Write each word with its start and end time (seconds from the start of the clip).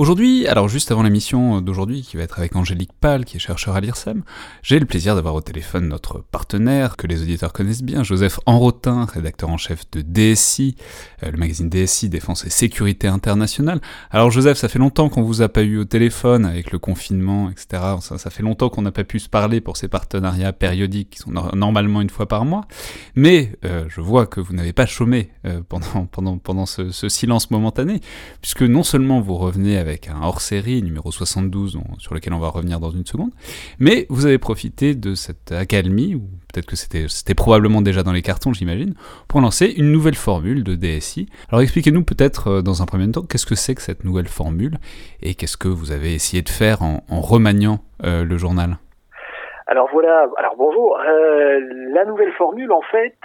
Aujourd'hui, 0.00 0.46
alors 0.46 0.66
juste 0.66 0.90
avant 0.90 1.02
l'émission 1.02 1.60
d'aujourd'hui, 1.60 2.00
qui 2.00 2.16
va 2.16 2.22
être 2.22 2.38
avec 2.38 2.56
Angélique 2.56 2.94
Pal, 3.02 3.26
qui 3.26 3.36
est 3.36 3.38
chercheur 3.38 3.76
à 3.76 3.82
l'IRSEM, 3.82 4.22
j'ai 4.62 4.78
le 4.78 4.86
plaisir 4.86 5.14
d'avoir 5.14 5.34
au 5.34 5.42
téléphone 5.42 5.88
notre 5.88 6.20
partenaire, 6.20 6.96
que 6.96 7.06
les 7.06 7.20
auditeurs 7.20 7.52
connaissent 7.52 7.82
bien, 7.82 8.02
Joseph 8.02 8.40
Enrotin, 8.46 9.04
rédacteur 9.04 9.50
en 9.50 9.58
chef 9.58 9.82
de 9.92 10.00
DSI, 10.00 10.74
euh, 11.22 11.30
le 11.30 11.36
magazine 11.36 11.68
DSI, 11.68 12.08
Défense 12.08 12.46
et 12.46 12.48
Sécurité 12.48 13.08
Internationale. 13.08 13.82
Alors 14.10 14.30
Joseph, 14.30 14.56
ça 14.56 14.68
fait 14.68 14.78
longtemps 14.78 15.10
qu'on 15.10 15.20
vous 15.20 15.42
a 15.42 15.50
pas 15.50 15.60
eu 15.60 15.76
au 15.76 15.84
téléphone 15.84 16.46
avec 16.46 16.72
le 16.72 16.78
confinement, 16.78 17.50
etc. 17.50 17.82
Ça, 18.00 18.30
fait 18.30 18.42
longtemps 18.42 18.70
qu'on 18.70 18.80
n'a 18.80 18.92
pas 18.92 19.04
pu 19.04 19.18
se 19.18 19.28
parler 19.28 19.60
pour 19.60 19.76
ces 19.76 19.88
partenariats 19.88 20.54
périodiques 20.54 21.10
qui 21.10 21.18
sont 21.18 21.30
normalement 21.30 22.00
une 22.00 22.08
fois 22.08 22.26
par 22.26 22.46
mois. 22.46 22.62
Mais 23.16 23.52
euh, 23.66 23.84
je 23.88 24.00
vois 24.00 24.26
que 24.26 24.40
vous 24.40 24.54
n'avez 24.54 24.72
pas 24.72 24.86
chômé 24.86 25.28
euh, 25.44 25.60
pendant, 25.68 26.06
pendant, 26.10 26.38
pendant 26.38 26.64
ce, 26.64 26.90
ce 26.90 27.10
silence 27.10 27.50
momentané, 27.50 28.00
puisque 28.40 28.62
non 28.62 28.82
seulement 28.82 29.20
vous 29.20 29.36
revenez 29.36 29.76
avec 29.76 29.89
avec 29.90 30.08
un 30.08 30.22
hors-série 30.22 30.82
numéro 30.82 31.10
72 31.10 31.78
sur 31.98 32.14
lequel 32.14 32.32
on 32.32 32.38
va 32.38 32.48
revenir 32.48 32.80
dans 32.80 32.90
une 32.90 33.04
seconde. 33.04 33.30
Mais 33.78 34.06
vous 34.08 34.24
avez 34.24 34.38
profité 34.38 34.94
de 34.94 35.14
cette 35.14 35.52
accalmie, 35.52 36.14
ou 36.14 36.22
peut-être 36.52 36.66
que 36.66 36.76
c'était, 36.76 37.34
probablement 37.34 37.82
déjà 37.82 38.02
dans 38.02 38.12
les 38.12 38.22
cartons, 38.22 38.52
j'imagine, 38.52 38.94
pour 39.28 39.40
lancer 39.40 39.66
une 39.66 39.90
nouvelle 39.90 40.14
formule 40.14 40.62
de 40.64 40.74
DSI. 40.76 41.28
Alors 41.50 41.60
expliquez-nous 41.60 42.04
peut-être 42.04 42.48
euh, 42.48 42.62
dans 42.62 42.82
un 42.82 42.86
premier 42.86 43.10
temps 43.10 43.22
qu'est-ce 43.22 43.46
que 43.46 43.54
c'est 43.54 43.74
que 43.74 43.82
cette 43.82 44.04
nouvelle 44.04 44.28
formule 44.28 44.76
et 45.22 45.34
qu'est-ce 45.34 45.56
que 45.56 45.68
vous 45.68 45.90
avez 45.92 46.14
essayé 46.14 46.42
de 46.42 46.48
faire 46.48 46.82
en, 46.82 47.00
remaniant 47.20 47.80
euh, 48.04 48.24
le 48.24 48.36
journal? 48.38 48.78
Alors 49.66 49.88
voilà, 49.92 50.28
alors 50.36 50.56
bonjour. 50.56 50.98
Euh, 50.98 51.60
la 51.92 52.04
nouvelle 52.04 52.32
formule, 52.32 52.72
en 52.72 52.82
fait, 52.82 53.16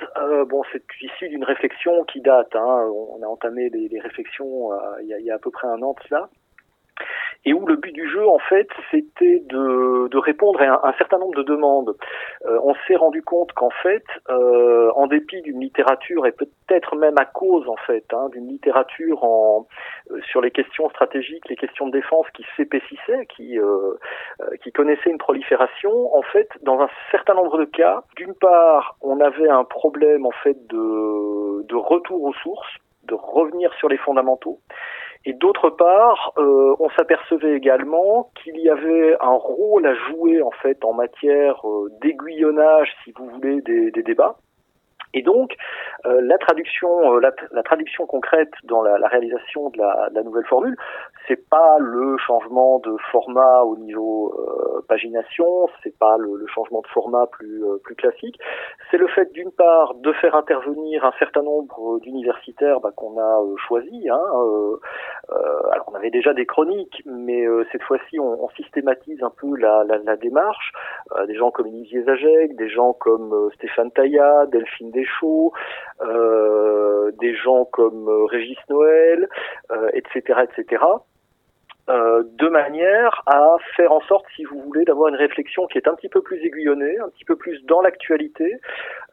bon, 0.47 0.61
c'est 0.71 0.83
issu 1.01 1.29
d'une 1.29 1.43
réflexion 1.43 2.03
qui 2.03 2.21
date. 2.21 2.55
Hein, 2.55 2.89
on 3.17 3.23
a 3.23 3.27
entamé 3.27 3.69
les, 3.69 3.99
réflexions 3.99 4.69
il, 5.01 5.07
y 5.07 5.13
a, 5.13 5.19
il, 5.19 5.25
y 5.25 5.31
a, 5.31 5.35
à 5.35 5.39
peu 5.39 5.49
près 5.49 5.67
un 5.67 5.81
an 5.81 5.93
de 5.93 6.07
cela 6.07 6.29
et 7.45 7.53
où 7.53 7.65
le 7.67 7.75
but 7.75 7.91
du 7.91 8.09
jeu, 8.09 8.27
en 8.27 8.39
fait, 8.39 8.67
c'était 8.89 9.43
de, 9.45 10.07
de, 10.09 10.17
répondre 10.17 10.59
à 10.61 10.87
un, 10.87 10.93
certain 10.93 11.19
nombre 11.19 11.35
de 11.35 11.43
demandes. 11.43 11.95
Euh, 12.45 12.59
on 12.63 12.73
s'est 12.87 12.95
rendu 12.95 13.21
compte 13.21 13.53
qu'en 13.53 13.69
fait, 13.69 14.03
euh, 14.29 14.89
en 14.95 15.05
dépit 15.05 15.41
d'une 15.43 15.59
littérature, 15.61 16.25
et 16.25 16.31
peut-être 16.31 16.95
même 16.95 17.17
à 17.17 17.25
cause, 17.25 17.69
en 17.69 17.75
fait, 17.75 18.05
hein, 18.13 18.29
d'une 18.31 18.47
littérature 18.47 19.23
en, 19.23 19.67
euh, 20.11 20.19
sur 20.23 20.41
les 20.41 20.49
questions 20.49 20.89
stratégiques, 20.89 21.47
les 21.47 21.55
questions 21.55 21.85
de 21.87 21.91
défense 21.91 22.25
qui 22.33 22.45
s'épaississait, 22.57 23.27
qui, 23.27 23.59
euh, 23.59 23.93
euh, 24.41 24.55
qui 24.63 24.71
connaissait 24.71 25.11
une 25.11 25.19
prolifération, 25.19 26.15
en 26.15 26.23
fait, 26.23 26.49
dans 26.63 26.79
un 26.79 26.89
certain 27.11 27.35
nombre 27.35 27.59
de 27.59 27.65
cas, 27.65 28.03
d'une 28.15 28.33
part, 28.33 28.97
on 29.01 29.19
avait 29.19 29.49
un 29.49 29.63
problème, 29.65 30.25
en 30.25 30.33
fait, 30.43 30.57
de, 30.67 31.63
de 31.63 31.75
retour 31.75 32.23
aux 32.23 32.33
sources, 32.33 32.75
de 33.03 33.13
revenir 33.13 33.71
sur 33.75 33.87
les 33.87 33.97
fondamentaux, 33.97 34.59
et 35.25 35.33
d'autre 35.33 35.71
part, 35.71 36.33
euh, 36.37 36.75
on 36.79 36.89
s'apercevait 36.91 37.55
également 37.55 38.29
qu'il 38.35 38.59
y 38.59 38.69
avait 38.69 39.15
un 39.19 39.33
rôle 39.33 39.87
à 39.87 39.95
jouer 39.95 40.41
en 40.41 40.51
fait 40.51 40.85
en 40.85 40.93
matière 40.93 41.67
euh, 41.67 41.89
d'aiguillonnage, 42.01 42.89
si 43.03 43.11
vous 43.17 43.27
voulez, 43.29 43.61
des, 43.61 43.89
des 43.89 44.03
débats. 44.03 44.37
Et 45.15 45.21
donc, 45.21 45.55
euh, 46.05 46.19
la 46.21 46.37
traduction, 46.37 47.15
euh, 47.15 47.19
la, 47.21 47.31
la, 47.51 47.63
traduction 47.63 48.05
concrète 48.05 48.51
dans 48.65 48.83
la, 48.83 48.97
la 48.97 49.07
réalisation 49.07 49.69
de 49.69 49.77
la, 49.77 50.09
de 50.09 50.15
la, 50.15 50.23
nouvelle 50.23 50.45
formule, 50.45 50.75
c'est 51.25 51.49
pas 51.49 51.77
le 51.79 52.17
changement 52.17 52.79
de 52.79 52.95
format 53.11 53.61
au 53.61 53.77
niveau 53.77 54.35
euh, 54.37 54.81
pagination, 54.89 55.69
c'est 55.81 55.97
pas 55.97 56.17
le, 56.17 56.35
le, 56.35 56.47
changement 56.47 56.81
de 56.81 56.87
format 56.87 57.27
plus 57.27 57.63
euh, 57.63 57.77
plus 57.81 57.95
classique. 57.95 58.37
C'est 58.91 58.97
le 58.97 59.07
fait 59.07 59.31
d'une 59.31 59.51
part 59.51 59.95
de 59.95 60.11
faire 60.13 60.35
intervenir 60.35 61.05
un 61.05 61.13
certain 61.17 61.41
nombre 61.41 61.99
d'universitaires 62.01 62.81
bah, 62.81 62.91
qu'on 62.95 63.17
a 63.17 63.41
choisi. 63.67 64.09
Hein, 64.09 64.21
alors 65.71 65.85
on 65.87 65.95
avait 65.95 66.11
déjà 66.11 66.33
des 66.33 66.45
chroniques, 66.45 67.01
mais 67.05 67.45
cette 67.71 67.83
fois-ci 67.83 68.19
on, 68.19 68.43
on, 68.43 68.49
systématise 68.49 69.23
un 69.23 69.31
peu 69.31 69.55
la, 69.57 69.85
démarche. 70.17 70.71
des 71.27 71.35
gens 71.35 71.51
comme 71.51 71.67
Olivier 71.67 72.03
Zagek, 72.03 72.55
des 72.55 72.69
gens 72.69 72.93
comme 72.93 73.49
Stéphane 73.55 73.91
Taillat, 73.91 74.45
Delphine 74.47 74.91
Deschamps, 74.91 75.04
euh, 76.01 77.11
des 77.19 77.35
gens 77.35 77.65
comme 77.65 78.07
euh, 78.07 78.25
Régis 78.25 78.57
Noël, 78.69 79.29
etc., 79.93 80.39
euh, 80.39 80.43
etc. 80.43 80.85
Euh, 81.87 82.23
de 82.39 82.47
manière 82.47 83.21
à 83.27 83.57
faire 83.75 83.91
en 83.91 84.01
sorte, 84.01 84.25
si 84.35 84.43
vous 84.43 84.59
voulez, 84.59 84.85
d'avoir 84.85 85.09
une 85.09 85.15
réflexion 85.15 85.67
qui 85.67 85.77
est 85.77 85.87
un 85.87 85.93
petit 85.93 86.09
peu 86.09 86.23
plus 86.23 86.43
aiguillonnée, 86.43 86.97
un 86.97 87.09
petit 87.09 87.25
peu 87.25 87.35
plus 87.35 87.63
dans 87.65 87.79
l'actualité, 87.79 88.55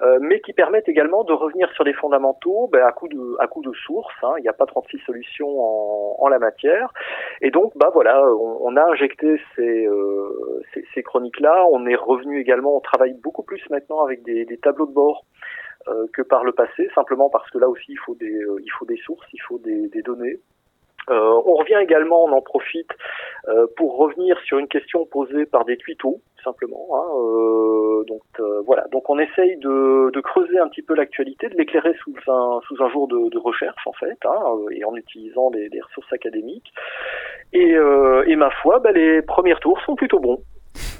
euh, 0.00 0.18
mais 0.22 0.40
qui 0.40 0.54
permette 0.54 0.88
également 0.88 1.22
de 1.22 1.34
revenir 1.34 1.70
sur 1.72 1.84
les 1.84 1.92
fondamentaux 1.92 2.70
ben, 2.72 2.82
à 2.86 2.92
coup 2.92 3.08
de 3.08 3.36
à 3.40 3.46
coup 3.46 3.62
de 3.62 3.72
source. 3.72 4.14
Hein, 4.22 4.32
il 4.38 4.42
n'y 4.42 4.48
a 4.48 4.54
pas 4.54 4.64
36 4.64 5.00
solutions 5.00 5.60
en, 5.60 6.16
en, 6.18 6.28
la 6.28 6.38
matière, 6.38 6.94
et 7.42 7.50
donc 7.50 7.72
bah 7.76 7.90
voilà, 7.92 8.22
on, 8.26 8.56
on 8.62 8.76
a 8.76 8.84
injecté 8.84 9.38
ces, 9.54 9.86
euh, 9.86 10.62
ces, 10.72 10.82
ces 10.94 11.02
chroniques-là. 11.02 11.66
On 11.70 11.84
est 11.84 11.94
revenu 11.94 12.40
également, 12.40 12.74
on 12.74 12.80
travaille 12.80 13.12
beaucoup 13.22 13.42
plus 13.42 13.62
maintenant 13.68 14.02
avec 14.02 14.22
des, 14.22 14.46
des 14.46 14.56
tableaux 14.56 14.86
de 14.86 14.94
bord 14.94 15.26
que 16.12 16.22
par 16.22 16.44
le 16.44 16.52
passé, 16.52 16.88
simplement 16.94 17.30
parce 17.30 17.48
que 17.50 17.58
là 17.58 17.68
aussi 17.68 17.92
il 17.92 17.98
faut 17.98 18.14
des, 18.14 18.32
euh, 18.32 18.96
sources, 19.04 19.26
il 19.32 19.40
faut 19.42 19.58
des, 19.58 20.02
données. 20.02 20.38
Euh, 21.10 21.42
on 21.44 21.56
revient 21.56 21.78
également, 21.82 22.24
on 22.24 22.32
en 22.32 22.42
profite 22.42 22.90
euh, 23.48 23.66
pour 23.76 23.96
revenir 23.96 24.38
sur 24.44 24.58
une 24.58 24.68
question 24.68 25.04
posée 25.06 25.46
par 25.46 25.64
des 25.64 25.76
tuitos, 25.76 26.20
simplement. 26.44 26.86
Hein, 26.94 27.08
euh, 27.16 28.04
donc 28.04 28.22
voilà, 28.66 28.86
donc 28.92 29.10
on 29.10 29.18
essaye 29.18 29.56
de, 29.56 30.20
creuser 30.20 30.58
un 30.58 30.68
petit 30.68 30.82
peu 30.82 30.94
l'actualité, 30.94 31.48
de 31.48 31.56
l'éclairer 31.56 31.94
sous 32.04 32.14
un 32.28 32.90
jour 32.90 33.08
de, 33.08 33.38
recherche 33.38 33.84
en 33.86 33.92
fait, 33.92 34.18
hein, 34.24 34.40
et 34.70 34.84
en 34.84 34.94
utilisant 34.94 35.50
des, 35.50 35.68
ressources 35.88 36.12
académiques. 36.12 36.72
Et, 37.52 37.72
et 37.72 38.36
ma 38.36 38.50
foi, 38.62 38.78
bah, 38.78 38.92
les 38.92 39.22
premiers 39.22 39.56
tours 39.60 39.80
sont 39.84 39.96
plutôt 39.96 40.20
bons. 40.20 40.42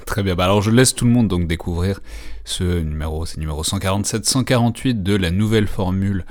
Très 0.05 0.21
bien. 0.21 0.35
Bah 0.35 0.43
alors 0.43 0.61
je 0.61 0.69
laisse 0.69 0.93
tout 0.93 1.05
le 1.05 1.11
monde 1.11 1.27
donc 1.27 1.47
découvrir 1.47 1.99
ce 2.45 2.79
numéro, 2.81 3.25
c'est 3.25 3.37
numéro 3.37 3.63
147-148 3.63 5.03
de 5.03 5.15
la 5.15 5.31
nouvelle 5.31 5.67
formule 5.67 6.25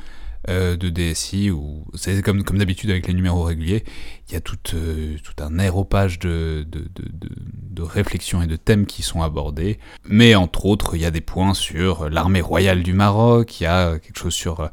euh, 0.51 0.77
de 0.77 0.89
DSI 0.89 1.53
où 1.53 1.85
c'est 1.95 2.21
comme, 2.21 2.43
comme 2.43 2.59
d'habitude 2.59 2.91
avec 2.91 3.07
les 3.07 3.15
numéros 3.15 3.45
réguliers, 3.45 3.85
il 4.29 4.35
y 4.35 4.37
a 4.37 4.41
tout, 4.41 4.59
euh, 4.75 5.17
tout 5.23 5.41
un 5.41 5.61
aéropage 5.61 6.19
de, 6.19 6.67
de, 6.69 6.85
de, 6.97 7.83
réflexions 7.83 8.43
et 8.43 8.49
de 8.49 8.57
thèmes 8.57 8.87
qui 8.87 9.03
sont 9.03 9.23
abordés. 9.23 9.79
Mais 10.05 10.35
entre 10.35 10.67
autres, 10.67 10.97
il 10.97 11.03
y 11.03 11.05
a 11.05 11.13
des 11.13 11.21
points 11.21 11.55
sur 11.55 12.11
l'armée 12.11 12.41
royale 12.41 12.83
du 12.83 12.93
Maroc, 12.93 13.61
il 13.61 13.65
y 13.65 13.67
a 13.67 14.01
quelque 14.01 14.19
chose 14.19 14.35
sur 14.35 14.69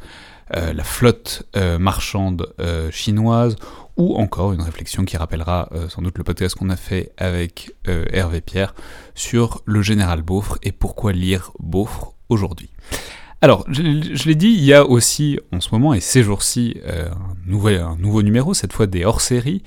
euh, 0.56 0.74
la 0.74 0.84
flotte 0.84 1.44
marchande 1.80 2.52
chinoise 2.90 3.56
ou 4.00 4.16
encore 4.16 4.54
une 4.54 4.62
réflexion 4.62 5.04
qui 5.04 5.18
rappellera 5.18 5.70
euh, 5.74 5.90
sans 5.90 6.02
doute 6.02 6.18
le 6.18 6.24
podcast 6.24 6.56
qu'on 6.56 6.70
a 6.70 6.78
fait 6.78 7.12
avec 7.18 7.76
euh, 7.88 8.06
Hervé 8.12 8.40
Pierre 8.40 8.74
sur 9.14 9.62
le 9.66 9.82
général 9.82 10.22
Beaufre 10.22 10.58
et 10.64 10.72
pourquoi 10.72 11.12
lire 11.12 11.52
Beaufre 11.60 12.14
aujourd'hui. 12.30 12.72
Alors, 13.42 13.66
je, 13.70 13.82
l'ai 13.82 14.36
dit, 14.36 14.48
il 14.48 14.64
y 14.64 14.74
a 14.74 14.86
aussi 14.86 15.40
en 15.52 15.60
ce 15.60 15.70
moment 15.72 15.94
et 15.94 16.00
ces 16.00 16.24
jours-ci 16.24 16.78
euh, 16.86 17.10
un, 17.10 17.98
nouveau 17.98 18.22
numéro, 18.22 18.54
cette 18.54 18.74
fois 18.74 18.88
des 18.88 19.06
hors-séries 19.06 19.64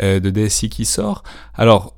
de 0.00 0.28
DSI 0.28 0.70
qui 0.70 0.86
sort. 0.86 1.22
Alors, 1.54 1.94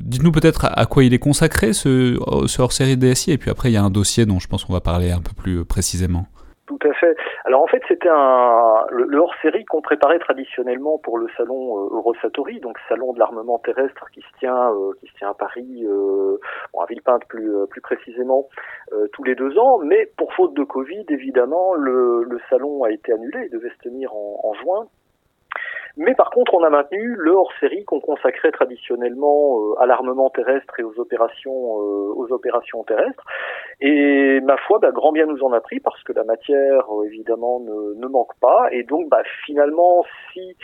dites-nous 0.00 0.32
peut-être 0.32 0.64
à, 0.64 0.86
quoi 0.86 1.04
il 1.04 1.14
est 1.14 1.20
consacré 1.20 1.72
ce, 1.72 2.18
ce 2.48 2.60
hors-série 2.60 2.96
de 2.96 3.12
DSI 3.12 3.30
et 3.30 3.38
puis 3.38 3.48
après 3.48 3.70
il 3.70 3.74
y 3.74 3.76
a 3.76 3.82
un 3.84 3.90
dossier 3.90 4.26
dont 4.26 4.40
je 4.40 4.48
pense 4.48 4.64
qu'on 4.64 4.72
va 4.72 4.80
parler 4.80 5.12
un 5.12 5.20
peu 5.20 5.32
plus 5.32 5.64
précisément. 5.64 6.26
Tout 6.78 6.88
à 6.88 6.94
fait. 6.94 7.16
Alors 7.44 7.62
en 7.62 7.66
fait, 7.66 7.82
c'était 7.86 8.08
un 8.08 8.84
le, 8.90 9.18
hors-série 9.18 9.64
qu'on 9.66 9.82
préparait 9.82 10.18
traditionnellement 10.18 10.98
pour 10.98 11.18
le 11.18 11.26
salon 11.36 11.84
euh, 11.84 12.58
donc 12.62 12.78
salon 12.88 13.12
de 13.12 13.18
l'armement 13.18 13.58
terrestre 13.58 14.06
qui 14.12 14.20
se 14.20 14.38
tient 14.38 14.72
euh, 14.72 14.92
qui 15.00 15.06
se 15.08 15.14
tient 15.18 15.30
à 15.30 15.34
Paris, 15.34 15.84
euh, 15.84 16.38
bon, 16.72 16.80
à 16.80 16.86
Villepinte 16.86 17.26
plus 17.26 17.54
euh, 17.54 17.66
plus 17.66 17.82
précisément, 17.82 18.48
euh, 18.92 19.06
tous 19.12 19.24
les 19.24 19.34
deux 19.34 19.58
ans. 19.58 19.78
Mais 19.78 20.10
pour 20.16 20.32
faute 20.32 20.54
de 20.54 20.64
Covid, 20.64 21.04
évidemment, 21.10 21.74
le, 21.74 22.24
le 22.24 22.40
salon 22.48 22.84
a 22.84 22.90
été 22.90 23.12
annulé. 23.12 23.46
Il 23.46 23.50
devait 23.50 23.70
se 23.70 23.88
tenir 23.88 24.14
en, 24.14 24.40
en 24.42 24.54
juin. 24.54 24.86
Mais 25.96 26.14
par 26.14 26.30
contre, 26.30 26.54
on 26.54 26.62
a 26.62 26.70
maintenu 26.70 27.14
le 27.18 27.32
hors-série 27.32 27.84
qu'on 27.84 28.00
consacrait 28.00 28.50
traditionnellement 28.50 29.60
euh, 29.60 29.80
à 29.80 29.86
l'armement 29.86 30.30
terrestre 30.30 30.80
et 30.80 30.82
aux 30.82 30.98
opérations, 30.98 31.52
euh, 31.52 32.12
aux 32.16 32.32
opérations 32.32 32.82
terrestres. 32.84 33.24
Et 33.80 34.40
ma 34.40 34.56
foi, 34.56 34.78
bah, 34.78 34.90
grand 34.90 35.12
bien 35.12 35.26
nous 35.26 35.42
en 35.42 35.52
a 35.52 35.60
pris 35.60 35.80
parce 35.80 36.02
que 36.04 36.12
la 36.12 36.24
matière, 36.24 36.84
euh, 36.94 37.04
évidemment, 37.04 37.60
ne, 37.60 37.94
ne, 37.94 38.06
manque 38.06 38.34
pas. 38.40 38.68
Et 38.72 38.84
donc, 38.84 39.08
bah, 39.08 39.22
finalement, 39.44 40.04
si 40.32 40.56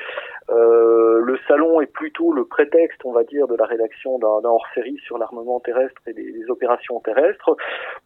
euh, 0.50 1.20
le 1.20 1.38
salon 1.46 1.80
est 1.80 1.92
plutôt 1.92 2.32
le 2.32 2.44
prétexte, 2.44 3.00
on 3.04 3.12
va 3.12 3.24
dire, 3.24 3.46
de 3.48 3.56
la 3.56 3.66
rédaction 3.66 4.18
d'un 4.18 4.48
hors-série 4.48 4.98
sur 5.04 5.18
l'armement 5.18 5.60
terrestre 5.60 6.00
et 6.06 6.12
les, 6.12 6.32
les, 6.32 6.50
opérations 6.50 7.00
terrestres, 7.00 7.54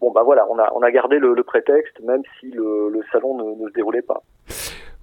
bon, 0.01 0.11
bah 0.11 0.23
voilà, 0.25 0.47
on 0.51 0.59
a, 0.59 0.73
on 0.75 0.83
a 0.83 0.91
gardé 0.91 1.19
le, 1.19 1.35
le 1.35 1.43
prétexte, 1.45 2.01
même 2.01 2.23
si 2.41 2.51
le, 2.51 2.89
le 2.89 3.01
salon 3.13 3.37
ne, 3.37 3.63
ne 3.63 3.69
se 3.69 3.73
déroulait 3.75 4.03
pas. 4.03 4.23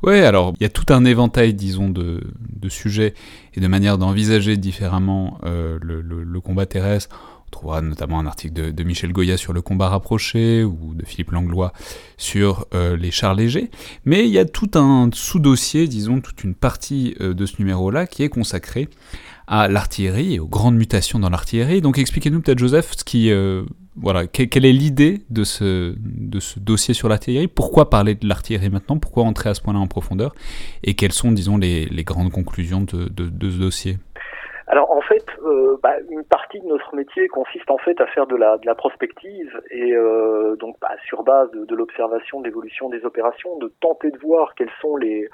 Ouais, 0.01 0.21
alors 0.21 0.53
il 0.59 0.63
y 0.63 0.65
a 0.65 0.69
tout 0.69 0.91
un 0.93 1.05
éventail, 1.05 1.53
disons, 1.53 1.89
de, 1.89 2.21
sujets 2.69 3.13
et 3.55 3.59
de 3.59 3.67
manières 3.67 3.97
d'envisager 3.97 4.55
différemment 4.57 5.39
euh, 5.43 5.79
le, 5.81 6.41
combat 6.41 6.65
terrestre 6.65 7.15
On 7.47 7.49
trouvera 7.49 7.81
notamment 7.81 8.19
un 8.19 8.25
article 8.25 8.73
de, 8.73 8.83
Michel 8.83 9.11
Goya 9.11 9.37
sur 9.37 9.53
le 9.53 9.61
combat 9.61 9.89
rapproché 9.89 10.63
ou 10.63 10.93
de 10.93 11.05
Philippe 11.05 11.31
Langlois 11.31 11.73
sur 12.17 12.67
les 12.73 13.11
chars 13.11 13.33
légers. 13.33 13.71
Mais 14.05 14.25
il 14.25 14.31
y 14.31 14.39
a 14.39 14.45
tout 14.45 14.71
un 14.75 15.09
sous-dossier, 15.13 15.87
disons, 15.87 16.21
toute 16.21 16.43
une 16.43 16.53
partie 16.53 17.15
de 17.19 17.45
ce 17.45 17.55
numéro-là 17.59 18.07
qui 18.07 18.23
est 18.23 18.29
consacrée 18.29 18.87
à 19.49 19.67
l'artillerie 19.67 20.35
et 20.35 20.39
aux 20.39 20.47
grandes 20.47 20.75
mutations 20.75 21.19
dans 21.19 21.29
l'artillerie. 21.29 21.81
Donc 21.81 21.97
expliquez-nous 21.97 22.39
peut-être 22.41 22.59
Joseph 22.59 22.91
ce 22.95 23.03
qui, 23.03 23.31
euh, 23.31 23.63
voilà, 24.01 24.27
quelle 24.27 24.65
est 24.65 24.71
l'idée 24.71 25.21
de 25.29 25.43
ce, 25.43 25.95
de 25.97 26.39
ce 26.39 26.59
dossier 26.59 26.93
sur 26.93 27.09
l'artillerie? 27.09 27.47
Pourquoi 27.47 27.89
parler 27.89 28.15
de 28.15 28.27
l'artillerie 28.27 28.69
maintenant? 28.69 28.97
Pourquoi 28.97 29.23
entrer 29.23 29.49
à 29.49 29.53
ce 29.53 29.61
point-là 29.61 29.79
en 29.79 29.87
profondeur? 29.87 30.33
Et 30.83 30.95
quelles 30.95 31.11
sont, 31.11 31.31
disons, 31.31 31.57
les, 31.57 31.85
les 31.85 32.03
grandes 32.03 32.31
conclusions 32.31 32.81
de, 32.81 33.09
de, 33.09 33.29
de 33.29 33.49
ce 33.49 33.59
dossier? 33.59 33.97
Alors 34.71 34.91
en 34.91 35.01
fait, 35.01 35.25
euh, 35.43 35.77
bah, 35.81 35.95
une 36.11 36.23
partie 36.23 36.59
de 36.59 36.67
notre 36.67 36.95
métier 36.95 37.27
consiste 37.27 37.71
en 37.71 37.79
fait 37.79 37.99
à 37.99 38.05
faire 38.05 38.27
de 38.27 38.35
la, 38.35 38.57
de 38.59 38.67
la 38.67 38.75
prospective 38.75 39.59
et 39.71 39.93
euh, 39.93 40.55
donc 40.57 40.75
bah, 40.79 40.91
sur 41.07 41.23
base 41.23 41.49
de, 41.49 41.65
de 41.65 41.75
l'observation 41.75 42.39
de 42.39 42.45
l'évolution 42.45 42.87
des 42.87 43.03
opérations, 43.03 43.57
de 43.57 43.73
tenter 43.81 44.11
de 44.11 44.19
voir 44.19 44.53
quelles 44.53 44.69
sont 44.79 44.95
les, 44.95 45.27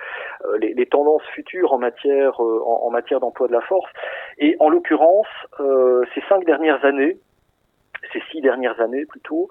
euh, 0.45 0.57
les, 0.59 0.73
les, 0.73 0.85
tendances 0.85 1.25
futures 1.33 1.73
en 1.73 1.79
matière 1.79 2.41
euh, 2.41 2.63
en, 2.65 2.89
matière 2.91 3.19
d'emploi 3.19 3.49
de 3.49 3.51
la 3.51 3.59
force. 3.59 3.91
Et 4.37 4.55
en 4.61 4.69
l'occurrence, 4.69 5.27
euh, 5.59 6.05
ces 6.15 6.21
cinq 6.29 6.45
dernières 6.45 6.85
années, 6.85 7.17
ces 8.15 8.23
six 8.31 8.41
dernières 8.41 8.79
années 8.79 9.05
plutôt, 9.05 9.47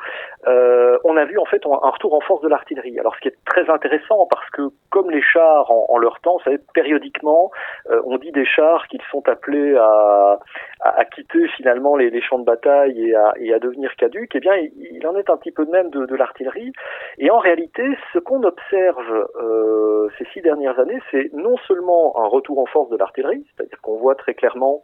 euh, 0.46 0.98
on 1.04 1.16
a 1.16 1.24
vu 1.24 1.38
en 1.38 1.44
fait 1.44 1.62
un 1.66 1.90
retour 1.90 2.14
en 2.14 2.20
force 2.20 2.42
de 2.42 2.48
l'artillerie. 2.48 2.98
Alors 2.98 3.14
ce 3.16 3.20
qui 3.20 3.28
est 3.28 3.36
très 3.46 3.68
intéressant 3.70 4.26
parce 4.30 4.48
que 4.50 4.62
comme 4.90 5.10
les 5.10 5.22
chars 5.22 5.70
en, 5.70 5.98
leur 5.98 6.20
temps, 6.20 6.36
vous 6.36 6.44
savez, 6.44 6.58
périodiquement, 6.74 7.50
euh, 7.90 8.00
on 8.04 8.18
dit 8.18 8.32
des 8.32 8.44
chars 8.44 8.86
qu'ils 8.88 9.02
sont 9.10 9.26
appelés 9.28 9.76
à, 9.76 10.38
à, 10.80 11.04
quitter 11.06 11.48
finalement 11.56 11.96
les, 11.96 12.10
les, 12.10 12.20
champs 12.20 12.38
de 12.38 12.44
bataille 12.44 13.08
et 13.08 13.14
à, 13.14 13.32
et 13.36 13.52
à 13.52 13.58
devenir 13.58 13.94
caducs. 13.96 14.30
Eh 14.34 14.40
bien, 14.40 14.54
il, 14.56 15.06
en 15.06 15.16
est 15.16 15.30
un 15.30 15.36
petit 15.36 15.50
peu 15.50 15.64
de 15.66 15.70
même 15.70 15.90
de, 15.90 16.06
de 16.06 16.14
l'artillerie. 16.14 16.72
Et 17.18 17.30
en 17.30 17.38
réalité, 17.38 17.82
ce 18.12 18.18
qu'on 18.18 18.42
observe 18.42 19.28
euh, 19.40 20.08
ces 20.18 20.26
six 20.26 20.42
dernières 20.42 20.78
années, 20.78 21.00
c'est 21.10 21.32
non 21.32 21.56
seulement 21.66 22.16
un 22.18 22.26
retour 22.26 22.58
en 22.58 22.66
force 22.66 22.90
de 22.90 22.96
l'artillerie, 22.96 23.44
c'est-à-dire 23.56 23.80
qu'on 23.80 23.96
voit 23.96 24.14
très 24.14 24.34
clairement 24.34 24.82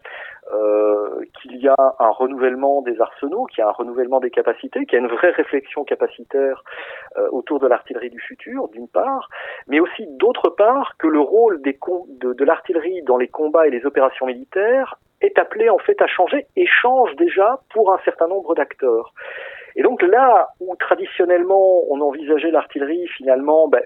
euh, 0.53 1.25
qu'il 1.41 1.57
y 1.57 1.69
a 1.69 1.95
un 1.99 2.11
renouvellement 2.11 2.83
des 2.83 3.01
arsenaux, 3.01 3.47
qu'il 3.47 3.61
y 3.61 3.65
a 3.65 3.69
un 3.69 3.73
renouvellement 3.73 4.21
des 4.21 4.31
capacités, 4.31 4.85
qu'il 4.87 4.95
y 4.95 4.97
a 4.97 5.05
une 5.05 5.15
vraie 5.15 5.31
réflexion 5.31 5.50
capacitaire 5.85 6.65
euh, 7.17 7.29
autour 7.31 7.61
de 7.61 7.67
l'artillerie 7.67 8.11
du 8.11 8.21
futur, 8.21 8.69
d'une 8.69 8.89
part, 8.89 9.29
mais 9.67 9.81
aussi 9.81 10.07
d'autre 10.07 10.51
part 10.51 10.97
que 10.99 11.07
le 11.07 11.21
rôle 11.21 11.61
de, 11.63 12.33
de 12.33 12.45
l'artillerie 12.45 13.03
dans 13.03 13.17
les 13.17 13.29
combats 13.29 13.67
et 13.67 13.71
les 13.71 13.85
opérations 13.87 14.27
militaires 14.27 14.99
est 15.21 15.39
appelé 15.39 15.69
en 15.69 15.79
fait 15.79 16.01
à 16.01 16.07
changer 16.07 16.47
et 16.57 16.67
change 16.67 17.15
déjà 17.17 17.61
pour 17.73 17.93
un 17.93 17.99
certain 18.05 18.29
nombre 18.29 18.55
d'acteurs. 18.55 19.13
Et 19.81 19.83
donc 19.83 20.03
là 20.03 20.51
où 20.61 20.77
traditionnellement 20.77 21.85
on 21.89 22.03
envisageait 22.03 22.51
l'artillerie 22.51 23.07
finalement 23.17 23.67
ben, 23.67 23.81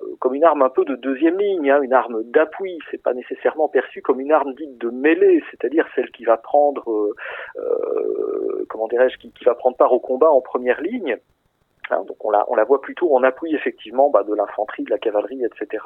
euh, 0.00 0.06
comme 0.18 0.32
une 0.32 0.42
arme 0.42 0.62
un 0.62 0.70
peu 0.70 0.86
de 0.86 0.96
deuxième 0.96 1.38
ligne, 1.38 1.70
hein, 1.70 1.82
une 1.82 1.92
arme 1.92 2.22
d'appui, 2.22 2.78
c'est 2.90 3.02
pas 3.02 3.12
nécessairement 3.12 3.68
perçu 3.68 4.00
comme 4.00 4.20
une 4.20 4.32
arme 4.32 4.54
dite 4.54 4.78
de 4.78 4.88
mêlée, 4.88 5.44
c'est-à-dire 5.50 5.86
celle 5.94 6.10
qui 6.12 6.24
va 6.24 6.38
prendre, 6.38 6.90
euh, 6.90 7.14
euh 7.58 8.64
comment 8.70 8.88
dirais-je, 8.88 9.18
qui, 9.18 9.32
qui, 9.32 9.44
va 9.44 9.54
prendre 9.54 9.76
part 9.76 9.92
au 9.92 10.00
combat 10.00 10.30
en 10.30 10.40
première 10.40 10.80
ligne. 10.80 11.18
Hein, 11.90 12.04
donc 12.08 12.24
on 12.24 12.30
la, 12.30 12.46
on 12.48 12.54
la 12.54 12.64
voit 12.64 12.80
plutôt 12.80 13.14
en 13.14 13.22
appui 13.22 13.54
effectivement 13.54 14.08
bah, 14.08 14.22
de 14.22 14.32
l'infanterie, 14.32 14.84
de 14.84 14.90
la 14.90 14.98
cavalerie, 14.98 15.44
etc. 15.44 15.84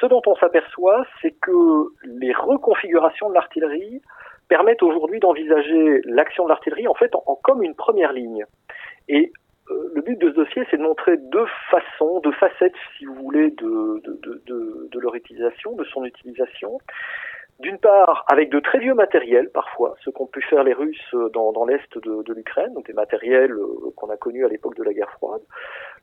Ce 0.00 0.06
dont 0.06 0.22
on 0.26 0.34
s'aperçoit, 0.34 1.06
c'est 1.22 1.30
que 1.30 1.92
les 2.02 2.32
reconfigurations 2.32 3.28
de 3.28 3.34
l'artillerie 3.34 4.02
permettent 4.48 4.82
aujourd'hui 4.82 5.20
d'envisager 5.20 6.00
l'action 6.04 6.44
de 6.44 6.48
l'artillerie 6.48 6.88
en 6.88 6.94
fait 6.94 7.14
en, 7.14 7.36
comme 7.42 7.62
une 7.62 7.74
première 7.74 8.12
ligne. 8.12 8.44
Et 9.08 9.32
euh, 9.70 9.90
le 9.94 10.02
but 10.02 10.18
de 10.18 10.30
ce 10.30 10.34
dossier, 10.34 10.62
c'est 10.70 10.76
de 10.78 10.82
montrer 10.82 11.16
deux 11.16 11.46
façons, 11.70 12.20
deux 12.20 12.32
facettes, 12.32 12.74
si 12.96 13.04
vous 13.04 13.14
voulez, 13.14 13.50
de, 13.50 14.00
de, 14.04 14.42
de, 14.46 14.88
de 14.90 14.98
leur 15.00 15.14
utilisation, 15.14 15.72
de 15.76 15.84
son 15.84 16.04
utilisation. 16.04 16.78
D'une 17.60 17.78
part, 17.78 18.24
avec 18.28 18.50
de 18.50 18.60
très 18.60 18.78
vieux 18.78 18.94
matériels, 18.94 19.50
parfois, 19.50 19.96
ce 20.04 20.10
qu'ont 20.10 20.28
pu 20.28 20.40
faire 20.42 20.62
les 20.62 20.72
Russes 20.72 21.14
dans, 21.32 21.50
dans 21.50 21.64
l'est 21.64 21.98
de, 21.98 22.32
l'Ukraine, 22.32 22.72
donc 22.72 22.86
des 22.86 22.92
matériels 22.92 23.50
euh, 23.50 23.90
qu'on 23.96 24.10
a 24.10 24.16
connus 24.16 24.44
à 24.44 24.48
l'époque 24.48 24.76
de 24.76 24.84
la 24.84 24.92
guerre 24.92 25.10
froide. 25.10 25.42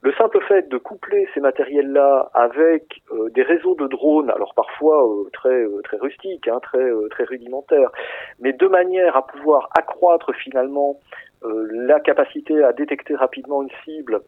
Le 0.02 0.12
simple 0.16 0.42
fait 0.50 0.68
de 0.68 0.78
coupler 0.78 1.30
ces 1.34 1.40
matériels-là 1.40 2.30
avec 2.34 3.02
euh, 3.14 3.30
des 3.30 3.42
réseaux 3.42 3.76
de 3.76 3.88
drones, 3.88 4.30
alors 4.32 4.54
parfois 4.54 5.08
euh, 5.08 5.30
très 5.32 5.66
très 5.86 5.96
rustiques, 5.96 6.50
hein, 6.50 6.60
très 6.62 6.92
très 7.12 7.24
rudimentaires, 7.24 7.90
mais 8.40 8.52
de 8.52 8.68
manière 8.68 9.16
à 9.16 9.26
pouvoir 9.26 9.70
accroître 9.78 10.34
finalement 10.36 11.00
la 11.44 12.00
capacité 12.00 12.64
à 12.64 12.74
détecter 12.74 13.16
rapidement 13.16 13.62
une 13.62 13.70
cible 13.86 14.22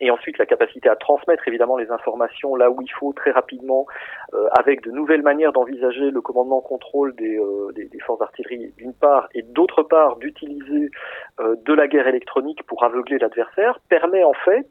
et 0.00 0.10
ensuite 0.10 0.38
la 0.38 0.46
capacité 0.46 0.88
à 0.88 0.96
transmettre 0.96 1.46
évidemment 1.46 1.76
les 1.76 1.90
informations 1.90 2.56
là 2.56 2.70
où 2.70 2.80
il 2.82 2.90
faut 2.90 3.12
très 3.12 3.30
rapidement, 3.30 3.86
euh, 4.34 4.48
avec 4.58 4.82
de 4.82 4.90
nouvelles 4.90 5.22
manières 5.22 5.52
d'envisager 5.52 6.10
le 6.10 6.20
commandement-contrôle 6.20 7.14
des, 7.16 7.38
euh, 7.38 7.72
des, 7.74 7.86
des, 7.86 8.00
forces 8.00 8.20
d'artillerie 8.20 8.72
d'une 8.76 8.94
part, 8.94 9.28
et 9.34 9.42
d'autre 9.42 9.82
part 9.82 10.16
d'utiliser 10.16 10.90
euh, 11.40 11.56
de 11.64 11.74
la 11.74 11.86
guerre 11.88 12.08
électronique 12.08 12.62
pour 12.66 12.84
aveugler 12.84 13.18
l'adversaire, 13.18 13.78
permet 13.88 14.24
en 14.24 14.34
fait 14.44 14.68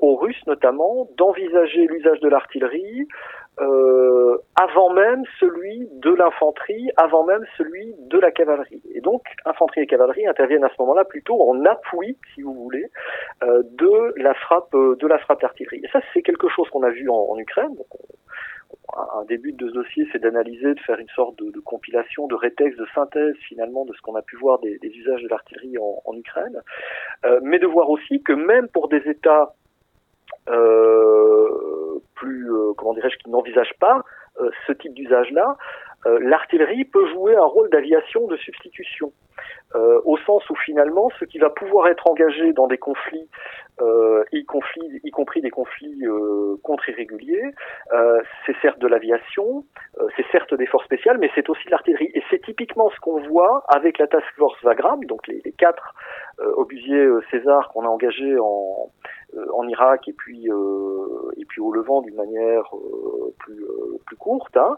aux 0.00 0.16
Russes 0.16 0.44
notamment 0.48 1.06
d'envisager 1.16 1.86
l'usage 1.86 2.18
de 2.18 2.28
l'artillerie 2.28 3.06
euh, 3.60 4.38
avant 4.56 4.90
même 4.90 5.22
celui 5.38 5.88
de 5.92 6.10
l'infanterie, 6.10 6.90
avant 6.96 7.24
même 7.24 7.44
celui 7.58 7.94
de 7.98 8.18
la 8.18 8.30
cavalerie. 8.30 8.82
Et 8.94 9.00
donc, 9.00 9.22
infanterie 9.44 9.82
et 9.82 9.86
cavalerie 9.86 10.26
interviennent 10.26 10.64
à 10.64 10.70
ce 10.70 10.76
moment-là 10.80 11.04
plutôt 11.04 11.40
en 11.42 11.64
appui, 11.64 12.16
si 12.34 12.42
vous 12.42 12.54
voulez, 12.54 12.86
euh, 13.42 13.62
de 13.64 14.14
la 14.16 14.34
frappe 14.34 14.74
euh, 14.74 14.96
de 14.96 15.06
la 15.06 15.18
frappe 15.18 15.42
d'artillerie. 15.42 15.80
Et 15.84 15.88
ça, 15.88 16.00
c'est 16.12 16.22
quelque 16.22 16.48
chose 16.48 16.68
qu'on 16.70 16.82
a 16.82 16.90
vu 16.90 17.08
en, 17.10 17.38
Ukraine. 17.38 17.74
Donc, 17.74 17.86
un 18.96 19.24
début 19.24 19.52
de 19.52 19.68
dossier, 19.70 20.06
c'est 20.12 20.20
d'analyser, 20.20 20.74
de 20.74 20.80
faire 20.80 20.98
une 20.98 21.08
sorte 21.08 21.36
de, 21.36 21.60
compilation, 21.60 22.26
de 22.26 22.34
rétexte, 22.34 22.78
de 22.78 22.86
synthèse 22.94 23.36
finalement 23.48 23.84
de 23.84 23.92
ce 23.94 24.00
qu'on 24.00 24.14
a 24.14 24.22
pu 24.22 24.36
voir 24.36 24.58
des, 24.60 24.78
usages 24.82 25.22
de 25.22 25.28
l'artillerie 25.28 25.78
en, 25.78 26.02
en, 26.04 26.16
Ukraine, 26.16 26.60
euh, 27.24 27.40
mais 27.42 27.58
de 27.58 27.66
voir 27.66 27.90
aussi 27.90 28.22
que 28.22 28.32
même 28.32 28.68
pour 28.68 28.88
des 28.88 29.02
États 29.08 29.54
plus, 30.46 32.52
euh, 32.52 32.72
comment 32.76 32.94
dirais-je, 32.94 33.16
qui 33.18 33.30
n'envisagent 33.30 33.78
pas 33.80 34.02
euh, 34.40 34.50
ce 34.66 34.72
type 34.72 34.94
d'usage-là, 34.94 35.56
l'artillerie 36.06 36.84
peut 36.84 37.06
jouer 37.08 37.36
un 37.36 37.44
rôle 37.44 37.68
d'aviation 37.68 38.26
de 38.26 38.38
substitution. 38.38 39.12
Euh, 39.76 40.00
au 40.04 40.16
sens 40.18 40.42
où 40.50 40.56
finalement 40.56 41.10
ce 41.20 41.24
qui 41.24 41.38
va 41.38 41.48
pouvoir 41.48 41.86
être 41.86 42.08
engagé 42.08 42.52
dans 42.52 42.66
des 42.66 42.78
conflits, 42.78 43.28
euh, 43.80 44.24
y, 44.32 44.44
compris 44.44 45.40
des 45.40 45.50
conflits 45.50 46.06
euh, 46.06 46.56
contre-irréguliers, 46.64 47.52
c'est 48.44 48.56
certes 48.62 48.80
de 48.80 48.88
l'aviation, 48.88 49.64
c'est 50.16 50.26
certes 50.32 50.54
des 50.54 50.66
forces 50.66 50.86
spéciales, 50.86 51.18
mais 51.18 51.30
c'est 51.36 51.48
aussi 51.48 51.64
de 51.66 51.70
l'artillerie. 51.70 52.10
Et 52.14 52.22
c'est 52.30 52.42
typiquement 52.42 52.90
ce 52.90 52.98
qu'on 53.00 53.20
voit 53.28 53.62
avec 53.68 53.98
la 53.98 54.08
Task 54.08 54.26
Force 54.36 54.60
Vagram, 54.64 55.04
donc 55.04 55.28
les 55.28 55.40
quatre 55.56 55.94
obusiers 56.56 57.06
César 57.30 57.68
qu'on 57.72 57.84
a 57.84 57.88
engagés 57.88 58.38
en, 58.38 58.90
en 59.54 59.68
Irak 59.68 60.08
et 60.08 60.12
puis 60.12 60.48
et 61.36 61.44
puis 61.44 61.60
au 61.60 61.72
Levant 61.72 62.00
d'une 62.02 62.14
manière 62.14 62.70
plus 63.38 63.64
plus 64.06 64.16
courte, 64.16 64.56
hein, 64.56 64.76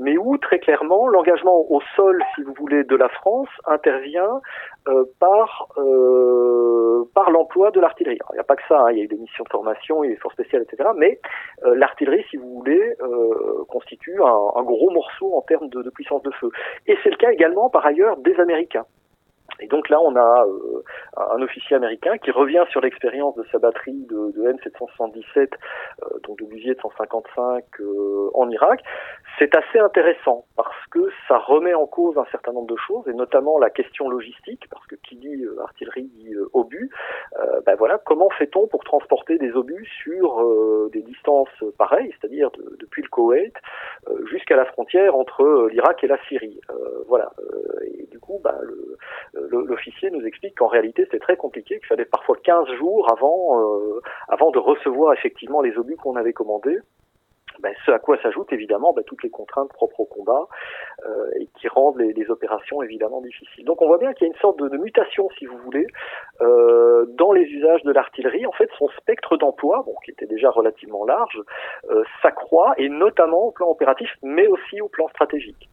mais 0.00 0.16
où 0.16 0.36
très 0.38 0.58
clairement 0.58 1.08
l'engagement 1.08 1.64
au 1.70 1.80
sol, 1.96 2.22
si 2.34 2.42
vous 2.42 2.54
voulez, 2.58 2.84
de 2.84 2.96
la 2.96 3.08
France 3.08 3.48
intervient 3.66 4.40
euh, 4.86 5.04
par 5.18 5.68
euh, 5.78 7.04
par 7.14 7.30
l'emploi 7.30 7.70
de 7.70 7.80
l'artillerie. 7.80 8.18
Il 8.32 8.34
n'y 8.34 8.40
a 8.40 8.44
pas 8.44 8.56
que 8.56 8.62
ça, 8.68 8.80
hein, 8.80 8.92
il 8.92 8.98
y 8.98 9.00
a 9.00 9.04
eu 9.04 9.08
des 9.08 9.16
missions 9.16 9.44
de 9.44 9.48
formation, 9.48 10.04
et 10.04 10.08
des 10.08 10.16
forces 10.16 10.34
spéciales, 10.34 10.62
etc. 10.62 10.90
Mais 10.96 11.20
euh, 11.64 11.74
l'artillerie, 11.74 12.24
si 12.30 12.36
vous 12.36 12.58
voulez, 12.58 12.94
euh, 13.00 13.64
constitue 13.68 14.20
un, 14.22 14.50
un, 14.60 14.62
gros 14.62 14.90
morceau 14.90 15.34
en 15.36 15.40
termes 15.40 15.68
de, 15.68 15.82
de 15.82 15.90
puissance 15.90 16.22
de 16.22 16.30
feu. 16.32 16.50
Et 16.86 16.98
c'est 17.02 17.10
le 17.10 17.16
cas 17.16 17.30
également, 17.30 17.70
par 17.70 17.86
ailleurs, 17.86 18.18
des 18.18 18.38
Américains. 18.38 18.84
Et 19.60 19.66
donc 19.66 19.88
là, 19.88 20.00
on 20.00 20.16
a 20.16 20.46
euh, 20.46 20.82
un 21.16 21.40
officier 21.40 21.76
américain 21.76 22.18
qui 22.18 22.30
revient 22.30 22.64
sur 22.70 22.80
l'expérience 22.80 23.36
de 23.36 23.44
sa 23.52 23.58
batterie 23.58 24.04
de, 24.10 24.32
de 24.32 24.52
M777, 24.52 25.38
euh, 25.38 26.18
donc 26.26 26.38
de 26.38 26.44
de 26.44 26.80
155 26.80 27.64
euh, 27.80 28.30
en 28.34 28.48
Irak. 28.50 28.82
C'est 29.38 29.54
assez 29.56 29.78
intéressant 29.78 30.44
parce 30.56 30.86
que 30.90 31.10
ça 31.28 31.38
remet 31.38 31.74
en 31.74 31.86
cause 31.86 32.16
un 32.16 32.24
certain 32.30 32.52
nombre 32.52 32.72
de 32.72 32.76
choses, 32.76 33.06
et 33.08 33.12
notamment 33.12 33.58
la 33.58 33.70
question 33.70 34.08
logistique, 34.08 34.66
parce 34.70 34.86
que 34.86 34.96
qui 34.96 35.16
dit 35.16 35.44
euh, 35.44 35.62
artillerie 35.62 36.10
dit 36.14 36.34
euh, 36.34 36.48
obus. 36.52 36.90
ben 37.66 37.74
voilà, 37.76 37.98
comment 38.04 38.30
fait-on 38.30 38.66
pour 38.66 38.84
transporter 38.84 39.38
des 39.38 39.52
obus 39.52 39.86
sur 40.02 40.44
des 40.92 41.02
distances 41.02 41.64
pareilles, 41.78 42.12
c'est-à-dire 42.20 42.50
de, 42.52 42.76
depuis 42.80 43.02
le 43.02 43.08
Koweït 43.08 43.54
jusqu'à 44.30 44.56
la 44.56 44.64
frontière 44.66 45.14
entre 45.16 45.68
l'Irak 45.70 46.02
et 46.04 46.06
la 46.06 46.18
Syrie? 46.28 46.60
voilà. 47.08 47.32
et 47.82 48.06
du 48.10 48.18
coup, 48.18 48.40
ben, 48.42 48.56
le 48.62 48.96
l'officier 49.50 50.10
nous 50.10 50.24
explique 50.26 50.56
qu'en 50.56 50.68
réalité 50.68 51.04
c'était 51.04 51.18
très 51.18 51.36
compliqué, 51.36 51.78
qu'il 51.78 51.86
fallait 51.86 52.04
parfois 52.04 52.36
15 52.42 52.68
jours 52.78 53.10
avant, 53.10 53.60
euh, 53.60 54.00
avant 54.28 54.50
de 54.50 54.58
recevoir 54.58 55.12
effectivement 55.12 55.60
les 55.60 55.76
obus 55.76 55.96
qu'on 55.96 56.16
avait 56.16 56.32
commandés. 56.32 56.78
ben, 57.60 57.72
ce 57.86 57.92
à 57.92 57.98
quoi 57.98 58.20
s'ajoutent 58.20 58.52
évidemment 58.52 58.92
ben, 58.92 59.04
toutes 59.04 59.22
les 59.22 59.30
contraintes 59.30 59.70
propres 59.70 60.00
au 60.00 60.04
combat 60.04 60.46
euh, 61.06 61.30
et 61.40 61.48
qui 61.58 61.68
rendent 61.68 61.98
les, 61.98 62.30
opérations 62.30 62.82
évidemment 62.82 63.20
difficiles. 63.20 63.64
Donc 63.64 63.82
on 63.82 63.86
voit 63.86 63.98
bien 63.98 64.12
qu'il 64.14 64.26
y 64.26 64.30
a 64.30 64.32
une 64.32 64.40
sorte 64.40 64.58
de, 64.58 64.76
mutation, 64.78 65.28
si 65.38 65.46
vous 65.46 65.58
voulez, 65.58 65.86
euh, 66.40 67.04
dans 67.18 67.32
les 67.32 67.42
usages 67.42 67.82
de 67.82 67.92
l'artillerie. 67.92 68.46
En 68.46 68.52
fait, 68.52 68.70
son 68.78 68.88
spectre 69.00 69.36
d'emploi, 69.36 69.82
bon, 69.84 69.94
qui 70.04 70.10
était 70.10 70.26
déjà 70.26 70.50
relativement 70.50 71.04
large, 71.04 71.40
s'accroît 72.22 72.74
et 72.78 72.88
notamment 72.88 73.44
au 73.44 73.50
plan 73.50 73.68
opératif, 73.68 74.10
mais 74.22 74.46
aussi 74.46 74.80
au 74.80 74.88
plan 74.88 75.06
stratégique. 75.08 75.68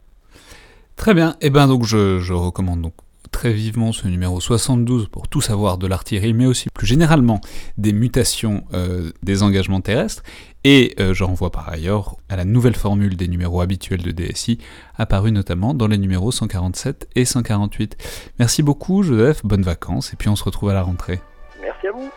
Très 0.98 1.13
bien. 1.13 1.34
Eh 1.41 1.50
ben 1.50 1.68
donc 1.68 1.84
je 1.86 2.34
recommande 2.34 2.82
donc 2.82 2.94
très 3.31 3.53
vivement 3.53 3.91
ce 3.91 4.07
numéro 4.07 4.39
72 4.39 5.07
pour 5.07 5.27
tout 5.27 5.41
savoir 5.41 5.77
de 5.77 5.88
l'artillerie, 5.88 6.33
mais 6.33 6.45
aussi 6.45 6.69
plus 6.69 6.85
généralement 6.85 7.41
des 7.77 7.93
mutations 7.93 8.63
euh, 8.73 9.11
des 9.23 9.43
engagements 9.43 9.81
terrestres. 9.81 10.23
Et 10.63 10.93
euh, 11.00 11.13
je 11.13 11.23
renvoie 11.23 11.51
par 11.51 11.69
ailleurs 11.69 12.17
à 12.29 12.35
la 12.35 12.45
nouvelle 12.45 12.75
formule 12.75 13.17
des 13.17 13.27
numéros 13.27 13.61
habituels 13.61 14.03
de 14.03 14.11
DSI, 14.11 14.59
apparue 14.97 15.31
notamment 15.31 15.73
dans 15.73 15.88
les 15.88 15.97
numéros 15.97 16.31
147 16.31 17.09
et 17.15 17.25
148. 17.25 17.97
Merci 18.38 18.61
beaucoup 18.61 19.01
Joseph, 19.01 19.43
bonnes 19.43 19.63
vacances, 19.63 20.13
et 20.13 20.17
puis 20.17 20.29
on 20.29 20.35
se 20.35 20.43
retrouve 20.43 20.69
à 20.69 20.73
la 20.73 20.83
rentrée. 20.83 21.19
Merci 21.61 21.88
à 21.88 21.91
vous. 21.91 22.11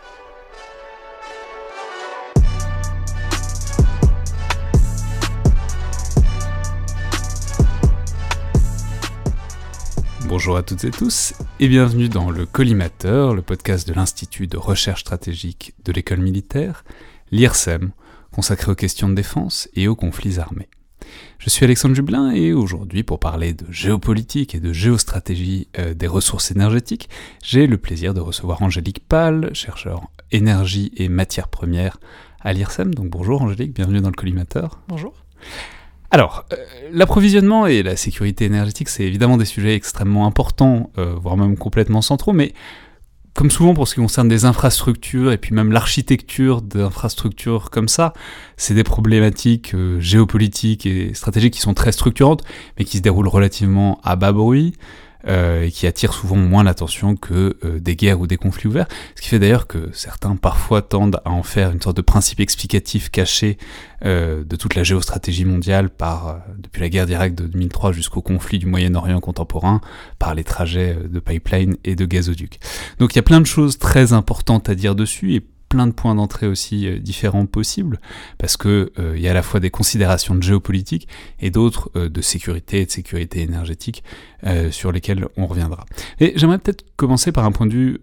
Bonjour 10.27 10.57
à 10.57 10.63
toutes 10.63 10.83
et 10.83 10.91
tous 10.91 11.33
et 11.59 11.67
bienvenue 11.67 12.09
dans 12.09 12.31
le 12.31 12.47
Collimateur, 12.47 13.35
le 13.35 13.43
podcast 13.43 13.87
de 13.87 13.93
l'Institut 13.93 14.47
de 14.47 14.57
recherche 14.57 15.01
stratégique 15.01 15.75
de 15.85 15.91
l'école 15.91 16.19
militaire, 16.19 16.83
l'IRSEM, 17.31 17.91
consacré 18.31 18.71
aux 18.71 18.75
questions 18.75 19.07
de 19.07 19.13
défense 19.13 19.69
et 19.75 19.87
aux 19.87 19.95
conflits 19.95 20.39
armés. 20.39 20.67
Je 21.37 21.51
suis 21.51 21.63
Alexandre 21.63 21.93
Jublin 21.93 22.31
et 22.31 22.53
aujourd'hui 22.53 23.03
pour 23.03 23.19
parler 23.19 23.53
de 23.53 23.71
géopolitique 23.71 24.55
et 24.55 24.59
de 24.59 24.73
géostratégie 24.73 25.67
euh, 25.77 25.93
des 25.93 26.07
ressources 26.07 26.49
énergétiques, 26.49 27.07
j'ai 27.43 27.67
le 27.67 27.77
plaisir 27.77 28.15
de 28.15 28.19
recevoir 28.19 28.63
Angélique 28.63 29.07
Pal, 29.07 29.51
chercheur 29.53 30.07
énergie 30.31 30.91
et 30.97 31.07
matières 31.07 31.49
premières 31.49 31.99
à 32.41 32.51
l'IRSEM. 32.51 32.95
Donc 32.95 33.09
bonjour 33.09 33.43
Angélique, 33.43 33.75
bienvenue 33.75 34.01
dans 34.01 34.09
le 34.09 34.15
collimateur. 34.15 34.79
Bonjour. 34.87 35.13
Alors, 36.15 36.45
euh, 36.53 36.55
l'approvisionnement 36.93 37.67
et 37.67 37.83
la 37.83 37.97
sécurité 37.97 38.45
énergétique, 38.45 38.87
c'est 38.87 39.03
évidemment 39.03 39.35
des 39.35 39.43
sujets 39.43 39.75
extrêmement 39.75 40.25
importants, 40.25 40.89
euh, 40.97 41.13
voire 41.21 41.35
même 41.35 41.57
complètement 41.57 42.01
centraux, 42.01 42.31
mais 42.31 42.53
comme 43.33 43.51
souvent 43.51 43.73
pour 43.73 43.85
ce 43.85 43.95
qui 43.95 43.99
concerne 43.99 44.29
des 44.29 44.45
infrastructures 44.45 45.33
et 45.33 45.37
puis 45.37 45.53
même 45.53 45.73
l'architecture 45.73 46.61
d'infrastructures 46.61 47.69
comme 47.69 47.89
ça, 47.89 48.13
c'est 48.55 48.73
des 48.73 48.85
problématiques 48.85 49.73
euh, 49.73 49.99
géopolitiques 49.99 50.85
et 50.85 51.13
stratégiques 51.13 51.55
qui 51.55 51.59
sont 51.59 51.73
très 51.73 51.91
structurantes, 51.91 52.45
mais 52.79 52.85
qui 52.85 52.95
se 52.95 53.01
déroulent 53.01 53.27
relativement 53.27 53.99
à 54.05 54.15
bas 54.15 54.31
bruit. 54.31 54.73
Euh, 55.27 55.63
et 55.63 55.71
qui 55.71 55.87
attirent 55.87 56.13
souvent 56.13 56.35
moins 56.35 56.63
l'attention 56.63 57.15
que 57.15 57.57
euh, 57.63 57.79
des 57.79 57.95
guerres 57.95 58.19
ou 58.19 58.27
des 58.27 58.37
conflits 58.37 58.67
ouverts, 58.67 58.85
ce 59.15 59.23
qui 59.23 59.29
fait 59.29 59.39
d'ailleurs 59.39 59.65
que 59.65 59.89
certains 59.91 60.35
parfois 60.35 60.83
tendent 60.83 61.19
à 61.25 61.31
en 61.31 61.41
faire 61.41 61.71
une 61.71 61.81
sorte 61.81 61.97
de 61.97 62.03
principe 62.03 62.39
explicatif 62.39 63.09
caché 63.09 63.57
euh, 64.03 64.43
de 64.43 64.55
toute 64.55 64.75
la 64.75 64.83
géostratégie 64.83 65.45
mondiale 65.45 65.89
par, 65.89 66.41
depuis 66.59 66.81
la 66.81 66.89
guerre 66.89 67.07
d'Irak 67.07 67.33
de 67.33 67.47
2003 67.47 67.91
jusqu'au 67.91 68.21
conflit 68.21 68.59
du 68.59 68.67
Moyen-Orient 68.67 69.19
contemporain, 69.19 69.81
par 70.19 70.35
les 70.35 70.43
trajets 70.43 70.95
de 71.09 71.19
pipeline 71.19 71.75
et 71.83 71.95
de 71.95 72.05
gazoducs. 72.05 72.59
Donc 72.99 73.13
il 73.13 73.15
y 73.15 73.19
a 73.19 73.23
plein 73.23 73.41
de 73.41 73.47
choses 73.47 73.79
très 73.79 74.13
importantes 74.13 74.69
à 74.69 74.75
dire 74.75 74.93
dessus, 74.93 75.33
et 75.33 75.41
plein 75.69 75.87
de 75.87 75.91
points 75.91 76.15
d'entrée 76.15 76.47
aussi 76.47 76.87
euh, 76.87 76.99
différents 76.99 77.45
possibles, 77.45 77.99
parce 78.37 78.57
que 78.57 78.91
il 78.97 79.03
euh, 79.03 79.17
y 79.17 79.27
a 79.27 79.31
à 79.31 79.33
la 79.33 79.41
fois 79.41 79.59
des 79.59 79.69
considérations 79.69 80.35
de 80.35 80.43
géopolitique 80.43 81.07
et 81.39 81.51
d'autres 81.51 81.91
euh, 81.95 82.09
de 82.09 82.21
sécurité 82.21 82.81
et 82.81 82.85
de 82.85 82.91
sécurité 82.91 83.41
énergétique 83.41 84.03
sur 84.69 84.91
lesquelles 84.91 85.27
on 85.37 85.47
reviendra. 85.47 85.85
Et 86.19 86.33
j'aimerais 86.35 86.59
peut-être 86.59 86.85
commencer 86.97 87.31
par 87.31 87.45
un 87.45 87.51
point 87.51 87.65
de 87.65 87.73
vue 87.73 88.01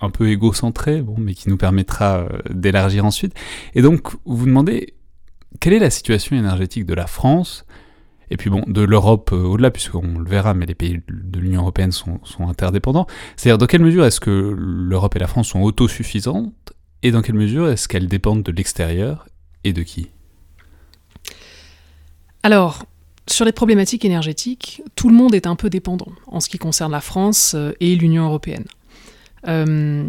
un 0.00 0.08
peu 0.08 0.30
égocentré, 0.30 1.02
bon, 1.02 1.16
mais 1.18 1.34
qui 1.34 1.50
nous 1.50 1.58
permettra 1.58 2.28
d'élargir 2.48 3.04
ensuite. 3.04 3.34
Et 3.74 3.82
donc, 3.82 4.10
vous 4.24 4.36
vous 4.38 4.46
demandez 4.46 4.94
quelle 5.60 5.74
est 5.74 5.78
la 5.78 5.90
situation 5.90 6.34
énergétique 6.34 6.86
de 6.86 6.94
la 6.94 7.06
France 7.06 7.66
et 8.30 8.38
puis 8.38 8.48
bon, 8.48 8.64
de 8.66 8.80
l'Europe 8.80 9.32
au-delà, 9.32 9.70
puisqu'on 9.70 10.18
le 10.18 10.26
verra, 10.28 10.54
mais 10.54 10.64
les 10.64 10.74
pays 10.74 11.02
de 11.06 11.38
l'Union 11.38 11.60
Européenne 11.60 11.92
sont, 11.92 12.18
sont 12.24 12.48
interdépendants. 12.48 13.06
C'est-à-dire, 13.36 13.58
dans 13.58 13.66
quelle 13.66 13.82
mesure 13.82 14.06
est-ce 14.06 14.20
que 14.20 14.56
l'Europe 14.56 15.14
et 15.16 15.18
la 15.18 15.26
France 15.26 15.48
sont 15.48 15.60
autosuffisantes 15.60 16.72
et 17.02 17.10
dans 17.10 17.22
quelle 17.22 17.34
mesure 17.34 17.68
est-ce 17.68 17.88
qu'elles 17.88 18.08
dépendent 18.08 18.42
de 18.42 18.52
l'extérieur 18.52 19.26
et 19.64 19.72
de 19.72 19.82
qui? 19.82 20.08
Alors, 22.42 22.84
sur 23.28 23.44
les 23.44 23.52
problématiques 23.52 24.04
énergétiques, 24.04 24.82
tout 24.96 25.08
le 25.08 25.14
monde 25.14 25.34
est 25.34 25.46
un 25.46 25.56
peu 25.56 25.70
dépendant 25.70 26.12
en 26.26 26.40
ce 26.40 26.48
qui 26.48 26.58
concerne 26.58 26.92
la 26.92 27.00
France 27.00 27.54
euh, 27.54 27.72
et 27.80 27.94
l'Union 27.94 28.24
européenne. 28.24 28.64
Euh, 29.46 30.04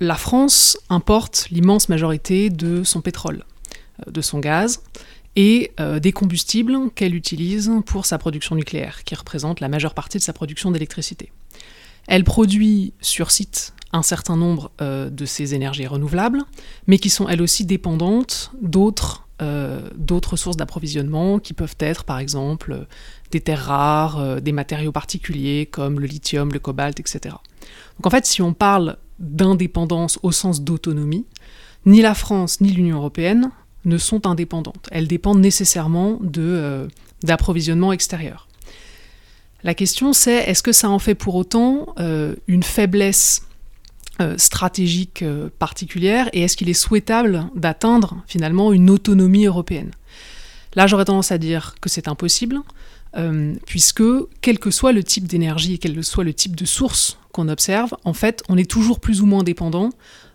la 0.00 0.14
France 0.14 0.78
importe 0.88 1.48
l'immense 1.50 1.88
majorité 1.88 2.50
de 2.50 2.84
son 2.84 3.00
pétrole, 3.00 3.44
euh, 4.06 4.10
de 4.10 4.20
son 4.20 4.38
gaz 4.38 4.82
et 5.36 5.72
des 6.00 6.12
combustibles 6.12 6.92
qu'elle 6.94 7.12
utilise 7.12 7.68
pour 7.86 8.06
sa 8.06 8.18
production 8.18 8.54
nucléaire, 8.54 9.02
qui 9.02 9.16
représente 9.16 9.58
la 9.58 9.66
majeure 9.66 9.92
partie 9.92 10.18
de 10.18 10.22
sa 10.22 10.32
production 10.32 10.70
d'électricité. 10.70 11.32
Elle 12.06 12.22
produit 12.22 12.92
sur 13.00 13.32
site 13.32 13.74
un 13.94 14.02
certain 14.02 14.36
nombre 14.36 14.72
euh, 14.80 15.08
de 15.08 15.24
ces 15.24 15.54
énergies 15.54 15.86
renouvelables, 15.86 16.42
mais 16.86 16.98
qui 16.98 17.10
sont 17.10 17.28
elles 17.28 17.40
aussi 17.40 17.64
dépendantes 17.64 18.50
d'autres 18.60 19.26
euh, 19.40 19.88
sources 20.36 20.56
d'approvisionnement 20.56 21.38
qui 21.38 21.54
peuvent 21.54 21.76
être 21.78 22.04
par 22.04 22.18
exemple 22.18 22.86
des 23.30 23.40
terres 23.40 23.66
rares, 23.66 24.18
euh, 24.18 24.40
des 24.40 24.50
matériaux 24.50 24.90
particuliers 24.90 25.66
comme 25.70 26.00
le 26.00 26.06
lithium, 26.06 26.52
le 26.52 26.58
cobalt, 26.58 26.98
etc. 26.98 27.36
Donc 27.96 28.06
en 28.06 28.10
fait, 28.10 28.26
si 28.26 28.42
on 28.42 28.52
parle 28.52 28.96
d'indépendance 29.20 30.18
au 30.24 30.32
sens 30.32 30.62
d'autonomie, 30.62 31.24
ni 31.86 32.02
la 32.02 32.14
France 32.14 32.60
ni 32.60 32.70
l'Union 32.70 32.96
européenne 32.96 33.50
ne 33.84 33.96
sont 33.96 34.26
indépendantes. 34.26 34.88
Elles 34.90 35.06
dépendent 35.06 35.40
nécessairement 35.40 36.18
de 36.20 36.88
d'approvisionnement 37.22 37.92
extérieur. 37.92 38.48
La 39.62 39.74
question 39.74 40.12
c'est 40.12 40.48
est-ce 40.48 40.62
que 40.62 40.72
ça 40.72 40.90
en 40.90 40.98
fait 40.98 41.14
pour 41.14 41.36
autant 41.36 41.94
une 42.48 42.62
faiblesse 42.62 43.42
euh, 44.20 44.36
stratégique 44.38 45.22
euh, 45.22 45.48
particulière 45.58 46.30
et 46.32 46.42
est-ce 46.42 46.56
qu'il 46.56 46.68
est 46.68 46.72
souhaitable 46.72 47.46
d'atteindre 47.56 48.22
finalement 48.28 48.72
une 48.72 48.88
autonomie 48.88 49.46
européenne? 49.46 49.90
Là, 50.76 50.86
j'aurais 50.86 51.06
tendance 51.06 51.32
à 51.32 51.38
dire 51.38 51.74
que 51.80 51.88
c'est 51.88 52.06
impossible, 52.06 52.60
euh, 53.16 53.54
puisque 53.66 54.04
quel 54.40 54.60
que 54.60 54.70
soit 54.70 54.92
le 54.92 55.02
type 55.02 55.26
d'énergie 55.26 55.74
et 55.74 55.78
quel 55.78 55.96
que 55.96 56.02
soit 56.02 56.22
le 56.22 56.32
type 56.32 56.54
de 56.54 56.64
source 56.64 57.18
qu'on 57.32 57.48
observe, 57.48 57.96
en 58.04 58.12
fait, 58.12 58.44
on 58.48 58.56
est 58.56 58.70
toujours 58.70 59.00
plus 59.00 59.20
ou 59.20 59.26
moins 59.26 59.42
dépendant 59.42 59.90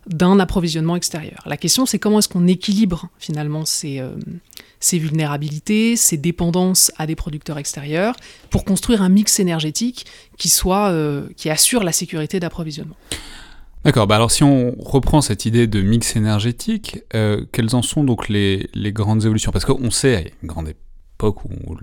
d'un 0.07 0.41
approvisionnement 0.41 0.97
extérieur. 0.97 1.41
La 1.45 1.55
question, 1.55 1.85
c'est 1.85 1.99
comment 1.99 2.19
est-ce 2.19 2.27
qu'on 2.27 2.47
équilibre 2.47 3.07
finalement 3.17 3.63
ces, 3.63 4.03
ces 4.81 4.99
vulnérabilités, 4.99 5.95
ces 5.95 6.17
dépendances 6.17 6.91
à 6.97 7.07
des 7.07 7.15
producteurs 7.15 7.59
extérieurs, 7.59 8.17
pour 8.49 8.65
construire 8.65 9.01
un 9.01 9.09
mix 9.09 9.39
énergétique 9.39 10.05
qui, 10.37 10.49
soit, 10.49 10.93
qui 11.37 11.49
assure 11.49 11.83
la 11.83 11.93
sécurité 11.93 12.41
d'approvisionnement? 12.41 12.95
D'accord, 13.85 14.07
bah 14.07 14.15
alors 14.15 14.29
si 14.29 14.43
on 14.43 14.75
reprend 14.77 15.21
cette 15.21 15.45
idée 15.45 15.65
de 15.65 15.81
mix 15.81 16.17
énergétique, 16.17 17.01
euh, 17.15 17.45
quelles 17.53 17.75
en 17.77 17.81
sont 17.81 18.03
donc 18.03 18.27
les, 18.27 18.69
grandes 18.75 19.23
évolutions? 19.23 19.53
Parce 19.53 19.63
qu'on 19.63 19.89
sait, 19.89 20.15
a 20.15 20.19
une 20.19 20.47
grande 20.47 20.67
époque 20.67 21.45
où 21.45 21.77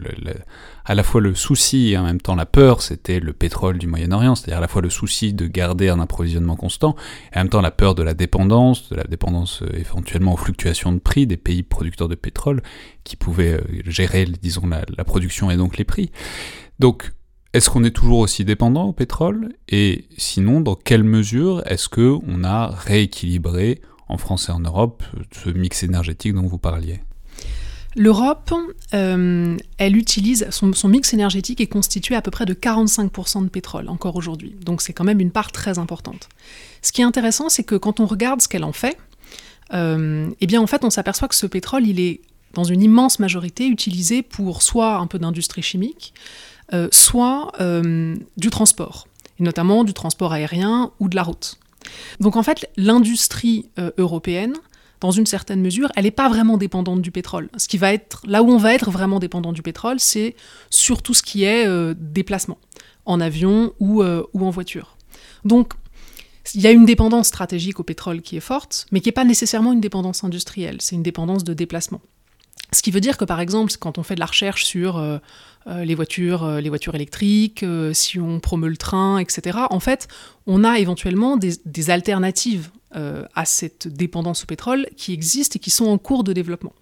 à 0.84 0.94
la 0.94 1.02
fois 1.02 1.22
le 1.22 1.34
souci 1.34 1.92
et 1.92 1.98
en 1.98 2.02
même 2.02 2.20
temps 2.20 2.34
la 2.34 2.44
peur, 2.44 2.82
c'était 2.82 3.18
le 3.18 3.32
pétrole 3.32 3.78
du 3.78 3.86
Moyen-Orient, 3.86 4.34
c'est-à-dire 4.34 4.58
à 4.58 4.60
la 4.60 4.68
fois 4.68 4.82
le 4.82 4.90
souci 4.90 5.32
de 5.32 5.46
garder 5.46 5.88
un 5.88 5.98
approvisionnement 5.98 6.56
constant, 6.56 6.96
et 7.32 7.36
en 7.36 7.40
même 7.40 7.48
temps 7.48 7.62
la 7.62 7.70
peur 7.70 7.94
de 7.94 8.02
la 8.02 8.12
dépendance, 8.12 8.90
de 8.90 8.96
la 8.96 9.04
dépendance 9.04 9.62
euh, 9.62 9.68
éventuellement 9.78 10.34
aux 10.34 10.38
fluctuations 10.38 10.92
de 10.92 10.98
prix 10.98 11.26
des 11.26 11.38
pays 11.38 11.62
producteurs 11.62 12.08
de 12.08 12.14
pétrole, 12.14 12.62
qui 13.04 13.16
pouvaient 13.16 13.54
euh, 13.54 13.82
gérer, 13.86 14.26
disons, 14.42 14.66
la, 14.66 14.84
la 14.96 15.04
production 15.04 15.50
et 15.50 15.56
donc 15.56 15.78
les 15.78 15.84
prix. 15.84 16.10
Donc 16.78 17.12
est-ce 17.52 17.70
qu'on 17.70 17.84
est 17.84 17.90
toujours 17.90 18.18
aussi 18.18 18.44
dépendant 18.44 18.84
au 18.84 18.92
pétrole? 18.92 19.54
Et 19.68 20.06
sinon, 20.18 20.60
dans 20.60 20.74
quelle 20.74 21.04
mesure 21.04 21.62
est-ce 21.66 21.88
que 21.88 22.18
on 22.26 22.44
a 22.44 22.66
rééquilibré 22.66 23.80
en 24.08 24.18
France 24.18 24.48
et 24.48 24.52
en 24.52 24.60
Europe 24.60 25.02
ce 25.32 25.50
mix 25.50 25.82
énergétique 25.82 26.34
dont 26.34 26.46
vous 26.46 26.58
parliez? 26.58 27.00
L'Europe, 27.98 28.52
euh, 28.92 29.56
utilise 29.80 30.46
son, 30.50 30.88
mix 30.88 31.14
énergétique 31.14 31.62
est 31.62 31.66
constitué 31.66 32.14
à 32.14 32.20
peu 32.20 32.30
près 32.30 32.44
de 32.44 32.52
45% 32.52 33.44
de 33.44 33.48
pétrole 33.48 33.88
encore 33.88 34.16
aujourd'hui. 34.16 34.54
Donc 34.62 34.82
c'est 34.82 34.92
quand 34.92 35.04
même 35.04 35.20
une 35.20 35.30
part 35.30 35.50
très 35.50 35.78
importante. 35.78 36.28
Ce 36.82 36.92
qui 36.92 37.00
est 37.00 37.04
intéressant, 37.04 37.48
c'est 37.48 37.64
que 37.64 37.74
quand 37.74 37.98
on 37.98 38.04
regarde 38.04 38.42
ce 38.42 38.48
qu'elle 38.48 38.64
en 38.64 38.74
fait, 38.74 38.98
euh, 39.72 40.28
eh 40.42 40.46
bien 40.46 40.60
en 40.60 40.66
fait 40.66 40.84
on 40.84 40.90
s'aperçoit 40.90 41.26
que 41.26 41.34
ce 41.34 41.46
pétrole, 41.46 41.86
il 41.86 41.98
est 41.98 42.20
dans 42.52 42.64
une 42.64 42.82
immense 42.82 43.18
majorité 43.18 43.66
utilisé 43.66 44.20
pour 44.20 44.62
soit 44.62 44.96
un 44.96 45.06
peu 45.06 45.18
d'industrie 45.18 45.62
chimique, 45.62 46.12
euh, 46.72 46.88
soit 46.90 47.52
euh, 47.60 48.16
du 48.36 48.50
transport, 48.50 49.06
et 49.38 49.42
notamment 49.42 49.84
du 49.84 49.92
transport 49.92 50.32
aérien 50.32 50.90
ou 50.98 51.08
de 51.08 51.14
la 51.14 51.22
route. 51.22 51.58
Donc 52.18 52.36
en 52.36 52.42
fait, 52.42 52.68
l'industrie 52.76 53.70
euh, 53.78 53.90
européenne, 53.98 54.54
dans 55.00 55.12
une 55.12 55.26
certaine 55.26 55.60
mesure, 55.60 55.92
elle 55.94 56.04
n'est 56.04 56.10
pas 56.10 56.28
vraiment 56.28 56.56
dépendante 56.56 57.02
du 57.02 57.10
pétrole. 57.12 57.50
Ce 57.56 57.68
qui 57.68 57.78
va 57.78 57.92
être, 57.92 58.22
là 58.26 58.42
où 58.42 58.50
on 58.50 58.56
va 58.56 58.74
être 58.74 58.90
vraiment 58.90 59.20
dépendant 59.20 59.52
du 59.52 59.62
pétrole, 59.62 60.00
c'est 60.00 60.34
sur 60.70 61.02
tout 61.02 61.14
ce 61.14 61.22
qui 61.22 61.44
est 61.44 61.68
déplacement, 61.94 62.56
en 63.04 63.20
avion 63.20 63.74
ou, 63.78 64.02
ou 64.02 64.46
en 64.46 64.50
voiture. 64.50 64.96
Donc, 65.44 65.74
il 66.54 66.62
y 66.62 66.66
a 66.66 66.70
une 66.70 66.86
dépendance 66.86 67.28
stratégique 67.28 67.78
au 67.78 67.82
pétrole 67.82 68.22
qui 68.22 68.38
est 68.38 68.40
forte, 68.40 68.86
mais 68.90 69.00
qui 69.00 69.08
n'est 69.08 69.12
pas 69.12 69.24
nécessairement 69.24 69.72
une 69.72 69.82
dépendance 69.82 70.24
industrielle, 70.24 70.78
c'est 70.80 70.96
une 70.96 71.02
dépendance 71.02 71.44
de 71.44 71.52
déplacement. 71.52 72.00
Ce 72.72 72.82
qui 72.82 72.90
veut 72.90 73.00
dire 73.00 73.16
que 73.16 73.24
par 73.24 73.40
exemple, 73.40 73.72
quand 73.78 73.98
on 73.98 74.02
fait 74.02 74.14
de 74.14 74.20
la 74.20 74.26
recherche 74.26 74.64
sur 74.64 74.96
euh, 74.96 75.18
euh, 75.66 75.84
les, 75.84 75.94
voitures, 75.94 76.44
euh, 76.44 76.60
les 76.60 76.68
voitures 76.68 76.94
électriques, 76.94 77.64
si 77.92 78.18
on 78.18 78.40
promeut 78.40 78.68
le 78.68 78.76
train, 78.76 79.18
etc., 79.18 79.58
en 79.70 79.80
fait, 79.80 80.08
on 80.46 80.64
a 80.64 80.78
éventuellement 80.78 81.36
des, 81.36 81.90
alternatives 81.90 82.70
à 83.34 83.44
cette 83.44 83.88
dépendance 83.88 84.44
au 84.44 84.46
pétrole 84.46 84.86
qui 84.96 85.12
existent 85.12 85.56
et 85.56 85.58
qui 85.58 85.68
sont 85.68 85.84
en 85.84 85.98
cours 85.98 86.24
de 86.24 86.32
développement. 86.32 86.72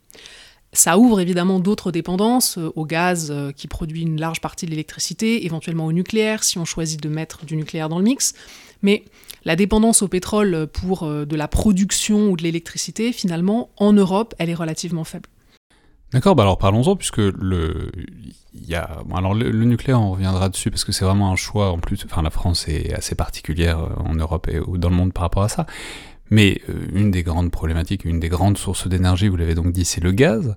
Ça 0.72 0.96
ouvre 0.96 1.18
évidemment 1.18 1.58
d'autres 1.58 1.90
dépendances, 1.90 2.56
au 2.56 2.86
gaz 2.86 3.34
qui 3.56 3.66
produit 3.66 4.02
une 4.02 4.20
large 4.20 4.40
partie 4.40 4.64
de 4.64 4.70
l'électricité, 4.70 5.44
éventuellement 5.44 5.86
au 5.86 5.92
nucléaire 5.92 6.44
si 6.44 6.56
on 6.58 6.64
choisit 6.64 7.02
de 7.02 7.08
mettre 7.08 7.44
du 7.44 7.56
nucléaire 7.56 7.88
dans 7.88 7.98
le 7.98 8.04
mix. 8.04 8.34
Mais 8.82 9.04
la 9.44 9.56
dépendance 9.56 10.02
au 10.02 10.08
pétrole 10.08 10.68
pour 10.72 11.04
de 11.04 11.36
la 11.36 11.48
production 11.48 12.30
ou 12.30 12.36
de 12.36 12.44
l'électricité, 12.44 13.12
finalement, 13.12 13.70
en 13.76 13.92
Europe, 13.92 14.36
elle 14.38 14.50
est 14.50 14.54
relativement 14.54 15.02
faible. 15.02 15.28
D'accord, 16.14 16.36
bah 16.36 16.44
alors 16.44 16.58
parlons-en, 16.58 16.94
puisque 16.94 17.18
le, 17.18 17.90
y 18.54 18.76
a, 18.76 19.02
alors 19.12 19.34
le, 19.34 19.50
nucléaire, 19.64 20.00
on 20.00 20.12
reviendra 20.12 20.48
dessus, 20.48 20.70
parce 20.70 20.84
que 20.84 20.92
c'est 20.92 21.04
vraiment 21.04 21.32
un 21.32 21.34
choix, 21.34 21.72
en 21.72 21.78
plus, 21.80 22.04
enfin 22.04 22.22
la 22.22 22.30
France 22.30 22.68
est 22.68 22.94
assez 22.94 23.16
particulière 23.16 23.80
euh, 23.80 23.88
en 23.96 24.14
Europe 24.14 24.46
et 24.46 24.60
dans 24.78 24.90
le 24.90 24.94
monde 24.94 25.12
par 25.12 25.22
rapport 25.22 25.42
à 25.42 25.48
ça, 25.48 25.66
mais 26.30 26.60
euh, 26.68 26.86
une 26.92 27.10
des 27.10 27.24
grandes 27.24 27.50
problématiques, 27.50 28.04
une 28.04 28.20
des 28.20 28.28
grandes 28.28 28.58
sources 28.58 28.86
d'énergie, 28.86 29.26
vous 29.26 29.34
l'avez 29.34 29.56
donc 29.56 29.72
dit, 29.72 29.84
c'est 29.84 30.00
le 30.00 30.12
gaz, 30.12 30.54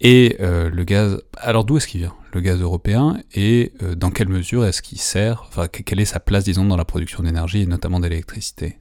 et 0.00 0.36
euh, 0.38 0.70
le 0.70 0.84
gaz, 0.84 1.20
alors 1.38 1.64
d'où 1.64 1.78
est-ce 1.78 1.88
qu'il 1.88 2.02
vient 2.02 2.14
Le 2.32 2.40
gaz 2.40 2.60
européen, 2.60 3.18
et 3.34 3.72
dans 3.96 4.12
quelle 4.12 4.28
mesure 4.28 4.64
est-ce 4.64 4.80
qu'il 4.80 5.00
sert, 5.00 5.44
enfin 5.48 5.66
quelle 5.66 5.98
est 5.98 6.04
sa 6.04 6.20
place, 6.20 6.44
disons, 6.44 6.64
dans 6.64 6.76
la 6.76 6.84
production 6.84 7.24
d'énergie, 7.24 7.62
et 7.62 7.66
notamment 7.66 7.98
d'électricité? 7.98 8.78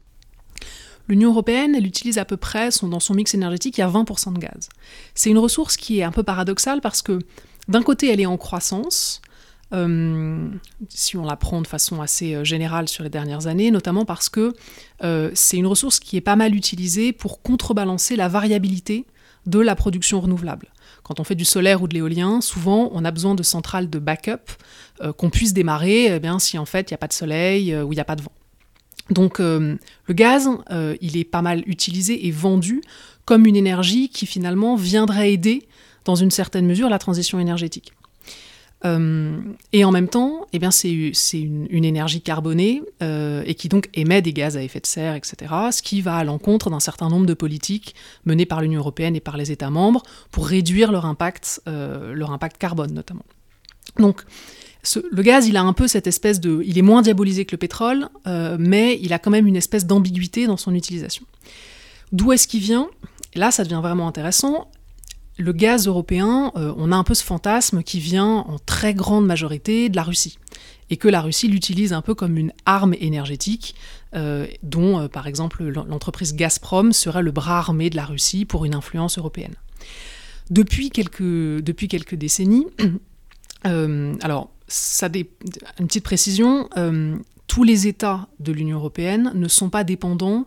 L'Union 1.08 1.30
européenne, 1.30 1.76
elle 1.76 1.86
utilise 1.86 2.18
à 2.18 2.26
peu 2.26 2.38
près, 2.38 2.72
son, 2.72 2.88
dans 2.88 3.00
son 3.00 3.14
mix 3.14 3.34
énergétique, 3.34 3.78
il 3.78 3.82
y 3.82 3.84
a 3.84 3.90
20% 3.90 4.34
de 4.34 4.40
gaz. 4.40 4.70
C'est 5.16 5.30
une 5.30 5.38
ressource 5.38 5.78
qui 5.78 6.00
est 6.00 6.04
un 6.04 6.12
peu 6.12 6.24
paradoxale 6.24 6.82
parce 6.82 7.02
que 7.02 7.20
d'un 7.68 7.82
côté, 7.82 8.12
elle 8.12 8.20
est 8.20 8.26
en 8.26 8.38
croissance, 8.38 9.22
euh, 9.74 10.48
si 10.88 11.18
on 11.18 11.26
la 11.26 11.36
prend 11.36 11.62
de 11.62 11.68
façon 11.68 12.02
assez 12.02 12.36
euh, 12.36 12.44
générale 12.46 12.88
sur 12.88 13.04
les 13.04 13.10
dernières 13.10 13.48
années, 13.48 13.70
notamment 13.70 14.06
parce 14.06 14.30
que 14.30 14.54
euh, 15.04 15.30
c'est 15.34 15.58
une 15.58 15.68
ressource 15.68 16.00
qui 16.00 16.16
est 16.16 16.22
pas 16.22 16.38
mal 16.38 16.56
utilisée 16.56 17.12
pour 17.12 17.42
contrebalancer 17.42 18.16
la 18.16 18.30
variabilité 18.30 19.06
de 19.46 19.60
la 19.60 19.76
production 19.76 20.22
renouvelable. 20.22 20.68
Quand 21.04 21.20
on 21.20 21.24
fait 21.24 21.36
du 21.36 21.46
solaire 21.46 21.82
ou 21.82 21.88
de 21.88 21.94
l'éolien, 21.94 22.42
souvent 22.42 22.90
on 22.94 23.04
a 23.04 23.12
besoin 23.12 23.36
de 23.36 23.44
centrales 23.44 23.90
de 23.90 24.00
backup 24.00 24.52
qu'on 25.16 25.30
puisse 25.30 25.54
démarrer 25.54 26.16
eh 26.16 26.20
bien, 26.20 26.38
si 26.38 26.58
en 26.58 26.66
fait 26.66 26.90
il 26.90 26.94
n'y 26.94 26.96
a 26.96 26.98
pas 26.98 27.08
de 27.08 27.14
soleil 27.14 27.74
ou 27.78 27.94
il 27.94 27.96
n'y 27.96 28.02
a 28.02 28.06
pas 28.06 28.18
de 28.18 28.24
vent. 28.24 28.34
Donc 29.10 29.40
euh, 29.40 29.76
le 30.06 30.14
gaz, 30.14 30.50
euh, 30.72 30.96
il 31.02 31.18
est 31.18 31.24
pas 31.24 31.42
mal 31.42 31.64
utilisé 31.66 32.28
et 32.28 32.32
vendu 32.32 32.82
comme 33.26 33.46
une 33.46 33.56
énergie 33.56 34.10
qui 34.10 34.26
finalement 34.26 34.76
viendrait 34.76 35.34
aider 35.34 35.68
dans 36.06 36.16
une 36.16 36.32
certaine 36.32 36.66
mesure 36.66 36.90
la 36.90 37.00
transition 37.00 37.40
énergétique. 37.40 37.94
Euh, 38.86 39.40
et 39.74 39.84
en 39.84 39.92
même 39.92 40.08
temps, 40.08 40.46
eh 40.54 40.60
c'est, 40.70 40.92
une, 40.92 41.68
une, 41.70 41.84
énergie 41.84 42.22
carbonée 42.22 42.84
et 43.02 43.56
qui 43.56 43.70
donc 43.70 43.90
émet 43.96 44.22
des 44.22 44.34
gaz 44.34 44.56
à 44.56 44.62
effet 44.62 44.80
de 44.80 44.86
serre, 44.86 45.16
etc., 45.16 45.36
ce 45.72 45.82
qui 45.82 46.02
va 46.02 46.16
à 46.18 46.24
l'encontre 46.24 46.70
d'un 46.70 46.80
certain 46.80 47.10
nombre 47.10 47.26
de 47.26 47.34
politiques 47.34 47.96
menées 48.26 48.46
par 48.46 48.62
l'Union 48.62 48.80
européenne 48.80 49.16
et 49.16 49.20
par 49.20 49.36
les 49.36 49.52
États 49.52 49.72
membres 49.72 50.04
pour 50.32 50.48
réduire 50.48 50.92
leur 50.92 51.06
impact, 51.06 51.62
leur 51.66 52.32
impact 52.32 52.58
carbone 52.60 52.94
notamment. 52.94 53.26
Donc, 53.98 54.24
le 54.96 55.22
gaz, 55.22 55.48
il 55.48 55.58
a 55.58 55.64
un 55.64 55.74
peu 55.74 55.88
cette 55.88 56.08
espèce 56.08 56.40
de... 56.40 56.62
Il 56.66 56.78
est 56.78 56.84
moins 56.84 57.02
diabolisé 57.02 57.46
que 57.46 57.52
le 57.52 57.58
pétrole, 57.58 58.10
euh, 58.26 58.58
mais 58.60 59.00
il 59.02 59.14
a 59.14 59.20
quand 59.20 59.32
même 59.32 59.48
une 59.48 59.56
espèce 59.56 59.86
d'ambiguïté 59.86 60.48
dans 60.48 60.58
son 60.58 60.74
utilisation. 60.74 61.26
D'où 62.12 62.32
est-ce 62.32 62.48
qu'il 62.48 62.62
vient? 62.62 62.90
Là, 63.36 63.52
ça 63.52 63.64
devient 63.64 63.82
vraiment 63.82 64.08
intéressant. 64.08 64.70
Le 65.38 65.52
gaz 65.52 65.88
européen, 65.88 66.52
euh, 66.56 66.74
on 66.78 66.92
a 66.92 66.96
un 66.96 67.04
peu 67.04 67.14
ce 67.14 67.24
fantasme 67.24 67.84
qui 67.84 68.00
vient 68.00 68.46
en 68.48 68.58
très 68.66 68.94
grande 68.94 69.26
majorité 69.26 69.90
de 69.90 69.96
la 69.96 70.04
Russie. 70.04 70.38
Et 70.90 70.98
que 70.98 71.08
la 71.08 71.22
Russie 71.22 71.48
l'utilise 71.48 71.92
un 71.92 72.02
peu 72.02 72.16
comme 72.16 72.38
une 72.38 72.54
arme 72.66 72.96
énergétique, 73.00 73.76
euh, 74.16 74.48
dont 74.64 75.08
par 75.10 75.28
exemple 75.28 75.66
l'entreprise 75.66 76.34
Gazprom 76.34 76.94
serait 76.94 77.24
le 77.24 77.32
bras 77.32 77.60
armé 77.60 77.90
de 77.90 77.98
la 77.98 78.06
Russie 78.06 78.46
pour 78.46 78.64
une 78.64 78.74
influence 78.74 79.18
européenne. 79.18 79.56
Depuis 80.50 80.90
quelques, 80.90 81.22
depuis 81.22 81.90
quelques 81.90 82.16
décennies, 82.16 82.68
alors 83.64 84.50
une 84.68 85.88
petite 85.88 86.04
précision, 86.04 86.70
euh, 86.78 87.18
tous 87.48 87.64
les 87.64 87.88
États 87.88 88.28
de 88.40 88.52
l'Union 88.52 88.78
européenne 88.78 89.32
ne 89.34 89.48
sont 89.48 89.70
pas 89.70 89.84
dépendants 89.84 90.46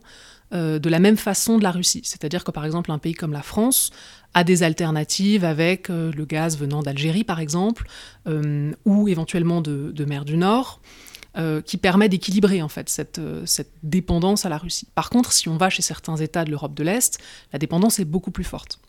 euh, 0.52 0.78
de 0.78 0.88
la 0.88 0.98
même 0.98 1.16
façon 1.16 1.59
de 1.59 1.62
la 1.62 1.70
Russie. 1.70 2.02
C'est-à-dire 2.04 2.44
que 2.44 2.50
par 2.50 2.64
exemple 2.64 2.90
un 2.92 2.98
pays 2.98 3.14
comme 3.14 3.33
la 3.33 3.42
France 3.42 3.90
a 4.35 4.44
des 4.44 4.62
alternatives 4.62 5.44
avec 5.44 5.90
euh, 5.90 6.12
le 6.12 6.24
gaz 6.24 6.59
venant 6.59 6.83
d'Algérie 6.83 7.24
par 7.24 7.40
exemple, 7.40 7.87
ou 8.85 9.09
éventuellement 9.09 9.61
de, 9.61 10.04
mer 10.04 10.24
du 10.24 10.37
Nord. 10.37 10.80
qui 11.64 11.76
permet 11.78 12.09
d'équilibrer 12.09 12.61
en 12.61 12.68
fait 12.68 12.88
cette, 12.88 13.20
cette, 13.44 13.72
dépendance 13.83 14.44
à 14.44 14.48
la 14.48 14.59
Russie. 14.59 14.88
Par 14.94 15.11
contre, 15.11 15.33
si 15.33 15.48
on 15.48 15.56
va 15.56 15.70
chez 15.70 15.83
certains 15.83 16.16
États 16.16 16.44
de 16.44 16.50
l'Europe 16.50 16.74
de 16.74 16.83
l'Est, 16.83 17.18
la 17.52 17.59
dépendance 17.59 17.98
est 17.98 18.04
beaucoup 18.04 18.33
plus 18.33 18.44
forte. 18.44 18.80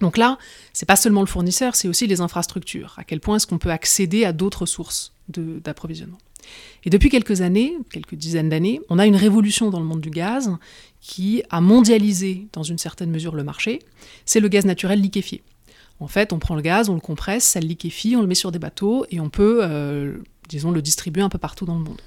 Donc 0.00 0.16
là, 0.16 0.38
c'est 0.72 0.86
pas 0.86 0.96
seulement 0.96 1.20
le 1.20 1.26
fournisseur, 1.26 1.74
c'est 1.74 1.88
aussi 1.88 2.06
les 2.06 2.20
infrastructures. 2.20 2.94
À 2.98 3.04
quel 3.04 3.20
point 3.20 3.36
est-ce 3.36 3.46
qu'on 3.46 3.58
peut 3.58 3.70
accéder 3.70 4.24
à 4.24 4.32
d'autres 4.32 4.66
sources 4.66 5.12
d'approvisionnement 5.28 6.18
Et 6.84 6.90
depuis 6.90 7.10
quelques 7.10 7.40
années, 7.40 7.76
quelques 7.92 8.14
dizaines 8.14 8.48
d'années, 8.48 8.80
on 8.88 8.98
a 8.98 9.06
une 9.06 9.16
révolution 9.16 9.70
dans 9.70 9.80
le 9.80 9.86
monde 9.86 10.00
du 10.00 10.10
gaz 10.10 10.56
qui 11.00 11.42
a 11.50 11.60
mondialisé 11.60 12.46
dans 12.52 12.62
une 12.62 12.78
certaine 12.78 13.10
mesure 13.10 13.34
le 13.34 13.44
marché. 13.44 13.80
C'est 14.24 14.40
le 14.40 14.48
gaz 14.48 14.64
naturel 14.64 15.00
liquéfié. 15.00 15.42
En 16.00 16.06
fait, 16.06 16.32
on 16.32 16.38
prend 16.38 16.54
le 16.54 16.62
gaz, 16.62 16.88
on 16.88 16.94
le 16.94 17.00
compresse, 17.00 17.44
ça 17.44 17.60
le 17.60 17.66
liquéfie, 17.66 18.14
on 18.16 18.20
le 18.20 18.28
met 18.28 18.36
sur 18.36 18.52
des 18.52 18.60
bateaux 18.60 19.04
et 19.10 19.18
on 19.18 19.30
peut, 19.30 19.60
euh, 19.62 20.18
disons, 20.48 20.70
le 20.70 20.80
distribuer 20.80 21.22
un 21.22 21.28
peu 21.28 21.38
partout 21.38 21.64
dans 21.64 21.76
le 21.76 21.82
monde. 21.84 22.00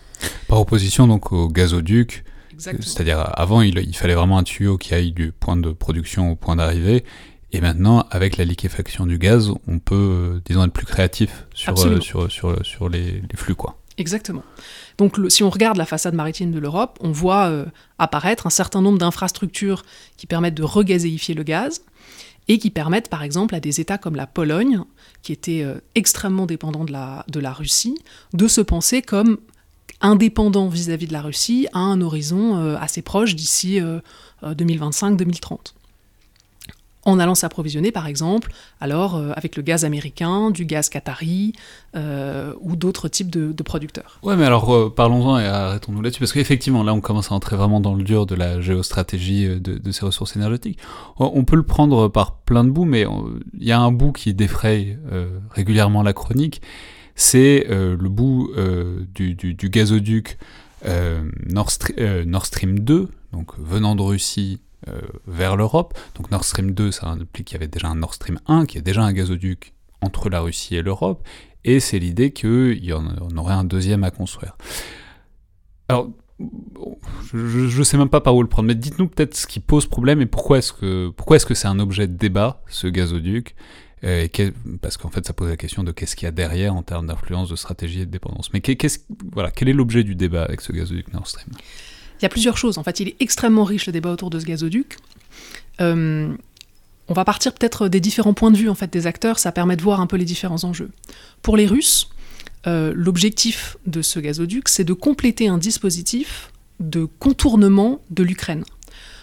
Par 0.47 0.61
opposition 0.61 1.07
donc 1.07 1.31
au 1.33 1.49
gazoduc, 1.49 2.23
c'est-à-dire 2.57 3.19
avant 3.33 3.61
il, 3.61 3.77
il, 3.79 3.95
fallait 3.95 4.13
vraiment 4.13 4.37
un 4.37 4.43
tuyau 4.43 4.77
qui 4.77 4.93
aille 4.93 5.11
du 5.11 5.31
point 5.31 5.57
de 5.57 5.71
production 5.71 6.31
au 6.31 6.35
point 6.35 6.55
d'arrivée, 6.55 7.03
et 7.53 7.59
maintenant, 7.59 8.05
avec 8.11 8.37
la 8.37 8.45
liquéfaction 8.45 9.05
du 9.05 9.17
gaz, 9.17 9.51
on 9.67 9.79
peut, 9.79 9.95
euh, 9.95 10.41
disons, 10.45 10.63
être 10.63 10.71
plus 10.71 10.85
créatif 10.85 11.45
sur, 11.53 11.77
euh, 11.85 11.99
sur, 11.99 12.31
sur, 12.31 12.65
sur 12.65 12.87
les, 12.87 13.21
flux. 13.35 13.55
Quoi. 13.55 13.77
Exactement. 13.97 14.43
Donc 14.97 15.17
si 15.27 15.43
on 15.43 15.49
regarde 15.49 15.77
la 15.77 15.85
façade 15.85 16.13
maritime 16.13 16.51
de 16.51 16.59
l'Europe, 16.59 16.97
on 17.01 17.11
voit 17.11 17.49
euh, 17.49 17.65
apparaître 17.99 18.47
un 18.47 18.51
certain 18.51 18.81
nombre 18.81 18.97
d'infrastructures 18.97 19.83
qui 20.15 20.27
permettent 20.27 20.55
de 20.55 20.63
regazéifier 20.63 21.35
le 21.35 21.43
gaz 21.43 21.81
et 22.47 22.57
qui 22.57 22.69
permettent 22.69 23.09
par 23.09 23.21
exemple 23.21 23.53
à 23.53 23.59
des 23.59 23.81
États 23.81 23.97
comme 23.97 24.15
la 24.15 24.27
Pologne, 24.27 24.81
qui 25.21 25.31
était 25.33 25.65
extrêmement 25.93 26.45
dépendant 26.45 26.85
de 26.85 26.91
la, 26.91 27.23
de 27.27 27.39
la 27.39 27.53
Russie, 27.53 27.97
de 28.33 28.47
se 28.47 28.61
penser 28.61 29.01
comme 29.01 29.37
indépendant 30.01 30.67
vis-à-vis 30.67 31.05
-vis 31.05 31.09
de 31.09 31.13
la 31.13 31.21
Russie 31.21 31.67
à 31.73 31.79
un 31.79 32.01
horizon 32.01 32.75
assez 32.75 33.03
proche 33.03 33.35
d'ici 33.35 33.79
2025-2030 34.43 35.73
en 37.03 37.19
allant 37.19 37.35
s'approvisionner 37.35 37.91
par 37.91 38.07
exemple 38.07 38.51
alors 38.79 39.15
euh, 39.15 39.31
avec 39.35 39.55
le 39.55 39.63
gaz 39.63 39.85
américain, 39.85 40.51
du 40.51 40.65
gaz 40.65 40.89
qatari 40.89 41.53
euh, 41.95 42.53
ou 42.61 42.75
d'autres 42.75 43.07
types 43.07 43.29
de, 43.29 43.63
producteurs. 43.63 44.19
Ouais 44.23 44.35
mais 44.35 44.45
alors 44.45 44.73
euh, 44.73 44.93
parlons-en 44.93 45.37
et 45.37 45.45
arrêtons-nous 45.45 46.01
là-dessus 46.01 46.19
parce 46.19 46.33
qu'effectivement 46.33 46.83
là 46.83 46.93
on 46.93 47.01
commence 47.01 47.31
à 47.31 47.35
entrer 47.35 47.55
vraiment 47.55 47.79
dans 47.79 47.93
le 47.93 48.03
dur 48.03 48.25
de 48.25 48.35
la 48.35 48.59
géostratégie 48.59 49.59
de, 49.59 49.91
ces 49.91 50.05
ressources 50.05 50.35
énergétiques. 50.35 50.79
On 51.19 51.43
peut 51.43 51.55
le 51.55 51.63
prendre 51.63 52.07
par 52.07 52.37
plein 52.37 52.63
de 52.63 52.69
bouts 52.69 52.85
mais 52.85 53.05
il 53.57 53.67
y 53.67 53.71
a 53.71 53.79
un 53.79 53.91
bout 53.91 54.11
qui 54.11 54.33
défraye 54.33 54.97
régulièrement 55.51 56.01
la 56.01 56.13
chronique, 56.13 56.61
c'est 57.15 57.65
le 57.69 58.09
bout 58.09 58.51
du, 59.13 59.35
du, 59.35 59.69
gazoduc 59.69 60.37
Nord, 60.85 61.69
Nord 62.25 62.45
Stream 62.45 62.79
2, 62.79 63.09
donc 63.33 63.59
venant 63.59 63.95
de 63.95 64.01
Russie 64.01 64.59
vers 65.27 65.55
l'Europe. 65.55 65.97
Donc 66.15 66.31
Nord 66.31 66.43
Stream 66.43 66.71
2, 66.71 66.91
ça 66.91 67.07
implique 67.07 67.47
qu'il 67.47 67.55
y 67.55 67.57
avait 67.57 67.67
déjà 67.67 67.87
un 67.87 67.95
Nord 67.95 68.13
Stream 68.13 68.39
1, 68.47 68.65
qui 68.65 68.77
est 68.77 68.81
déjà 68.81 69.03
un 69.03 69.13
gazoduc 69.13 69.73
entre 70.01 70.29
la 70.29 70.41
Russie 70.41 70.75
et 70.75 70.81
l'Europe, 70.81 71.23
et 71.63 71.79
c'est 71.79 71.99
l'idée 71.99 72.31
qu'il 72.31 72.83
y 72.83 72.93
en 72.93 73.05
aurait 73.37 73.53
un 73.53 73.63
deuxième 73.63 74.03
à 74.03 74.11
construire. 74.11 74.57
Alors, 75.87 76.09
je 77.33 77.77
ne 77.77 77.83
sais 77.83 77.97
même 77.97 78.09
pas 78.09 78.21
par 78.21 78.35
où 78.35 78.41
le 78.41 78.47
prendre, 78.47 78.67
mais 78.67 78.75
dites-nous 78.75 79.07
peut-être 79.07 79.35
ce 79.35 79.47
qui 79.47 79.59
pose 79.59 79.85
problème 79.85 80.21
et 80.21 80.25
pourquoi 80.25 80.57
est-ce 80.57 80.73
que 80.73 81.09
pourquoi 81.09 81.35
est-ce 81.35 81.45
que 81.45 81.53
c'est 81.53 81.67
un 81.67 81.79
objet 81.79 82.07
de 82.07 82.13
débat, 82.13 82.63
ce 82.67 82.87
gazoduc? 82.87 83.55
Euh, 84.03 84.27
parce 84.81 84.97
qu'en 84.97 85.09
fait, 85.09 85.27
ça 85.27 85.33
pose 85.33 85.49
la 85.49 85.57
question 85.57 85.83
de 85.83 85.91
qu'est-ce 85.91 86.15
qu'il 86.15 86.25
y 86.25 86.27
a 86.27 86.31
derrière 86.31 86.75
en 86.75 86.81
termes 86.81 87.05
d'influence, 87.05 87.49
de 87.49 87.55
stratégie 87.55 88.01
et 88.01 88.05
de 88.07 88.11
dépendance. 88.11 88.51
Mais 88.51 88.61
quel 88.61 88.77
est 88.81 89.73
l'objet 89.73 90.03
du 90.03 90.15
débat 90.15 90.43
avec 90.43 90.61
ce 90.61 90.71
gazoduc 90.71 91.13
Nord 91.13 91.27
Stream? 91.27 91.49
Il 92.21 92.23
y 92.23 92.25
a 92.25 92.29
plusieurs 92.29 92.57
choses. 92.57 92.77
En 92.77 92.83
fait, 92.83 92.99
il 92.99 93.09
est 93.09 93.15
extrêmement 93.19 93.63
riche 93.63 93.87
le 93.87 93.91
débat 93.91 94.11
autour 94.11 94.29
de 94.29 94.39
ce 94.39 94.45
gazoduc. 94.45 94.97
on 95.79 97.13
va 97.13 97.25
partir 97.25 97.53
peut-être 97.53 97.87
des 97.87 97.99
différents 97.99 98.33
points 98.33 98.51
de 98.51 98.57
vue 98.57 98.69
en 98.69 98.75
fait 98.75 98.91
des 98.93 99.05
acteurs, 99.07 99.39
ça 99.39 99.51
permet 99.51 99.75
de 99.75 99.81
voir 99.81 99.99
un 99.99 100.07
peu 100.07 100.15
les 100.15 100.25
différents 100.25 100.63
enjeux. 100.63 100.91
Pour 101.41 101.57
les 101.57 101.65
Russes, 101.65 102.09
l'objectif 102.65 103.75
de 103.85 104.01
ce 104.01 104.19
gazoduc, 104.19 104.69
c'est 104.69 104.83
de 104.83 104.93
compléter 104.93 105.47
un 105.47 105.57
dispositif 105.57 106.51
de 106.79 107.05
contournement 107.05 108.01
de 108.11 108.23
l'Ukraine. 108.23 108.63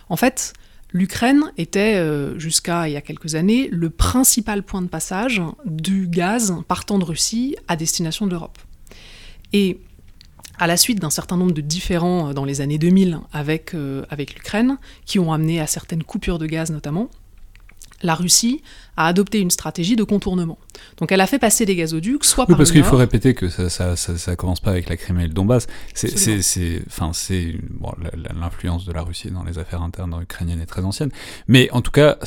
En 0.08 0.16
fait, 0.16 0.52
L'Ukraine 0.92 1.52
était, 1.58 1.96
euh, 1.96 2.38
jusqu'à 2.38 2.88
il 2.88 2.92
y 2.92 2.96
a 2.96 3.02
quelques 3.02 3.34
années, 3.34 3.68
le 3.70 3.90
principal 3.90 4.62
point 4.62 4.80
de 4.80 4.86
passage 4.86 5.42
du 5.66 6.08
gaz 6.08 6.54
partant 6.66 6.98
de 6.98 7.04
Russie 7.04 7.56
à 7.68 7.76
destination 7.76 8.26
de 8.26 8.30
l'Europe. 8.30 8.58
À 10.58 10.66
la 10.66 10.76
suite 10.76 11.00
d'un 11.00 11.10
certain 11.10 11.36
nombre 11.36 11.52
de 11.52 11.60
différends 11.60 12.30
euh, 12.30 12.32
dans 12.32 12.44
les 12.44 12.60
années 12.60 12.78
2000 12.78 13.20
avec, 13.32 13.74
euh, 13.74 14.04
avec 14.10 14.34
l'Ukraine, 14.34 14.78
qui 15.06 15.18
ont 15.18 15.32
amené 15.32 15.60
à 15.60 15.66
certaines 15.66 16.02
coupures 16.02 16.38
de 16.38 16.46
gaz 16.46 16.70
notamment, 16.70 17.08
la 18.02 18.14
Russie 18.14 18.62
a 18.96 19.06
adopté 19.06 19.40
une 19.40 19.50
stratégie 19.50 19.96
de 19.96 20.04
contournement. 20.04 20.58
Donc 20.98 21.10
elle 21.10 21.20
a 21.20 21.26
fait 21.26 21.38
passer 21.38 21.66
des 21.66 21.74
gazoducs, 21.74 22.24
soit 22.24 22.44
oui, 22.44 22.52
par 22.52 22.58
parce 22.58 22.70
qu'il 22.70 22.84
faut 22.84 22.96
répéter 22.96 23.34
que 23.34 23.48
ça, 23.48 23.68
ça, 23.68 23.96
ça, 23.96 24.36
commence 24.36 24.60
pas 24.60 24.70
avec 24.70 24.88
la 24.88 24.96
Crimée 24.96 25.24
et 25.24 25.28
le 25.28 25.34
Donbass. 25.34 25.66
C'est, 25.94 26.82
enfin, 26.86 27.10
c'est 27.12 27.56
bon, 27.70 27.92
l'influence 28.38 28.84
de 28.84 28.92
la 28.92 29.02
Russie 29.02 29.30
dans 29.30 29.42
les 29.42 29.58
affaires 29.58 29.82
internes 29.82 30.16
ukrainiennes 30.22 30.60
est 30.60 30.66
très 30.66 30.84
ancienne. 30.84 31.10
Mais 31.48 31.68
en 31.72 31.80
tout 31.80 31.90
cas, 31.90 32.18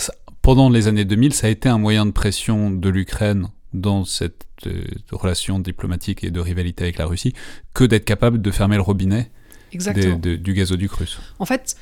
pendant 0.42 0.70
les 0.70 0.88
années 0.88 1.06
2000, 1.06 1.34
ça 1.34 1.48
a 1.48 1.50
été 1.50 1.70
un 1.70 1.78
moyen 1.78 2.06
de 2.06 2.12
pression 2.12 2.72
de 2.72 2.90
l'Ukraine 2.90 3.48
dans 3.74 4.06
cette 4.06 4.46
euh, 4.68 4.84
relation 5.12 5.60
diplomatique 5.60 6.24
et 6.24 6.32
de 6.32 6.40
rivalité 6.40 6.84
avec 6.84 6.98
la 6.98 7.06
Russie 7.06 7.34
que 7.74 7.84
d'être 7.84 8.06
capable 8.06 8.42
de 8.42 8.52
fermer 8.52 8.76
le 8.76 8.82
robinet 8.82 9.32
du 9.72 10.54
gazoduc 10.54 10.92
russe. 10.92 11.20
En 11.40 11.46
fait, 11.46 11.76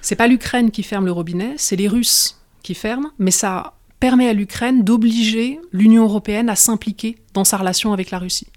c'est 0.00 0.16
pas 0.16 0.26
l'Ukraine 0.26 0.70
qui 0.70 0.82
ferme 0.82 1.04
le 1.04 1.12
robinet, 1.12 1.54
c'est 1.58 1.76
les 1.76 1.88
Russes 1.88 2.40
qui 2.62 2.74
ferme, 2.74 3.10
mais 3.18 3.30
ça 3.30 3.74
permet 4.00 4.28
à 4.28 4.32
l'Ukraine 4.32 4.82
d'obliger 4.82 5.60
l'Union 5.72 6.04
européenne 6.04 6.48
à 6.48 6.56
s'impliquer 6.56 7.16
dans 7.34 7.44
sa 7.44 7.58
relation 7.58 7.92
avec 7.92 8.10
la 8.10 8.18
Russie. 8.18 8.48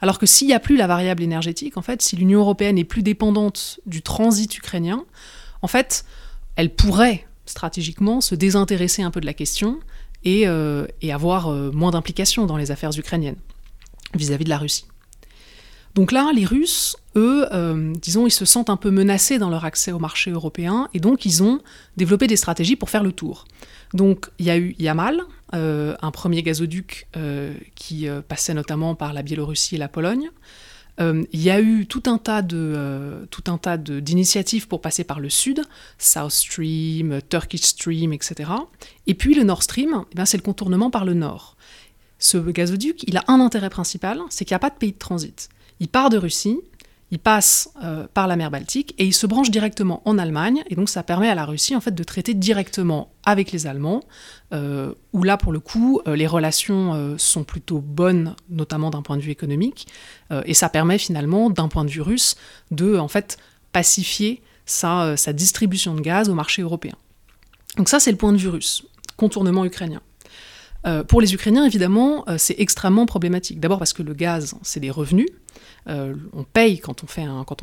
Alors 0.00 0.18
que 0.18 0.26
s'il 0.26 0.48
n'y 0.48 0.54
a 0.54 0.60
plus 0.60 0.76
la 0.76 0.86
variable 0.86 1.22
énergétique, 1.22 1.76
en 1.76 1.82
fait, 1.82 2.02
si 2.02 2.16
l'Union 2.16 2.40
européenne 2.40 2.78
est 2.78 2.84
plus 2.84 3.02
dépendante 3.02 3.80
du 3.86 4.02
transit 4.02 4.56
ukrainien, 4.56 5.04
en 5.62 5.68
fait, 5.68 6.04
elle 6.56 6.74
pourrait 6.74 7.26
stratégiquement 7.46 8.20
se 8.20 8.34
désintéresser 8.34 9.02
un 9.02 9.10
peu 9.10 9.20
de 9.20 9.26
la 9.26 9.34
question 9.34 9.78
et, 10.24 10.46
euh, 10.46 10.86
avoir 11.10 11.48
euh, 11.48 11.70
moins 11.72 11.90
d'implication 11.90 12.46
dans 12.46 12.56
les 12.56 12.70
affaires 12.70 12.96
ukrainiennes 12.96 13.36
vis-à-vis 14.14 14.44
de 14.44 14.50
la 14.50 14.58
Russie. 14.58 14.86
Donc 15.94 16.10
là, 16.10 16.30
les 16.34 16.46
Russes, 16.46 16.96
eux, 17.16 17.46
euh, 17.52 17.92
disons, 18.00 18.26
ils 18.26 18.32
se 18.32 18.44
sentent 18.44 18.70
un 18.70 18.76
peu 18.76 18.90
menacés 18.90 19.38
dans 19.38 19.50
leur 19.50 19.64
accès 19.64 19.92
au 19.92 19.98
marché 19.98 20.30
européen, 20.30 20.88
et 20.94 21.00
donc 21.00 21.26
ils 21.26 21.42
ont 21.42 21.60
développé 21.96 22.26
des 22.26 22.36
stratégies 22.36 22.76
pour 22.76 22.88
faire 22.88 23.02
le 23.02 23.12
tour. 23.12 23.44
Donc 23.92 24.30
il 24.38 24.46
y 24.46 24.50
a 24.50 24.56
eu 24.56 24.74
Yamal, 24.78 25.22
un 25.52 26.10
premier 26.12 26.42
gazoduc 26.42 27.06
qui 27.74 28.06
passait 28.26 28.54
notamment 28.54 28.94
par 28.94 29.12
la 29.12 29.20
Biélorussie 29.20 29.74
et 29.74 29.78
la 29.78 29.88
Pologne. 29.88 30.30
Il 30.98 31.42
y 31.42 31.50
a 31.50 31.60
eu 31.60 31.86
tout 31.86 32.02
un 32.06 32.18
tas 32.18 32.42
de 32.42 34.00
d'initiatives 34.00 34.68
pour 34.68 34.80
passer 34.80 35.04
par 35.04 35.20
le 35.20 35.30
sud, 35.30 35.62
South 35.98 36.30
Stream, 36.30 37.20
Turkish 37.28 37.62
Stream, 37.62 38.12
etc. 38.12 38.50
Et 39.06 39.14
puis 39.14 39.34
le 39.34 39.42
Nord 39.42 39.62
Stream, 39.62 40.04
eh 40.16 40.26
c'est 40.26 40.36
le 40.36 40.42
contournement 40.42 40.90
par 40.90 41.04
le 41.04 41.14
nord. 41.14 41.56
Ce 42.18 42.38
gazoduc, 42.38 43.02
il 43.08 43.16
a 43.16 43.24
un 43.26 43.40
intérêt 43.40 43.70
principal, 43.70 44.20
c'est 44.30 44.44
qu'il 44.44 44.54
n'y 44.54 44.56
a 44.56 44.60
pas 44.60 44.70
de 44.70 44.76
pays 44.76 44.92
de 44.92 44.98
transit. 44.98 45.48
Il 45.80 45.88
part 45.88 46.10
de 46.10 46.18
Russie, 46.18 46.60
il 47.12 47.18
passe 47.18 47.68
euh, 47.84 48.06
par 48.14 48.26
la 48.26 48.36
mer 48.36 48.50
Baltique 48.50 48.94
et 48.96 49.04
il 49.04 49.12
se 49.12 49.26
branche 49.26 49.50
directement 49.50 50.00
en 50.06 50.16
Allemagne. 50.16 50.64
Et 50.70 50.74
donc 50.74 50.88
ça 50.88 51.02
permet 51.02 51.28
à 51.28 51.34
la 51.34 51.44
Russie 51.44 51.76
en 51.76 51.80
fait 51.80 51.94
de 51.94 52.02
traiter 52.02 52.32
directement 52.32 53.12
avec 53.24 53.52
les 53.52 53.66
Allemands, 53.66 54.02
euh, 54.54 54.94
où 55.12 55.22
là 55.22 55.36
pour 55.36 55.52
le 55.52 55.60
coup 55.60 56.00
euh, 56.06 56.16
les 56.16 56.26
relations 56.26 57.16
sont 57.18 57.44
plutôt 57.44 57.80
bonnes, 57.80 58.34
notamment 58.48 58.88
d'un 58.90 59.02
point 59.02 59.18
de 59.18 59.22
vue 59.22 59.30
économique. 59.30 59.86
et 60.46 60.54
ça 60.54 60.70
permet 60.70 60.96
finalement 60.96 61.50
d'un 61.50 61.68
point 61.68 61.84
de 61.84 61.90
vue 61.90 62.00
russe 62.00 62.34
de 62.70 62.96
en 62.96 63.08
fait 63.08 63.36
pacifier 63.72 64.42
sa, 64.64 65.16
sa 65.18 65.34
distribution 65.34 65.94
de 65.94 66.00
gaz 66.00 66.30
au 66.30 66.34
marché 66.34 66.62
européen. 66.62 66.94
Donc 67.76 67.90
ça 67.90 68.00
c'est 68.00 68.10
le 68.10 68.16
point 68.16 68.32
de 68.32 68.38
vue 68.38 68.48
russe, 68.48 68.84
contournement 69.16 69.66
ukrainien. 69.66 70.00
Pour 71.08 71.20
les 71.20 71.34
Ukrainiens, 71.34 71.64
évidemment, 71.64 72.24
c'est 72.38 72.56
extrêmement 72.58 73.06
problématique. 73.06 73.60
D'abord 73.60 73.78
parce 73.78 73.92
que 73.92 74.02
le 74.02 74.14
gaz, 74.14 74.54
c'est 74.62 74.80
des 74.80 74.90
revenus, 74.90 75.28
euh, 75.88 76.14
on 76.32 76.44
paye 76.44 76.78
quand 76.78 77.02
on, 77.02 77.06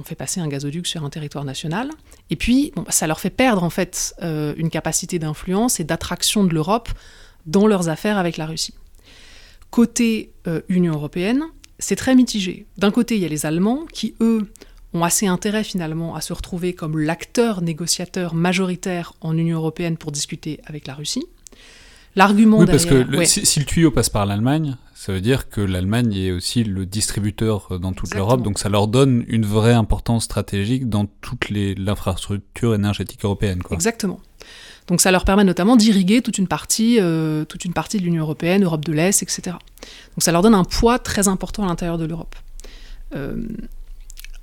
fait 0.04 0.16
passer 0.16 0.42
un 0.42 0.48
gazoduc 0.48 0.88
sur 0.88 1.04
un 1.04 1.10
territoire 1.10 1.46
national. 1.46 1.90
Et 2.30 2.36
puis, 2.36 2.74
ça 2.90 3.08
leur 3.08 3.20
fait 3.20 3.30
perdre 3.30 3.64
en 3.64 3.70
fait 3.70 4.16
euh, 4.22 4.54
une 4.58 4.70
capacité 4.70 5.20
d'influence 5.20 5.80
et 5.80 5.84
d'attraction 5.84 6.44
de 6.44 6.54
l'Europe 6.54 6.90
dans 7.46 7.68
leurs 7.68 7.90
affaires 7.90 8.18
avec 8.18 8.38
la 8.38 8.46
Russie. 8.46 8.74
Côté 9.72 10.34
euh, 10.48 10.62
Union 10.68 10.94
européenne, 10.94 11.44
c'est 11.78 11.96
très 11.96 12.16
mitigé. 12.16 12.66
D'un 12.78 12.92
côté, 12.92 13.16
il 13.16 13.22
y 13.22 13.26
a 13.26 13.30
les 13.30 13.46
Allemands 13.46 13.86
qui, 13.94 14.16
eux, 14.20 14.52
ont 14.94 15.04
assez 15.04 15.28
intérêt 15.28 15.64
finalement 15.64 16.16
à 16.16 16.22
se 16.22 16.34
retrouver 16.34 16.74
comme 16.74 16.98
l'acteur 16.98 17.62
négociateur 17.62 18.34
majoritaire 18.34 19.14
en 19.22 19.38
Union 19.38 19.58
européenne 19.58 19.98
pour 19.98 20.12
discuter 20.12 20.60
avec 20.66 20.88
la 20.88 20.96
Russie. 20.96 21.26
L'argument 22.16 22.60
oui, 22.60 22.66
parce 22.66 22.86
que 22.86 23.06
si, 23.26 23.60
le 23.60 23.66
tuyau 23.66 23.92
passe 23.92 24.10
par 24.10 24.26
l'Allemagne, 24.26 24.76
ça 24.96 25.14
veut 25.14 25.22
dire 25.22 25.50
que 25.50 25.62
l'Allemagne 25.62 26.14
est 26.14 26.32
aussi 26.32 26.64
le 26.64 26.86
distributeur 26.86 27.68
euh, 27.72 27.78
dans 27.78 27.94
toute 27.94 28.14
l'Europe, 28.14 28.42
donc 28.42 28.60
ça 28.60 28.70
leur 28.70 28.88
donne 28.88 29.24
une 29.28 29.46
vraie 29.46 29.74
importance 29.74 30.26
stratégique 30.26 30.90
dans 30.90 31.06
toute 31.06 31.50
l'infrastructure 31.50 32.76
énergétique 32.76 33.24
européenne. 33.24 33.62
Quoi. 33.62 33.76
Exactement. 33.76 34.20
Donc 34.88 35.02
ça 35.02 35.12
leur 35.12 35.24
permet 35.24 35.44
notamment 35.44 35.76
d'irriguer 35.76 36.22
toute 36.22 36.40
une 36.40 36.48
partie, 36.48 36.98
euh, 37.00 37.46
toute 37.46 37.64
une 37.64 37.74
partie 37.74 38.00
de 38.00 38.04
l'Union 38.04 38.24
européenne, 38.24 38.64
Europe 38.64 38.84
de 38.84 38.92
l'Est, 38.92 39.22
etc. 39.22 39.42
Donc 39.46 40.24
ça 40.24 40.32
leur 40.32 40.42
donne 40.42 40.56
un 40.56 40.64
poids 40.64 40.98
très 40.98 41.28
important 41.28 41.64
à 41.64 41.68
l'intérieur 41.68 42.00
de 42.00 42.06
l'Europe. 42.06 42.36
Euh, 43.16 43.38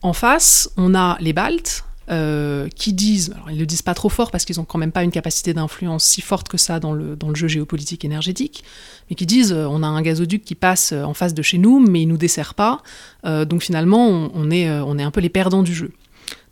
en 0.02 0.12
face, 0.12 0.70
on 0.76 0.94
a 0.94 1.16
les 1.20 1.32
Baltes, 1.32 1.84
euh, 2.08 2.68
qui 2.68 2.92
disent, 2.92 3.32
alors 3.34 3.50
ils 3.50 3.58
le 3.58 3.66
disent 3.66 3.82
pas 3.82 3.94
trop 3.94 4.08
fort 4.08 4.30
parce 4.30 4.44
qu'ils 4.44 4.60
ont 4.60 4.64
quand 4.64 4.78
même 4.78 4.92
pas 4.92 5.02
une 5.02 5.10
capacité 5.10 5.54
d'influence 5.54 6.04
si 6.04 6.20
forte 6.20 6.48
que 6.48 6.56
ça 6.56 6.78
dans 6.78 6.92
le, 6.92 7.16
dans 7.16 7.28
le 7.28 7.34
jeu 7.34 7.48
géopolitique 7.48 8.04
énergétique, 8.04 8.62
mais 9.10 9.16
qui 9.16 9.26
disent 9.26 9.52
euh, 9.52 9.66
on 9.66 9.82
a 9.82 9.88
un 9.88 10.00
gazoduc 10.02 10.44
qui 10.44 10.54
passe 10.54 10.92
euh, 10.92 11.02
en 11.02 11.14
face 11.14 11.34
de 11.34 11.42
chez 11.42 11.58
nous, 11.58 11.80
mais 11.80 12.02
il 12.02 12.06
nous 12.06 12.16
dessert 12.16 12.54
pas, 12.54 12.82
donc 13.24 13.62
finalement 13.62 14.30
on, 14.32 14.50
est, 14.52 14.70
on 14.70 14.98
est 14.98 15.02
un 15.02 15.10
peu 15.10 15.20
les 15.20 15.28
perdants 15.28 15.64
du 15.64 15.74
jeu. 15.74 15.90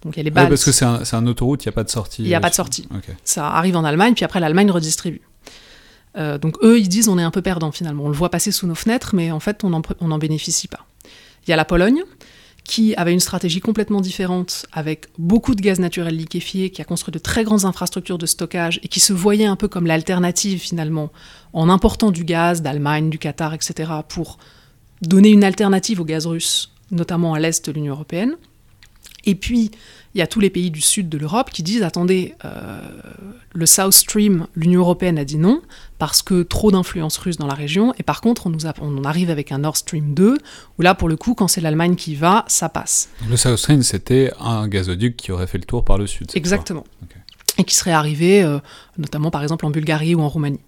Donc 0.02 0.16
il 0.16 0.18
y 0.18 0.20
a 0.20 0.22
les 0.24 0.30
balles. 0.30 0.48
parce 0.48 0.64
que 0.64 0.72
c'est 0.72 0.84
un, 0.84 1.00
un, 1.12 1.26
autoroute, 1.28 1.64
il 1.64 1.68
n'y 1.68 1.70
a 1.70 1.72
pas 1.72 1.84
de 1.84 1.90
sortie. 1.90 2.22
Il 2.22 2.28
n'y 2.28 2.34
a 2.34 2.40
pas 2.40 2.50
de 2.50 2.54
sortie. 2.54 2.88
Ça 3.22 3.48
arrive 3.48 3.76
en 3.76 3.84
Allemagne, 3.84 4.14
puis 4.14 4.24
après 4.24 4.40
l'Allemagne 4.40 4.72
redistribue. 4.72 5.22
donc 6.16 6.56
eux, 6.62 6.80
ils 6.80 6.88
disent 6.88 7.08
on 7.08 7.18
est 7.18 7.22
un 7.22 7.30
peu 7.30 7.42
perdants 7.42 7.70
finalement. 7.70 8.04
On 8.04 8.08
le 8.08 8.14
voit 8.14 8.30
passer 8.30 8.50
sous 8.50 8.66
nos 8.66 8.74
fenêtres, 8.74 9.14
mais 9.14 9.30
en 9.30 9.40
fait 9.40 9.62
on 9.62 9.70
n'en 9.70 10.18
bénéficie 10.18 10.66
pas. 10.66 10.84
Il 11.46 11.50
y 11.50 11.52
a 11.52 11.56
la 11.56 11.64
Pologne, 11.64 12.02
qui 12.64 12.94
avait 12.96 13.12
une 13.12 13.20
stratégie 13.20 13.60
complètement 13.60 14.00
différente, 14.00 14.66
avec 14.72 15.08
beaucoup 15.18 15.54
de 15.54 15.60
gaz 15.60 15.78
naturel 15.78 16.16
liquéfié, 16.16 16.70
qui 16.70 16.80
a 16.80 16.84
construit 16.84 17.12
de 17.12 17.18
très 17.18 17.44
grandes 17.44 17.66
infrastructures 17.66 18.18
de 18.18 18.26
stockage 18.26 18.80
et 18.82 18.88
qui 18.88 19.00
se 19.00 19.12
voyait 19.12 19.44
un 19.44 19.56
peu 19.56 19.68
comme 19.68 19.86
l'alternative 19.86 20.58
finalement, 20.58 21.10
en 21.52 21.68
important 21.68 22.10
du 22.10 22.24
gaz 22.24 22.62
d'Allemagne, 22.62 23.10
du 23.10 23.18
Qatar, 23.18 23.52
etc., 23.52 23.92
pour 24.08 24.38
donner 25.02 25.28
une 25.28 25.44
alternative 25.44 26.00
au 26.00 26.04
gaz 26.04 26.26
russe, 26.26 26.72
notamment 26.90 27.34
à 27.34 27.38
l'est 27.38 27.66
de 27.66 27.72
l'Union 27.72 27.92
européenne. 27.92 28.36
Et 29.26 29.34
puis, 29.34 29.70
il 30.14 30.18
y 30.18 30.22
a 30.22 30.26
tous 30.26 30.40
les 30.40 30.50
pays 30.50 30.70
du 30.70 30.80
sud 30.80 31.08
de 31.08 31.18
l'Europe 31.18 31.50
qui 31.50 31.62
disent 31.62 31.82
attendez, 31.82 32.34
euh, 32.44 32.80
le 33.52 33.66
South 33.66 33.92
Stream, 33.92 34.46
l'Union 34.54 34.80
européenne 34.80 35.18
a 35.18 35.24
dit 35.24 35.38
non, 35.38 35.60
parce 35.98 36.22
que 36.22 36.42
trop 36.42 36.70
d'influence 36.70 37.16
russe 37.18 37.36
dans 37.36 37.46
la 37.46 37.54
région, 37.54 37.92
et 37.98 38.02
par 38.04 38.20
contre, 38.20 38.46
on, 38.46 38.50
nous 38.50 38.66
on 38.80 39.04
arrive 39.04 39.30
avec 39.30 39.50
un 39.50 39.58
Nord 39.58 39.76
Stream 39.76 40.14
2, 40.14 40.38
où 40.78 40.82
là, 40.82 40.94
pour 40.94 41.08
le 41.08 41.16
coup, 41.16 41.34
quand 41.34 41.48
c'est 41.48 41.60
l'Allemagne 41.60 41.96
qui 41.96 42.14
va, 42.14 42.44
ça 42.46 42.68
passe. 42.68 43.08
Le 43.28 43.36
South 43.36 43.56
Stream, 43.56 43.82
c'était 43.82 44.30
un 44.40 44.68
gazoduc 44.68 45.16
qui 45.16 45.32
aurait 45.32 45.48
fait 45.48 45.58
le 45.58 45.64
tour 45.64 45.84
par 45.84 45.98
le 45.98 46.06
sud. 46.06 46.30
Exactement. 46.34 46.84
Et 47.58 47.64
qui 47.64 47.74
serait 47.74 47.92
arrivé, 47.92 48.42
euh, 48.42 48.58
notamment 48.98 49.30
par 49.30 49.42
exemple 49.42 49.66
en 49.66 49.70
Bulgarie 49.70 50.14
ou 50.14 50.20
en 50.20 50.28
Roumanie. 50.28 50.60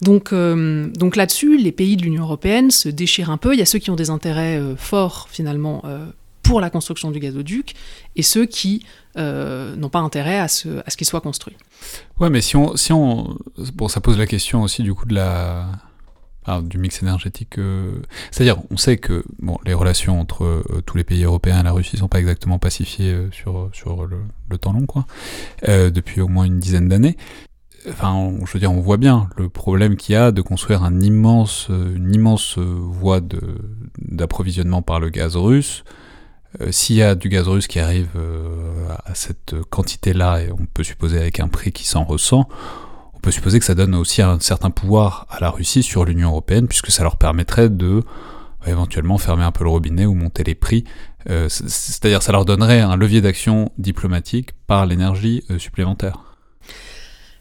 Donc, 0.00 0.32
euh, 0.32 0.88
donc 0.88 1.14
là-dessus, 1.14 1.56
les 1.56 1.72
pays 1.72 1.96
de 1.96 2.02
l'Union 2.02 2.24
européenne 2.24 2.70
se 2.70 2.88
déchirent 2.88 3.30
un 3.30 3.36
peu. 3.36 3.52
Il 3.54 3.58
y 3.58 3.62
a 3.62 3.66
ceux 3.66 3.78
qui 3.78 3.90
ont 3.90 3.96
des 3.96 4.10
intérêts 4.10 4.60
forts, 4.76 5.28
finalement, 5.30 5.82
pour 6.44 6.60
la 6.60 6.70
construction 6.70 7.10
du 7.10 7.18
gazoduc 7.18 7.74
et 8.14 8.22
ceux 8.22 8.46
qui 8.46 8.84
euh, 9.16 9.74
n'ont 9.74 9.88
pas 9.88 9.98
intérêt 9.98 10.38
à 10.38 10.46
ce, 10.46 10.80
qu'il 10.96 11.06
soit 11.06 11.20
construit. 11.20 11.56
Ouais, 12.20 12.30
mais 12.30 12.40
si 12.40 12.54
on, 12.54 12.76
si 12.76 12.92
on, 12.92 13.36
bon, 13.74 13.88
ça 13.88 14.00
pose 14.00 14.18
la 14.18 14.26
question 14.26 14.62
aussi 14.62 14.82
du 14.82 14.94
coup 14.94 15.06
de 15.06 15.14
la, 15.14 15.66
du 16.62 16.78
mix 16.78 17.02
énergétique. 17.02 17.58
Euh, 17.58 18.02
c'est-à-dire, 18.30 18.58
on 18.70 18.76
sait 18.76 18.98
que 18.98 19.24
bon, 19.40 19.58
les 19.64 19.72
relations 19.72 20.20
entre 20.20 20.44
euh, 20.44 20.82
tous 20.84 20.96
les 20.96 21.04
pays 21.04 21.24
européens 21.24 21.60
et 21.60 21.62
la 21.62 21.72
Russie 21.72 21.96
sont 21.96 22.08
pas 22.08 22.20
exactement 22.20 22.58
pacifiées 22.58 23.16
sur, 23.32 23.70
sur 23.72 24.06
le, 24.06 24.58
temps 24.58 24.72
long, 24.72 24.86
quoi, 24.86 25.06
depuis 25.66 26.20
au 26.20 26.28
moins 26.28 26.44
une 26.44 26.60
dizaine 26.60 26.88
d'années. 26.88 27.16
Enfin, 27.88 28.32
je 28.46 28.52
veux 28.52 28.60
dire, 28.60 28.72
on 28.72 28.80
voit 28.80 28.96
bien 28.98 29.28
le 29.36 29.48
problème 29.48 29.96
qu'il 29.96 30.14
y 30.14 30.16
a 30.16 30.30
de 30.30 30.42
construire 30.42 30.84
un 30.84 31.00
immense, 31.00 31.68
une 31.68 32.14
immense 32.14 32.56
voie 32.56 33.20
d'approvisionnement 33.98 34.80
par 34.80 35.00
le 35.00 35.10
gaz 35.10 35.36
russe, 35.36 35.84
s'il 36.70 36.96
y 36.96 37.02
a 37.02 37.14
du 37.14 37.28
gaz 37.28 37.48
russe 37.48 37.66
qui 37.66 37.80
arrive 37.80 38.10
euh, 38.16 38.86
à 39.04 39.14
cette 39.14 39.54
quantité-là, 39.70 40.40
et 40.40 40.52
on 40.52 40.66
peut 40.72 40.84
supposer 40.84 41.18
avec 41.18 41.40
un 41.40 41.48
prix 41.48 41.72
qui 41.72 41.86
s'en 41.86 42.04
ressent, 42.04 42.48
on 43.14 43.18
peut 43.18 43.30
supposer 43.30 43.58
que 43.58 43.64
ça 43.64 43.74
donne 43.74 43.94
aussi 43.94 44.22
un 44.22 44.38
certain 44.40 44.70
pouvoir 44.70 45.26
à 45.30 45.40
la 45.40 45.50
Russie 45.50 45.82
sur 45.82 46.04
l'Union 46.04 46.30
européenne, 46.30 46.68
puisque 46.68 46.90
ça 46.90 47.02
leur 47.02 47.16
permettrait 47.16 47.68
de 47.68 48.02
éventuellement 48.66 49.18
fermer 49.18 49.44
un 49.44 49.52
peu 49.52 49.64
le 49.64 49.70
robinet 49.70 50.06
ou 50.06 50.14
monter 50.14 50.44
les 50.44 50.54
prix. 50.54 50.84
Euh, 51.30 51.48
c'est-à-dire 51.48 52.22
ça 52.22 52.32
leur 52.32 52.44
donnerait 52.44 52.80
un 52.80 52.96
levier 52.96 53.20
d'action 53.20 53.72
diplomatique 53.78 54.50
par 54.66 54.86
l'énergie 54.86 55.42
euh, 55.50 55.58
supplémentaire. 55.58 56.36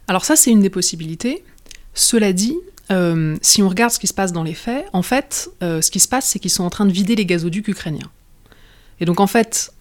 Alors 0.08 0.26
ça, 0.26 0.36
c'est 0.36 0.52
une 0.52 0.62
des 0.62 0.69
possibilités. 0.69 1.43
Cela 1.93 2.34
dit, 2.34 2.58
euh, 2.91 3.36
si 3.41 3.62
on 3.62 3.69
regarde 3.69 3.91
ce 3.91 3.99
qui 3.99 4.08
se 4.08 4.13
passe 4.13 4.32
dans 4.32 4.43
les 4.43 4.54
faits, 4.54 4.86
en 4.93 5.02
fait, 5.02 5.49
ce 5.62 5.89
qui 5.91 5.99
se 5.99 6.08
passe, 6.08 6.26
c'est 6.26 6.39
qu'ils 6.39 6.52
sont 6.52 6.63
en 6.63 6.69
train 6.69 6.86
de 6.86 6.91
vider 6.91 7.15
les 7.15 7.26
gazoducs 7.26 7.67
ukrainiens. 7.67 8.10
Et 9.04 9.06
donc 9.06 9.20
en 9.20 9.28
fait, 9.28 9.74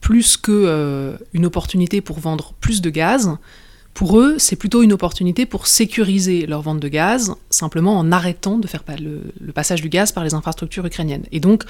plus 0.00 0.36
qu'une 0.36 1.46
opportunité 1.46 2.00
pour 2.00 2.18
vendre 2.18 2.54
plus 2.60 2.80
de 2.82 2.90
gaz, 2.90 3.38
pour 3.96 4.18
eux, 4.18 4.34
c'est 4.38 4.56
plutôt 4.56 4.82
une 4.82 4.92
opportunité 4.92 5.46
pour 5.46 5.66
sécuriser 5.66 6.44
leur 6.44 6.60
vente 6.60 6.80
de 6.80 6.88
gaz, 6.88 7.34
simplement 7.48 7.98
en 7.98 8.12
arrêtant 8.12 8.58
de 8.58 8.66
faire 8.66 8.82
le, 9.00 9.52
passage 9.52 9.80
du 9.80 9.88
gaz 9.88 10.12
par 10.12 10.22
les 10.22 10.34
infrastructures 10.34 10.84
ukrainiennes. 10.84 11.24
Et 11.32 11.40
donc, 11.40 11.64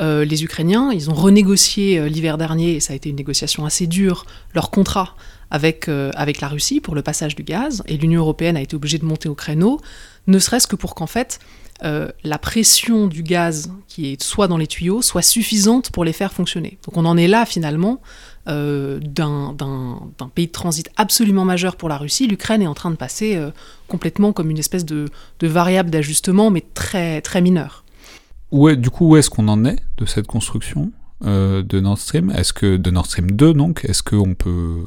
euh, 0.00 0.24
les 0.24 0.42
Ukrainiens, 0.42 0.90
ils 0.92 1.10
ont 1.10 1.14
renégocié 1.14 2.00
euh, 2.00 2.08
l'hiver 2.08 2.38
dernier, 2.38 2.72
et 2.72 2.80
ça 2.80 2.92
a 2.92 2.96
été 2.96 3.08
une 3.08 3.14
négociation 3.14 3.66
assez 3.66 3.86
dure, 3.86 4.26
leur 4.52 4.72
contrat 4.72 5.14
avec, 5.52 5.88
euh, 5.88 6.10
avec 6.14 6.40
la 6.40 6.48
Russie 6.48 6.80
pour 6.80 6.96
le 6.96 7.02
passage 7.02 7.36
du 7.36 7.44
gaz, 7.44 7.84
et 7.86 7.96
l'Union 7.96 8.22
européenne 8.22 8.56
a 8.56 8.62
été 8.62 8.74
obligée 8.74 8.98
de 8.98 9.04
monter 9.04 9.28
au 9.28 9.36
créneau, 9.36 9.80
ne 10.26 10.40
serait-ce 10.40 10.66
que 10.66 10.74
pour 10.74 10.96
qu'en 10.96 11.06
fait, 11.06 11.38
la 11.82 12.38
pression 12.38 13.06
du 13.06 13.22
gaz 13.22 13.70
qui 13.88 14.12
est 14.12 14.22
soit 14.22 14.48
dans 14.48 14.58
les 14.58 14.66
tuyaux 14.66 15.02
soit 15.02 15.22
suffisante 15.22 15.90
pour 15.90 16.04
les 16.04 16.12
faire 16.12 16.32
fonctionner. 16.32 16.78
Donc 16.84 16.96
on 16.96 17.04
en 17.04 17.16
est 17.16 17.28
là 17.28 17.46
finalement 17.46 18.00
euh, 18.48 18.98
d'un 19.00 19.54
pays 20.34 20.46
de 20.46 20.52
transit 20.52 20.88
absolument 20.96 21.44
majeur 21.44 21.76
pour 21.76 21.90
la 21.90 21.98
Russie, 21.98 22.26
l'Ukraine 22.26 22.62
est 22.62 22.66
en 22.66 22.74
train 22.74 22.90
de 22.90 22.96
passer 22.96 23.36
euh, 23.36 23.50
complètement 23.86 24.32
comme 24.32 24.50
une 24.50 24.58
espèce 24.58 24.86
de, 24.86 25.08
variable 25.42 25.90
d'ajustement, 25.90 26.50
mais 26.50 26.64
très, 26.72 27.20
très 27.20 27.42
mineure. 27.42 27.84
Ouais, 28.50 28.76
du 28.76 28.88
coup, 28.88 29.10
où 29.10 29.16
est-ce 29.16 29.28
qu'on 29.28 29.46
en 29.48 29.66
est 29.66 29.78
de 29.98 30.06
cette 30.06 30.26
construction 30.26 30.90
euh, 31.24 31.62
de 31.62 31.80
Nord 31.80 31.98
Stream? 31.98 32.30
Est-ce 32.30 32.54
que 32.54 32.78
de 32.78 32.90
Nord 32.90 33.06
Stream 33.06 33.30
2, 33.30 33.52
donc, 33.52 33.84
est-ce 33.84 34.02
qu'on 34.02 34.34
peut 34.34 34.84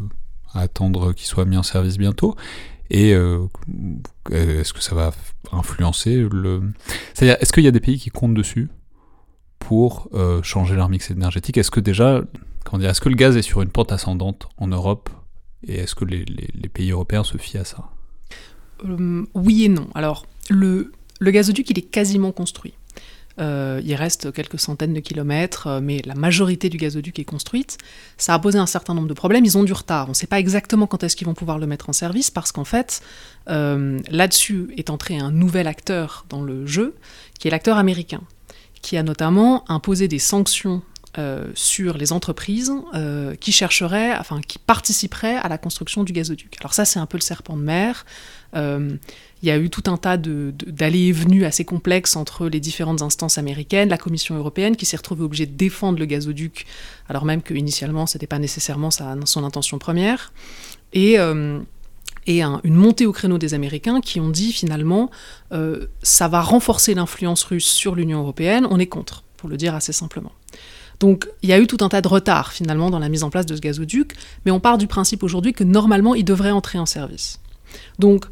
attendre 0.56 1.14
qu'il 1.14 1.28
soit 1.28 1.46
mis 1.46 1.56
en 1.56 1.64
service 1.64 1.98
bientôt? 1.98 2.36
Et 2.94 3.10
est-ce 4.32 4.72
que 4.72 4.82
ça 4.82 4.96
va 4.96 5.12
influencer 5.52 6.28
le... 6.32 6.62
C'est-à-dire, 7.14 7.38
est-ce 7.42 7.52
qu'il 7.52 7.64
y 7.64 7.68
a 7.68 7.72
des 7.72 7.80
pays 7.80 7.98
qui 7.98 8.12
comptent 8.12 8.36
dessus 8.36 8.70
pour 9.58 10.10
changer 10.44 10.76
leur 10.76 10.90
mix 10.90 11.10
énergétique? 11.10 11.58
Est-ce 11.58 11.72
que 11.72 11.80
déjà 11.80 12.22
est-ce 12.82 13.02
que 13.02 13.10
le 13.10 13.16
gaz 13.16 13.38
est 13.38 13.42
sur 13.42 13.62
une 13.62 13.70
pente 13.70 13.92
ascendante 13.92 14.48
en 14.58 14.68
Europe 14.68 15.10
et 15.66 15.76
est-ce 15.76 15.96
que 15.96 16.06
les, 16.06 16.26
pays 16.74 16.92
européens 16.92 17.24
se 17.24 17.38
fient 17.38 17.60
à 17.60 17.66
ça? 17.66 17.90
Euh, 18.86 19.26
Oui 19.34 19.66
et 19.66 19.70
non. 19.70 19.88
Alors, 19.94 20.26
le 20.50 20.92
gazoduc, 21.22 21.70
il 21.70 21.78
est 21.78 21.84
quasiment 21.84 22.32
construit. 22.32 22.74
Euh, 23.40 23.82
il 23.84 23.96
reste 23.96 24.32
quelques 24.32 24.60
centaines 24.60 24.94
de 24.94 25.00
kilomètres, 25.00 25.68
euh, 25.68 25.80
mais 25.82 26.02
la 26.06 26.14
majorité 26.14 26.70
du 26.70 26.78
gazoduc 26.78 27.18
est 27.18 27.26
construite. 27.26 27.78
Ça 28.18 28.34
a 28.34 28.40
posé 28.40 28.60
un 28.60 28.68
certain 28.68 28.94
nombre 28.94 29.08
de 29.08 29.14
problèmes. 29.14 29.44
Ils 29.46 29.58
ont 29.58 29.64
du 29.64 29.74
retard. 29.74 30.06
On 30.08 30.10
ne 30.10 30.16
sait 30.16 30.28
pas 30.28 30.40
exactement 30.40 30.88
quand 30.88 31.04
est-ce 31.04 31.16
qu'ils 31.16 31.28
vont 31.28 31.34
pouvoir 31.34 31.58
le 31.58 31.66
mettre 31.66 31.90
en 31.90 31.94
service 31.94 32.30
parce 32.30 32.52
qu'en 32.52 32.66
fait, 32.66 33.02
là-dessus 33.48 34.70
est 34.78 34.90
entré 34.90 35.18
un 35.18 35.32
nouvel 35.32 35.68
acteur 35.68 36.26
dans 36.30 36.42
le 36.42 36.66
jeu, 36.66 36.96
qui 37.40 37.48
est 37.48 37.52
l'acteur 37.52 37.78
américain, 37.78 38.22
qui 38.82 38.98
a 38.98 39.04
notamment 39.04 39.70
imposé 39.70 40.08
des 40.08 40.20
sanctions 40.20 40.82
euh, 41.20 41.52
sur 41.54 41.96
les 41.96 42.12
entreprises 42.12 42.74
euh, 42.96 43.36
qui 43.36 43.52
chercheraient, 43.52 44.18
enfin 44.18 44.42
qui 44.42 44.58
participeraient 44.58 45.36
à 45.36 45.48
la 45.48 45.60
construction 45.60 46.04
du 46.04 46.12
gazoduc. 46.12 46.58
Alors 46.60 46.74
ça, 46.74 46.86
c'est 46.86 46.98
un 46.98 47.06
peu 47.06 47.18
le 47.18 47.22
serpent 47.22 47.56
de 47.56 47.62
mer. 47.62 48.04
Euh, 48.56 48.96
il 49.44 49.48
y 49.48 49.52
a 49.52 49.58
eu 49.58 49.70
tout 49.70 49.84
un 49.88 49.98
tas 49.98 50.18
d'allées 50.18 51.08
et 51.08 51.12
venues 51.12 51.44
assez 51.44 51.66
complexes 51.66 52.16
entre 52.16 52.48
les 52.48 52.62
différentes 52.62 53.02
instances 53.02 53.38
américaines, 53.38 53.90
la 53.90 53.98
Commission 53.98 54.36
européenne 54.36 54.78
qui 54.78 54.86
s'est 54.86 54.96
retrouvée 54.96 55.24
obligée 55.24 55.46
de 55.46 55.52
défendre 55.52 56.00
le 56.00 56.06
gazoduc, 56.06 56.66
alors 57.10 57.26
même 57.26 57.42
qu'initialement, 57.42 58.08
ce 58.08 58.18
n'était 58.18 58.28
pas 58.28 58.40
nécessairement 58.40 58.90
sa, 58.90 59.16
son 59.26 59.44
intention 59.44 59.78
première. 59.78 60.32
Et 60.94 61.18
et 62.26 62.42
une 62.42 62.76
montée 62.76 63.06
au 63.06 63.12
créneau 63.12 63.38
des 63.38 63.54
Américains 63.54 64.00
qui 64.00 64.22
ont 64.22 64.30
dit 64.30 64.54
finalement 64.54 65.12
ça 66.02 66.28
va 66.30 66.42
renforcer 66.42 66.94
l'influence 66.94 67.44
russe 67.44 67.68
sur 67.68 67.96
l'Union 67.96 68.20
européenne, 68.20 68.66
on 68.70 68.80
est 68.80 68.88
contre, 68.88 69.24
pour 69.36 69.50
le 69.50 69.58
dire 69.58 69.76
assez 69.76 69.92
simplement. 69.92 70.32
Donc 71.00 71.28
il 71.42 71.50
y 71.50 71.54
a 71.54 71.60
eu 71.60 71.68
tout 71.68 71.80
un 71.82 71.90
tas 71.90 72.02
de 72.02 72.08
retard 72.08 72.54
finalement 72.54 72.90
dans 72.90 73.00
la 73.00 73.10
mise 73.10 73.24
en 73.24 73.30
place 73.30 73.46
de 73.46 73.56
ce 73.56 73.62
gazoduc, 73.62 74.14
mais 74.46 74.52
on 74.52 74.62
part 74.62 74.78
du 74.78 74.88
principe 74.88 75.24
aujourd'hui 75.24 75.52
que 75.52 75.66
normalement 75.66 76.16
il 76.16 76.24
devrait 76.24 76.52
entrer 76.52 76.80
en 76.80 76.86
service. 76.86 77.40
Donc 78.00 78.26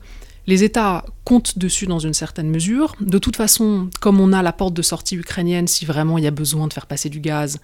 les 0.48 0.64
États 0.64 1.06
comptent 1.24 1.58
dessus 1.58 1.86
dans 1.86 2.00
une 2.00 2.14
certaine 2.14 2.50
mesure. 2.50 2.96
De 3.00 3.18
toute 3.18 3.36
façon, 3.36 3.90
comme 4.00 4.20
on 4.20 4.34
a 4.34 4.42
la 4.42 4.54
porte 4.54 4.74
de 4.74 4.82
sortie 4.82 5.16
ukrainienne, 5.16 5.68
si 5.68 5.86
vraiment 5.86 6.18
il 6.18 6.24
y 6.24 6.28
a 6.28 6.32
besoin 6.32 6.68
de 6.68 6.74
faire 6.74 6.88
passer 6.88 7.10
du 7.10 7.20
gaz, 7.20 7.60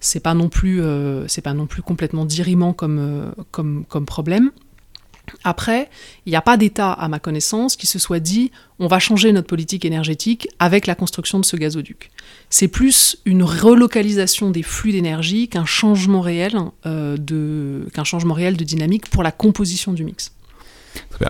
c'est 0.00 0.20
pas 0.20 0.34
non 0.34 0.48
plus, 0.48 0.82
euh, 0.82 1.26
c'est 1.26 1.42
pas 1.42 1.54
non 1.54 1.66
plus 1.66 1.82
complètement 1.82 2.24
dirimant 2.24 2.72
comme, 2.72 2.98
euh, 2.98 3.84
comme, 3.88 4.06
problème. 4.06 4.50
Après, 5.44 5.90
il 6.24 6.30
n'y 6.30 6.36
a 6.36 6.40
pas 6.40 6.56
d'État, 6.56 6.92
à 6.92 7.08
ma 7.08 7.18
connaissance, 7.18 7.76
qui 7.76 7.86
se 7.86 7.98
soit 7.98 8.20
dit 8.20 8.50
on 8.78 8.86
va 8.86 8.98
changer 8.98 9.32
notre 9.32 9.46
politique 9.46 9.84
énergétique 9.84 10.48
avec 10.58 10.86
la 10.86 10.94
construction 10.94 11.38
de 11.38 11.44
ce 11.44 11.56
gazoduc. 11.56 12.10
C'est 12.48 12.68
plus 12.68 13.18
une 13.26 13.42
relocalisation 13.42 14.50
des 14.50 14.62
flux 14.62 14.92
d'énergie 14.92 15.48
qu'un 15.48 15.66
changement 15.66 16.22
réel 16.22 16.56
euh, 16.86 17.16
de 17.18 17.86
qu'un 17.92 18.04
changement 18.04 18.34
réel 18.34 18.56
de 18.56 18.64
dynamique 18.64 19.10
pour 19.10 19.22
la 19.22 19.32
composition 19.32 19.92
du 19.92 20.04
mix. 20.04 20.32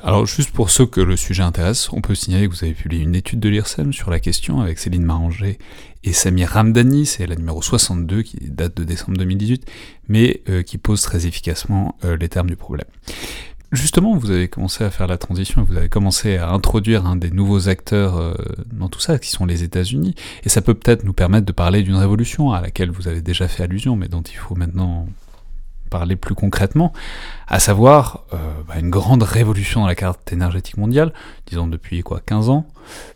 Alors 0.03 0.27
juste 0.27 0.51
pour 0.51 0.71
ceux 0.71 0.87
que 0.87 1.01
le 1.01 1.17
sujet 1.17 1.43
intéresse, 1.43 1.91
on 1.93 2.01
peut 2.01 2.15
signaler 2.15 2.47
que 2.49 2.53
vous 2.55 2.65
avez 2.65 2.75
publié 2.75 3.03
une 3.03 3.15
étude 3.15 3.41
de 3.41 3.49
l'IRSEM 3.49 3.93
sur 3.93 4.11
la 4.11 4.21
question 4.21 4.61
avec 4.61 4.79
Céline 4.79 5.05
Maranger 5.05 5.59
et 6.05 6.13
Samir 6.13 6.51
Ramdani, 6.51 7.07
c'est 7.07 7.27
la 7.27 7.37
numéro 7.37 7.61
62 7.61 8.23
qui 8.23 8.37
date 8.43 8.77
de 8.77 8.85
décembre 8.85 9.19
2018, 9.19 9.67
mais 10.09 10.43
euh, 10.49 10.63
qui 10.63 10.79
pose 10.79 11.03
très 11.03 11.27
efficacement 11.27 11.97
euh, 12.05 12.17
les 12.17 12.29
termes 12.29 12.49
du 12.49 12.57
problème. 12.57 12.87
Justement, 13.73 14.17
vous 14.17 14.31
avez 14.31 14.49
commencé 14.49 14.85
à 14.85 14.91
faire 14.91 15.07
la 15.07 15.19
transition, 15.19 15.63
vous 15.63 15.77
avez 15.77 15.91
commencé 15.91 16.37
à 16.37 16.51
introduire 16.51 17.05
un 17.05 17.17
des 17.17 17.31
nouveaux 17.31 17.69
acteurs 17.69 18.17
euh, 18.17 18.35
dans 18.73 18.89
tout 18.89 19.01
ça, 19.01 19.19
qui 19.19 19.31
sont 19.31 19.45
les 19.45 19.63
États-Unis, 19.63 20.15
et 20.45 20.49
ça 20.49 20.63
peut 20.63 20.75
peut-être 20.75 21.05
nous 21.05 21.13
permettre 21.13 21.45
de 21.45 21.53
parler 21.53 21.83
d'une 21.83 21.97
révolution 21.97 22.53
à 22.53 22.61
laquelle 22.61 22.91
vous 22.91 23.09
avez 23.09 23.21
déjà 23.21 23.49
fait 23.49 23.63
allusion, 23.63 23.97
mais 23.97 24.09
dont 24.09 24.23
il 24.23 24.37
faut 24.37 24.55
maintenant 24.55 25.07
parler 25.89 26.17
plus 26.17 26.35
concrètement, 26.35 26.93
à 27.47 27.59
savoir 27.61 28.25
euh, 28.33 28.37
bah, 28.67 28.75
une 28.79 28.91
grande 28.91 29.23
révolution 29.23 29.81
dans 29.81 29.87
la 29.87 29.95
carte 29.95 30.33
énergétique 30.33 30.77
mondiale, 30.77 31.13
disons 31.47 31.67
depuis 31.67 32.03
quoi 32.03 32.21
15 32.25 32.51
ans, 32.51 32.67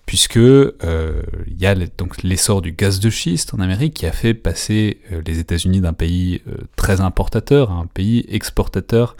puisque 0.06 0.36
euh, 0.36 1.22
il 1.46 1.60
y 1.60 1.66
a 1.66 1.74
donc 1.74 2.22
l'essor 2.22 2.62
du 2.62 2.72
gaz 2.72 3.00
de 3.00 3.10
schiste 3.10 3.54
en 3.54 3.60
Amérique 3.60 3.94
qui 3.94 4.06
a 4.06 4.12
fait 4.12 4.34
passer 4.34 5.00
euh, 5.12 5.22
les 5.26 5.38
États-Unis 5.38 5.80
d'un 5.80 5.92
pays 5.92 6.42
très 6.76 7.00
importateur 7.00 7.70
à 7.70 7.74
un 7.74 7.86
pays 7.86 8.24
exportateur 8.28 9.16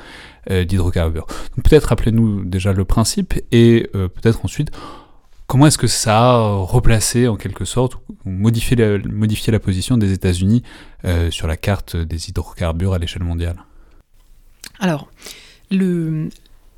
d'hydrocarbures. 0.51 1.27
Donc 1.57 1.65
peut-être 1.65 1.85
rappelez-nous 1.87 2.45
déjà 2.45 2.73
le 2.73 2.85
principe 2.85 3.35
et 3.53 3.88
peut-être 3.93 4.45
ensuite 4.45 4.73
comment 5.53 5.67
est-ce 5.67 5.77
que 5.77 5.87
ça 5.87 6.19
a 6.19 6.55
replacé 6.65 7.29
en 7.29 7.37
quelque 7.37 7.67
sorte, 7.67 7.97
ou 8.25 8.31
modifié 8.31 8.75
la, 8.75 9.59
position 9.61 9.99
des 9.99 10.11
États-Unis 10.11 10.62
euh, 11.05 11.31
sur 11.31 11.47
la 11.47 11.59
carte 11.59 11.95
des 11.95 12.31
hydrocarbures 12.31 12.95
à 12.95 12.99
l'échelle 12.99 13.23
mondiale? 13.23 13.62
Alors, 14.81 15.11
le, 15.71 16.31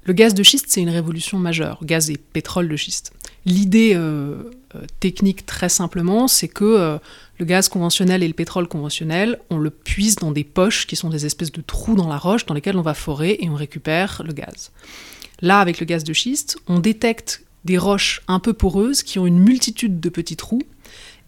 gaz 0.08 0.34
de 0.34 0.42
schiste, 0.42 0.66
c'est 0.70 0.80
une 0.80 0.90
révolution 0.90 1.38
majeure, 1.38 1.78
gaz 1.84 2.10
et 2.10 2.16
pétrole 2.16 2.66
de 2.68 2.74
schiste. 2.74 3.12
L'idée 3.46 3.92
euh, 3.94 4.50
euh, 4.74 4.80
technique, 4.98 5.46
très 5.46 5.68
simplement, 5.68 6.26
c'est 6.26 6.48
que 6.48 6.98
le 7.38 7.44
gaz 7.44 7.68
conventionnel 7.68 8.24
et 8.24 8.26
le 8.26 8.34
pétrole 8.34 8.66
conventionnel, 8.66 9.38
on 9.50 9.58
le 9.58 9.70
puise 9.70 10.16
dans 10.16 10.32
des 10.32 10.42
poches 10.42 10.88
qui 10.88 10.96
sont 10.96 11.10
des 11.10 11.26
espèces 11.26 11.52
de 11.52 11.60
trous 11.60 11.94
dans 11.94 12.08
la 12.08 12.18
roche 12.18 12.44
dans 12.44 12.54
lesquels 12.54 12.76
on 12.76 12.82
va 12.82 12.94
forer 12.94 13.38
et 13.40 13.48
on 13.48 13.54
récupère 13.54 14.22
le 14.26 14.32
gaz. 14.32 14.72
Là, 15.42 15.60
avec 15.60 15.78
le 15.78 15.86
gaz 15.86 16.02
de 16.02 16.12
schiste, 16.12 16.58
on 16.66 16.80
détecte 16.80 17.44
des 17.64 17.78
roches 17.78 18.22
un 18.28 18.40
peu 18.40 18.52
poreuses 18.52 19.02
qui 19.02 19.18
ont 19.18 19.26
une 19.26 19.38
multitude 19.38 20.00
de 20.00 20.08
petits 20.08 20.36
trous. 20.36 20.62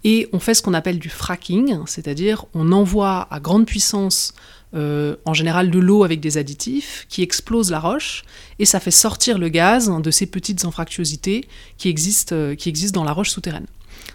Et 0.04 0.28
on 0.32 0.38
fait 0.38 0.54
ce 0.54 0.62
qu'on 0.62 0.74
appelle 0.74 0.98
du 0.98 1.08
fracking, 1.08 1.78
c'est-à-dire 1.86 2.44
on 2.54 2.70
envoie 2.70 3.26
à 3.30 3.40
grande 3.40 3.66
puissance 3.66 4.34
euh, 4.74 5.16
en 5.24 5.32
général 5.32 5.70
de 5.70 5.78
l'eau 5.78 6.04
avec 6.04 6.20
des 6.20 6.38
additifs 6.38 7.06
qui 7.08 7.22
explosent 7.22 7.70
la 7.70 7.80
roche 7.80 8.24
et 8.58 8.64
ça 8.64 8.78
fait 8.78 8.90
sortir 8.90 9.38
le 9.38 9.48
gaz 9.48 9.90
de 9.90 10.10
ces 10.10 10.26
petites 10.26 10.64
anfractuosités 10.64 11.48
qui 11.78 11.88
existent, 11.88 12.34
euh, 12.34 12.54
qui 12.54 12.68
existent 12.68 13.00
dans 13.00 13.04
la 13.06 13.12
roche 13.12 13.30
souterraine. 13.30 13.66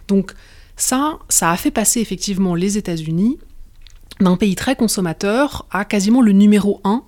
Donc 0.07 0.33
ça, 0.75 1.19
ça 1.29 1.51
a 1.51 1.57
fait 1.57 1.71
passer 1.71 1.99
effectivement 1.99 2.53
les 2.53 2.77
États-Unis 2.77 3.39
d'un 4.19 4.37
pays 4.37 4.55
très 4.55 4.75
consommateur 4.75 5.65
à 5.71 5.83
quasiment 5.83 6.21
le 6.21 6.31
numéro 6.31 6.79
un 6.83 7.03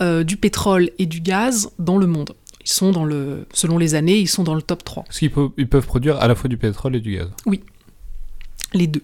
euh, 0.00 0.24
du 0.24 0.36
pétrole 0.36 0.90
et 0.98 1.06
du 1.06 1.20
gaz 1.20 1.70
dans 1.78 1.98
le 1.98 2.06
monde. 2.06 2.34
Ils 2.64 2.70
sont 2.70 2.92
dans 2.92 3.04
le, 3.04 3.46
selon 3.52 3.78
les 3.78 3.94
années, 3.94 4.18
ils 4.18 4.28
sont 4.28 4.42
dans 4.42 4.54
le 4.54 4.62
top 4.62 4.84
3. 4.84 5.04
Parce 5.04 5.18
qu'ils 5.18 5.30
peuvent, 5.30 5.50
ils 5.58 5.68
peuvent 5.68 5.86
produire 5.86 6.18
à 6.18 6.28
la 6.28 6.34
fois 6.34 6.48
du 6.48 6.56
pétrole 6.56 6.96
et 6.96 7.00
du 7.00 7.16
gaz. 7.16 7.28
Oui. 7.46 7.62
les 8.72 8.86
deux. 8.86 9.02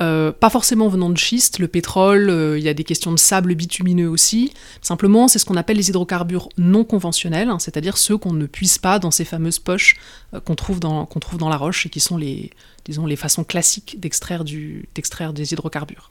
Euh, 0.00 0.32
pas 0.32 0.50
forcément 0.50 0.88
venant 0.88 1.08
de 1.08 1.16
schiste, 1.16 1.58
le 1.58 1.68
pétrole, 1.68 2.28
euh, 2.28 2.58
il 2.58 2.64
y 2.64 2.68
a 2.68 2.74
des 2.74 2.84
questions 2.84 3.12
de 3.12 3.18
sable 3.18 3.54
bitumineux 3.54 4.08
aussi. 4.08 4.52
Simplement, 4.82 5.28
c'est 5.28 5.38
ce 5.38 5.44
qu'on 5.44 5.56
appelle 5.56 5.76
les 5.76 5.88
hydrocarbures 5.88 6.48
non 6.58 6.84
conventionnels, 6.84 7.48
hein, 7.48 7.58
c'est-à-dire 7.58 7.96
ceux 7.96 8.18
qu'on 8.18 8.32
ne 8.32 8.46
puise 8.46 8.78
pas 8.78 8.98
dans 8.98 9.10
ces 9.10 9.24
fameuses 9.24 9.58
poches 9.58 9.96
euh, 10.34 10.40
qu'on 10.40 10.54
trouve, 10.54 10.80
trouve 10.80 11.38
dans 11.38 11.48
la 11.48 11.56
roche 11.56 11.86
et 11.86 11.88
qui 11.88 12.00
sont 12.00 12.16
les, 12.16 12.50
disons, 12.84 13.06
les 13.06 13.16
façons 13.16 13.44
classiques 13.44 13.98
d'extraire 14.00 14.44
des 14.44 15.52
hydrocarbures. 15.52 16.10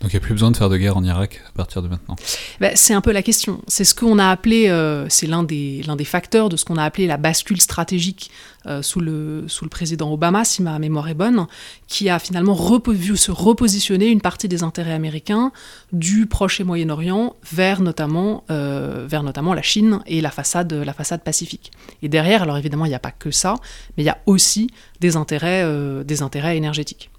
Donc 0.00 0.12
il 0.12 0.16
n'y 0.16 0.18
a 0.18 0.20
plus 0.20 0.34
besoin 0.34 0.50
de 0.50 0.56
faire 0.56 0.68
de 0.68 0.76
guerre 0.76 0.96
en 0.96 1.04
Irak 1.04 1.40
à 1.48 1.52
partir 1.52 1.80
de 1.80 1.88
maintenant 1.88 2.16
ben, 2.60 2.72
C'est 2.74 2.92
un 2.92 3.00
peu 3.00 3.12
la 3.12 3.22
question. 3.22 3.62
C'est 3.66 3.84
ce 3.84 3.94
qu'on 3.94 4.18
a 4.18 4.28
appelé, 4.28 4.68
euh, 4.68 5.06
c'est 5.08 5.26
l'un 5.26 5.42
des, 5.42 5.82
l'un 5.86 5.96
des 5.96 6.04
facteurs 6.04 6.50
de 6.50 6.56
ce 6.56 6.66
qu'on 6.66 6.76
a 6.76 6.84
appelé 6.84 7.06
la 7.06 7.16
bascule 7.16 7.60
stratégique 7.60 8.30
euh, 8.66 8.82
sous, 8.82 9.00
le, 9.00 9.44
sous 9.48 9.64
le 9.64 9.70
président 9.70 10.12
Obama, 10.12 10.44
si 10.44 10.60
ma 10.60 10.78
mémoire 10.78 11.08
est 11.08 11.14
bonne, 11.14 11.46
qui 11.86 12.10
a 12.10 12.18
finalement 12.18 12.54
vu 12.88 13.16
se 13.16 13.30
repositionner 13.30 14.08
une 14.08 14.20
partie 14.20 14.48
des 14.48 14.62
intérêts 14.62 14.92
américains 14.92 15.50
du 15.92 16.26
Proche 16.26 16.60
et 16.60 16.64
Moyen-Orient 16.64 17.34
vers 17.50 17.80
notamment, 17.80 18.44
euh, 18.50 19.06
vers 19.08 19.22
notamment 19.22 19.54
la 19.54 19.62
Chine 19.62 20.00
et 20.06 20.20
la 20.20 20.30
façade, 20.30 20.72
la 20.74 20.92
façade 20.92 21.22
pacifique. 21.22 21.72
Et 22.02 22.08
derrière, 22.08 22.42
alors 22.42 22.58
évidemment, 22.58 22.84
il 22.84 22.90
n'y 22.90 22.94
a 22.94 23.00
pas 23.00 23.12
que 23.12 23.30
ça, 23.30 23.54
mais 23.96 24.02
il 24.02 24.06
y 24.06 24.10
a 24.10 24.18
aussi 24.26 24.68
des 25.00 25.16
intérêts, 25.16 25.64
des 26.04 26.22
intérêts 26.22 26.56
énergétiques. 26.56 27.10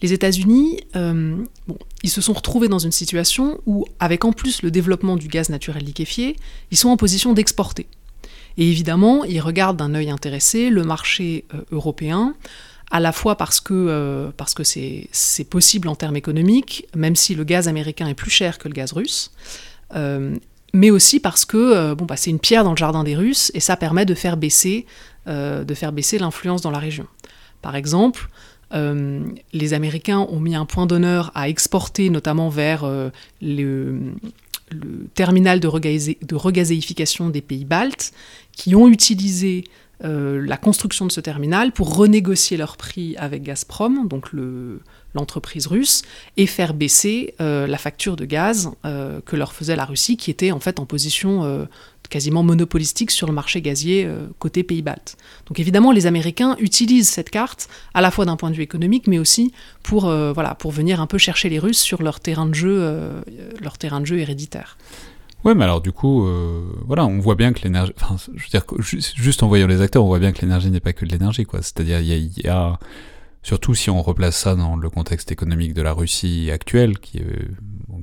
Les 0.00 0.12
États-Unis, 0.12 0.80
euh, 0.96 1.36
ils 2.02 2.10
se 2.10 2.20
sont 2.20 2.32
retrouvés 2.32 2.68
dans 2.68 2.78
une 2.78 2.92
situation 2.92 3.60
où, 3.66 3.84
avec 3.98 4.24
en 4.24 4.32
plus 4.32 4.62
le 4.62 4.70
développement 4.70 5.16
du 5.16 5.28
gaz 5.28 5.48
naturel 5.48 5.84
liquéfié, 5.84 6.36
ils 6.70 6.76
sont 6.76 6.88
en 6.88 6.96
position 6.96 7.32
d'exporter. 7.32 7.86
Et 8.56 8.68
évidemment, 8.68 9.24
ils 9.24 9.40
regardent 9.40 9.76
d'un 9.76 9.94
œil 9.94 10.10
intéressé 10.10 10.70
le 10.70 10.84
marché 10.84 11.44
euh, 11.54 11.62
européen, 11.72 12.34
à 12.90 13.00
la 13.00 13.12
fois 13.12 13.36
parce 13.36 13.60
que 13.60 13.74
euh, 13.74 14.30
c'est 15.12 15.44
possible 15.44 15.88
en 15.88 15.94
termes 15.94 16.16
économiques, 16.16 16.86
même 16.96 17.16
si 17.16 17.34
le 17.34 17.44
gaz 17.44 17.68
américain 17.68 18.08
est 18.08 18.14
plus 18.14 18.30
cher 18.30 18.58
que 18.58 18.68
le 18.68 18.74
gaz 18.74 18.92
russe, 18.92 19.30
mais 20.74 20.90
aussi 20.90 21.18
parce 21.18 21.44
que 21.44 21.94
bon, 21.94 22.04
bah, 22.04 22.16
c'est 22.16 22.30
une 22.30 22.38
pierre 22.38 22.64
dans 22.64 22.72
le 22.72 22.76
jardin 22.76 23.04
des 23.04 23.16
Russes 23.16 23.50
et 23.54 23.60
ça 23.60 23.76
permet 23.76 24.04
de 24.04 24.14
faire 24.14 24.36
baisser 24.36 24.86
de 25.26 25.74
faire 25.74 25.92
baisser 25.92 26.18
l'influence 26.18 26.62
dans 26.62 26.70
la 26.70 26.78
région. 26.78 27.06
Par 27.60 27.76
exemple, 27.76 28.28
euh, 28.74 29.20
les 29.52 29.72
Américains 29.72 30.18
ont 30.18 30.40
mis 30.40 30.54
un 30.54 30.66
point 30.66 30.86
d'honneur 30.86 31.30
à 31.34 31.48
exporter 31.48 32.10
notamment 32.10 32.48
vers 32.48 32.84
euh, 32.84 33.10
le, 33.40 34.14
terminal 35.14 35.60
de, 35.60 35.68
regazéification 36.36 37.30
des 37.30 37.40
pays 37.40 37.64
baltes, 37.64 38.12
qui 38.52 38.74
ont 38.74 38.88
utilisé 38.88 39.64
euh, 40.04 40.44
la 40.46 40.56
construction 40.56 41.06
de 41.06 41.12
ce 41.12 41.20
terminal 41.20 41.72
pour 41.72 41.96
renégocier 41.96 42.56
leur 42.56 42.76
prix 42.76 43.16
avec 43.16 43.42
Gazprom, 43.42 44.08
donc 44.08 44.30
l'entreprise 45.14 45.66
russe, 45.66 46.02
et 46.36 46.46
faire 46.46 46.74
baisser 46.74 47.34
la 47.38 47.78
facture 47.78 48.16
de 48.16 48.24
gaz 48.24 48.70
que 48.84 49.36
leur 49.36 49.52
faisait 49.52 49.76
la 49.76 49.84
Russie, 49.84 50.16
qui 50.16 50.30
était 50.30 50.52
en 50.52 50.60
fait 50.60 50.78
en 50.78 50.86
position 50.86 51.66
quasiment 52.08 52.42
monopolistique 52.42 53.10
sur 53.10 53.26
le 53.26 53.32
marché 53.32 53.60
gazier 53.60 54.04
euh, 54.04 54.26
côté 54.38 54.62
Pays-Baltes. 54.62 55.16
Donc 55.46 55.60
évidemment, 55.60 55.92
les 55.92 56.06
Américains 56.06 56.56
utilisent 56.58 57.08
cette 57.08 57.30
carte 57.30 57.68
à 57.94 58.00
la 58.00 58.10
fois 58.10 58.24
d'un 58.24 58.36
point 58.36 58.50
de 58.50 58.56
vue 58.56 58.62
économique, 58.62 59.06
mais 59.06 59.18
aussi 59.18 59.52
pour, 59.82 60.08
euh, 60.08 60.32
venir 60.64 61.00
un 61.00 61.06
peu 61.06 61.18
chercher 61.18 61.48
les 61.48 61.58
Russes 61.58 61.78
sur 61.78 62.02
leur 62.02 62.20
terrain 62.20 62.46
de 62.46 62.54
jeu, 62.54 62.76
euh, 62.80 63.20
leur 63.60 63.78
terrain 63.78 64.00
de 64.00 64.06
jeu 64.06 64.18
héréditaire. 64.18 64.76
Ouais, 65.44 65.54
mais 65.54 65.64
alors 65.64 65.80
du 65.80 65.92
coup, 65.92 66.26
voilà, 66.86 67.06
on 67.06 67.18
voit 67.18 67.36
bien 67.36 67.52
que 67.52 67.62
l'énergie, 67.62 67.92
enfin, 68.00 68.16
je 68.34 68.42
veux 68.42 68.48
dire, 68.50 68.64
juste 68.80 69.42
en 69.42 69.48
voyant 69.48 69.66
les 69.66 69.80
acteurs, 69.80 70.04
on 70.04 70.08
voit 70.08 70.18
bien 70.18 70.32
que 70.32 70.40
l'énergie 70.40 70.70
n'est 70.70 70.80
pas 70.80 70.92
que 70.92 71.04
de 71.04 71.10
l'énergie, 71.10 71.44
quoi. 71.44 71.62
C'est-à-dire, 71.62 72.00
il 72.00 72.40
y 72.44 72.48
a 72.48 72.78
Surtout 73.42 73.74
si 73.74 73.88
on 73.88 74.02
replace 74.02 74.36
ça 74.36 74.56
dans 74.56 74.76
le 74.76 74.90
contexte 74.90 75.30
économique 75.30 75.72
de 75.72 75.80
la 75.80 75.92
Russie 75.92 76.50
actuelle, 76.50 76.98
qui 76.98 77.18
est, 77.18 77.48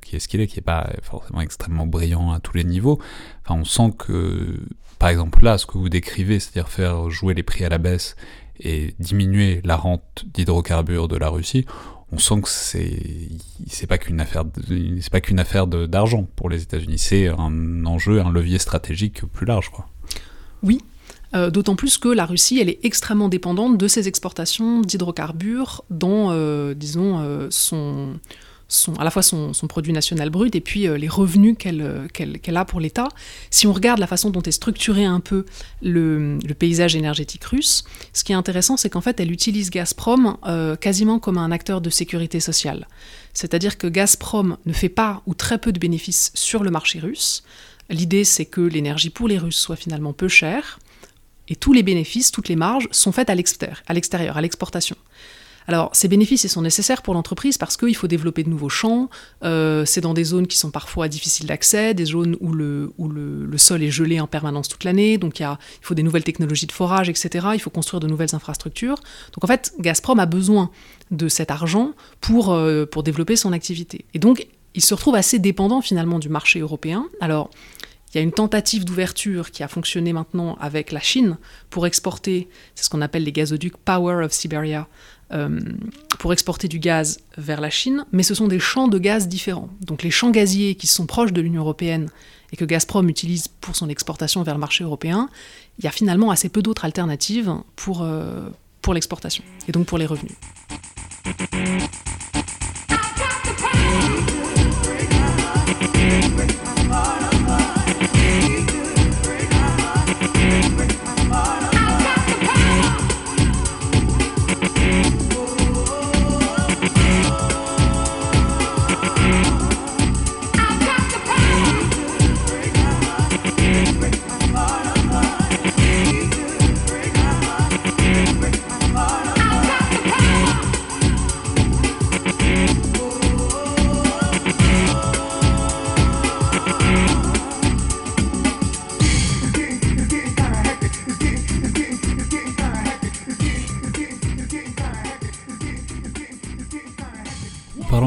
qui 0.01 0.15
est 0.15 0.19
ce 0.19 0.27
qu'il 0.27 0.39
est, 0.39 0.47
qui 0.47 0.57
n'est 0.57 0.63
pas 0.63 0.89
forcément 1.03 1.41
extrêmement 1.41 1.85
brillant 1.85 2.31
à 2.31 2.39
tous 2.39 2.55
les 2.55 2.63
niveaux. 2.63 2.99
Enfin, 3.43 3.59
on 3.59 3.65
sent 3.65 3.93
que, 3.97 4.59
par 4.97 5.09
exemple 5.09 5.43
là, 5.43 5.57
ce 5.57 5.65
que 5.65 5.77
vous 5.77 5.89
décrivez, 5.89 6.39
c'est-à-dire 6.39 6.69
faire 6.69 7.09
jouer 7.09 7.33
les 7.33 7.43
prix 7.43 7.65
à 7.65 7.69
la 7.69 7.77
baisse 7.77 8.15
et 8.59 8.95
diminuer 8.99 9.61
la 9.65 9.75
rente 9.75 10.25
d'hydrocarbures 10.33 11.09
de 11.09 11.17
la 11.17 11.27
Russie, 11.29 11.65
on 12.11 12.17
sent 12.17 12.41
que 12.41 12.49
c'est 12.49 12.99
c'est 13.67 13.87
pas 13.87 13.97
qu'une 13.97 14.21
affaire 14.21 14.43
c'est 15.01 15.11
pas 15.11 15.21
qu'une 15.21 15.39
affaire 15.39 15.67
d'argent 15.67 16.27
pour 16.35 16.49
les 16.49 16.61
États-Unis, 16.61 16.97
c'est 16.97 17.27
un 17.27 17.85
enjeu, 17.85 18.21
un 18.21 18.31
levier 18.31 18.59
stratégique 18.59 19.25
plus 19.25 19.45
large, 19.45 19.69
quoi. 19.69 19.87
Oui, 20.63 20.79
euh, 21.35 21.49
d'autant 21.49 21.75
plus 21.75 21.97
que 21.97 22.07
la 22.07 22.25
Russie, 22.25 22.59
elle 22.59 22.69
est 22.69 22.79
extrêmement 22.83 23.29
dépendante 23.29 23.77
de 23.77 23.87
ses 23.87 24.07
exportations 24.07 24.81
d'hydrocarbures, 24.81 25.83
dont, 25.89 26.29
euh, 26.31 26.73
disons, 26.73 27.19
euh, 27.19 27.47
son, 27.49 28.19
à 28.97 29.03
la 29.03 29.11
fois 29.11 29.21
son, 29.21 29.51
produit 29.67 29.93
national 29.93 30.29
brut 30.29 30.55
et 30.55 30.61
puis 30.61 30.87
les 30.87 31.07
revenus 31.07 31.55
qu'elle 31.57 32.57
a 32.57 32.65
pour 32.65 32.79
l'État. 32.79 33.09
Si 33.49 33.67
on 33.67 33.73
regarde 33.73 33.99
la 33.99 34.07
façon 34.07 34.29
dont 34.29 34.41
est 34.41 34.51
structuré 34.51 35.05
un 35.05 35.19
peu 35.19 35.45
le, 35.81 36.39
paysage 36.57 36.95
énergétique 36.95 37.43
russe, 37.43 37.83
ce 38.13 38.23
qui 38.23 38.31
est 38.31 38.35
intéressant, 38.35 38.77
c'est 38.77 38.89
qu'en 38.89 39.01
fait, 39.01 39.19
elle 39.19 39.31
utilise 39.31 39.69
Gazprom 39.69 40.37
quasiment 40.79 41.19
comme 41.19 41.37
un 41.37 41.51
acteur 41.51 41.81
de 41.81 41.89
sécurité 41.89 42.39
sociale. 42.39 42.87
C'est-à-dire 43.33 43.77
que 43.77 43.87
Gazprom 43.87 44.57
ne 44.65 44.73
fait 44.73 44.89
pas 44.89 45.21
ou 45.25 45.33
très 45.33 45.57
peu 45.57 45.71
de 45.71 45.79
bénéfices 45.79 46.31
sur 46.33 46.63
le 46.63 46.71
marché 46.71 46.99
russe. 46.99 47.43
L'idée, 47.89 48.23
c'est 48.23 48.45
que 48.45 48.61
l'énergie 48.61 49.09
pour 49.09 49.27
les 49.27 49.37
Russes 49.37 49.59
soit 49.59 49.75
finalement 49.75 50.13
peu 50.13 50.27
chère, 50.27 50.79
et 51.47 51.55
tous 51.55 51.73
les 51.73 51.83
bénéfices, 51.83 52.31
toutes 52.31 52.49
les 52.49 52.55
marges 52.55 52.87
sont 52.91 53.11
faites 53.11 53.29
à 53.29 53.35
l'extérieur, 53.35 54.37
à 54.37 54.41
l'exportation. 54.41 54.95
Alors, 55.67 55.89
ces 55.93 56.07
bénéfices, 56.07 56.45
sont 56.47 56.61
nécessaires 56.61 57.01
pour 57.01 57.13
l'entreprise 57.13 57.57
parce 57.57 57.77
qu'il 57.77 57.95
faut 57.95 58.07
développer 58.07 58.43
de 58.43 58.49
nouveaux 58.49 58.69
champs. 58.69 59.09
Euh, 59.43 59.85
c'est 59.85 60.01
dans 60.01 60.13
des 60.13 60.23
zones 60.23 60.47
qui 60.47 60.57
sont 60.57 60.71
parfois 60.71 61.07
difficiles 61.07 61.47
d'accès, 61.47 61.93
des 61.93 62.05
zones 62.05 62.37
où, 62.39 62.51
le, 62.53 62.93
sol 63.57 63.81
est 63.81 63.91
gelé 63.91 64.19
en 64.19 64.27
permanence 64.27 64.67
toute 64.67 64.83
l'année. 64.83 65.17
Donc, 65.17 65.39
il 65.39 65.57
faut 65.81 65.95
des 65.95 66.03
nouvelles 66.03 66.23
technologies 66.23 66.67
de 66.67 66.71
forage, 66.71 67.09
etc. 67.09 67.47
Il 67.53 67.59
faut 67.59 67.69
construire 67.69 67.99
de 67.99 68.07
nouvelles 68.07 68.35
infrastructures. 68.35 68.97
Donc, 69.33 69.43
en 69.43 69.47
fait, 69.47 69.73
Gazprom 69.79 70.19
a 70.19 70.25
besoin 70.25 70.69
de 71.11 71.27
cet 71.27 71.51
argent 71.51 71.93
pour, 72.21 72.53
euh, 72.53 72.85
pour 72.85 73.03
développer 73.03 73.35
son 73.35 73.53
activité. 73.53 74.05
Et 74.13 74.19
donc, 74.19 74.47
il 74.75 74.83
se 74.83 74.93
retrouve 74.93 75.15
assez 75.15 75.39
dépendant 75.39 75.81
finalement 75.81 76.19
du 76.19 76.29
marché 76.29 76.59
européen. 76.59 77.07
Alors, 77.21 77.49
il 78.15 78.19
y 78.19 78.21
a 78.21 78.23
une 78.23 78.31
tentative 78.31 78.85
d'ouverture 78.85 79.51
qui 79.51 79.61
a 79.61 79.67
fonctionné 79.67 80.13
maintenant 80.13 80.55
avec 80.61 80.93
la 80.93 81.01
Chine 81.01 81.37
pour 81.69 81.85
exporter, 81.85 82.47
c'est 82.73 82.85
ce 82.85 82.89
qu'on 82.89 83.01
appelle 83.01 83.25
les 83.25 83.33
gazoducs 83.33 83.75
Power 83.75 84.23
of 84.23 84.31
Siberia, 84.31 84.87
euh, 85.33 85.59
pour 86.17 86.31
exporter 86.31 86.69
du 86.69 86.79
gaz 86.79 87.19
vers 87.37 87.59
la 87.59 87.69
Chine, 87.69 88.05
mais 88.13 88.23
ce 88.23 88.33
sont 88.33 88.47
des 88.47 88.59
champs 88.59 88.87
de 88.87 88.99
gaz 88.99 89.27
différents. 89.27 89.69
Donc 89.81 90.01
les 90.01 90.11
champs 90.11 90.31
gaziers 90.31 90.75
qui 90.75 90.87
sont 90.87 91.05
proches 91.05 91.33
de 91.33 91.41
l'Union 91.41 91.61
européenne 91.61 92.09
et 92.53 92.55
que 92.55 92.63
Gazprom 92.63 93.09
utilise 93.09 93.49
pour 93.49 93.75
son 93.75 93.89
exportation 93.89 94.43
vers 94.43 94.53
le 94.53 94.61
marché 94.61 94.85
européen, 94.85 95.29
il 95.77 95.83
y 95.83 95.87
a 95.89 95.91
finalement 95.91 96.31
assez 96.31 96.47
peu 96.47 96.61
d'autres 96.61 96.85
alternatives 96.85 97.53
pour, 97.75 98.01
euh, 98.01 98.47
pour 98.81 98.93
l'exportation 98.93 99.43
et 99.67 99.73
donc 99.73 99.87
pour 99.87 99.97
les 99.97 100.05
revenus. 100.05 100.37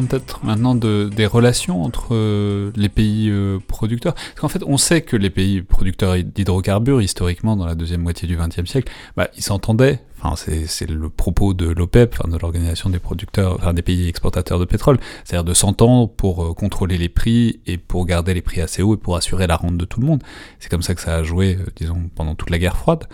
Peut-être 0.08 0.44
maintenant 0.44 0.74
de, 0.74 1.10
des 1.14 1.26
relations 1.26 1.82
entre 1.82 2.08
euh, 2.12 2.70
les 2.76 2.88
pays 2.88 3.28
euh, 3.30 3.58
producteurs. 3.66 4.14
Parce 4.14 4.40
qu'en 4.40 4.48
fait, 4.48 4.62
on 4.66 4.76
sait 4.76 5.02
que 5.02 5.16
les 5.16 5.30
pays 5.30 5.62
producteurs 5.62 6.16
d'hydrocarbures, 6.16 7.00
historiquement, 7.02 7.56
dans 7.56 7.66
la 7.66 7.74
deuxième 7.74 8.02
moitié 8.02 8.26
du 8.26 8.36
XXe 8.36 8.68
siècle, 8.68 8.92
bah, 9.16 9.28
ils 9.36 9.42
s'entendaient. 9.42 10.00
Enfin, 10.20 10.34
c'est 10.66 10.90
le 10.90 11.08
propos 11.08 11.54
de 11.54 11.66
l'OPEP, 11.66 12.16
enfin, 12.18 12.28
de 12.28 12.36
l'organisation 12.38 12.90
des 12.90 12.98
producteurs, 12.98 13.54
enfin, 13.54 13.72
des 13.72 13.82
pays 13.82 14.08
exportateurs 14.08 14.58
de 14.58 14.64
pétrole, 14.64 14.98
c'est-à-dire 15.24 15.44
de 15.44 15.54
s'entendre 15.54 16.08
pour 16.08 16.44
euh, 16.44 16.54
contrôler 16.54 16.98
les 16.98 17.08
prix 17.08 17.60
et 17.66 17.78
pour 17.78 18.04
garder 18.04 18.34
les 18.34 18.42
prix 18.42 18.60
assez 18.60 18.82
hauts 18.82 18.94
et 18.94 18.98
pour 18.98 19.16
assurer 19.16 19.46
la 19.46 19.54
rente 19.54 19.76
de 19.76 19.84
tout 19.84 20.00
le 20.00 20.06
monde. 20.06 20.22
C'est 20.58 20.68
comme 20.68 20.82
ça 20.82 20.96
que 20.96 21.00
ça 21.00 21.14
a 21.14 21.22
joué, 21.22 21.58
disons, 21.76 22.10
pendant 22.16 22.34
toute 22.34 22.50
la 22.50 22.58
guerre 22.58 22.76
froide. 22.76 23.04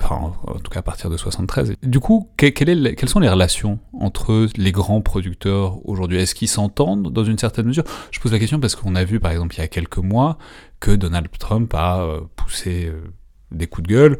Enfin 0.00 0.32
en 0.46 0.58
tout 0.58 0.70
cas 0.70 0.80
à 0.80 0.82
partir 0.82 1.10
de 1.10 1.16
73. 1.16 1.74
Du 1.82 2.00
coup, 2.00 2.30
quelles 2.36 3.08
sont 3.08 3.20
les 3.20 3.28
relations 3.28 3.78
entre 3.92 4.48
les 4.56 4.72
grands 4.72 5.00
producteurs 5.00 5.86
aujourd'hui? 5.88 6.18
Est-ce 6.18 6.34
qu'ils 6.34 6.48
s'entendent 6.48 7.12
dans 7.12 7.24
une 7.24 7.38
certaine 7.38 7.66
mesure? 7.66 7.84
Je 8.10 8.20
pose 8.20 8.32
la 8.32 8.38
question 8.38 8.60
parce 8.60 8.76
qu'on 8.76 8.94
a 8.94 9.04
vu 9.04 9.20
par 9.20 9.30
exemple 9.32 9.54
il 9.54 9.58
y 9.58 9.62
a 9.62 9.68
quelques 9.68 9.98
mois 9.98 10.38
que 10.80 10.90
Donald 10.92 11.28
Trump 11.38 11.72
a 11.74 12.02
euh, 12.02 12.20
poussé 12.36 12.86
euh, 12.86 13.02
des 13.50 13.66
coups 13.66 13.88
de 13.88 13.94
gueule 13.94 14.18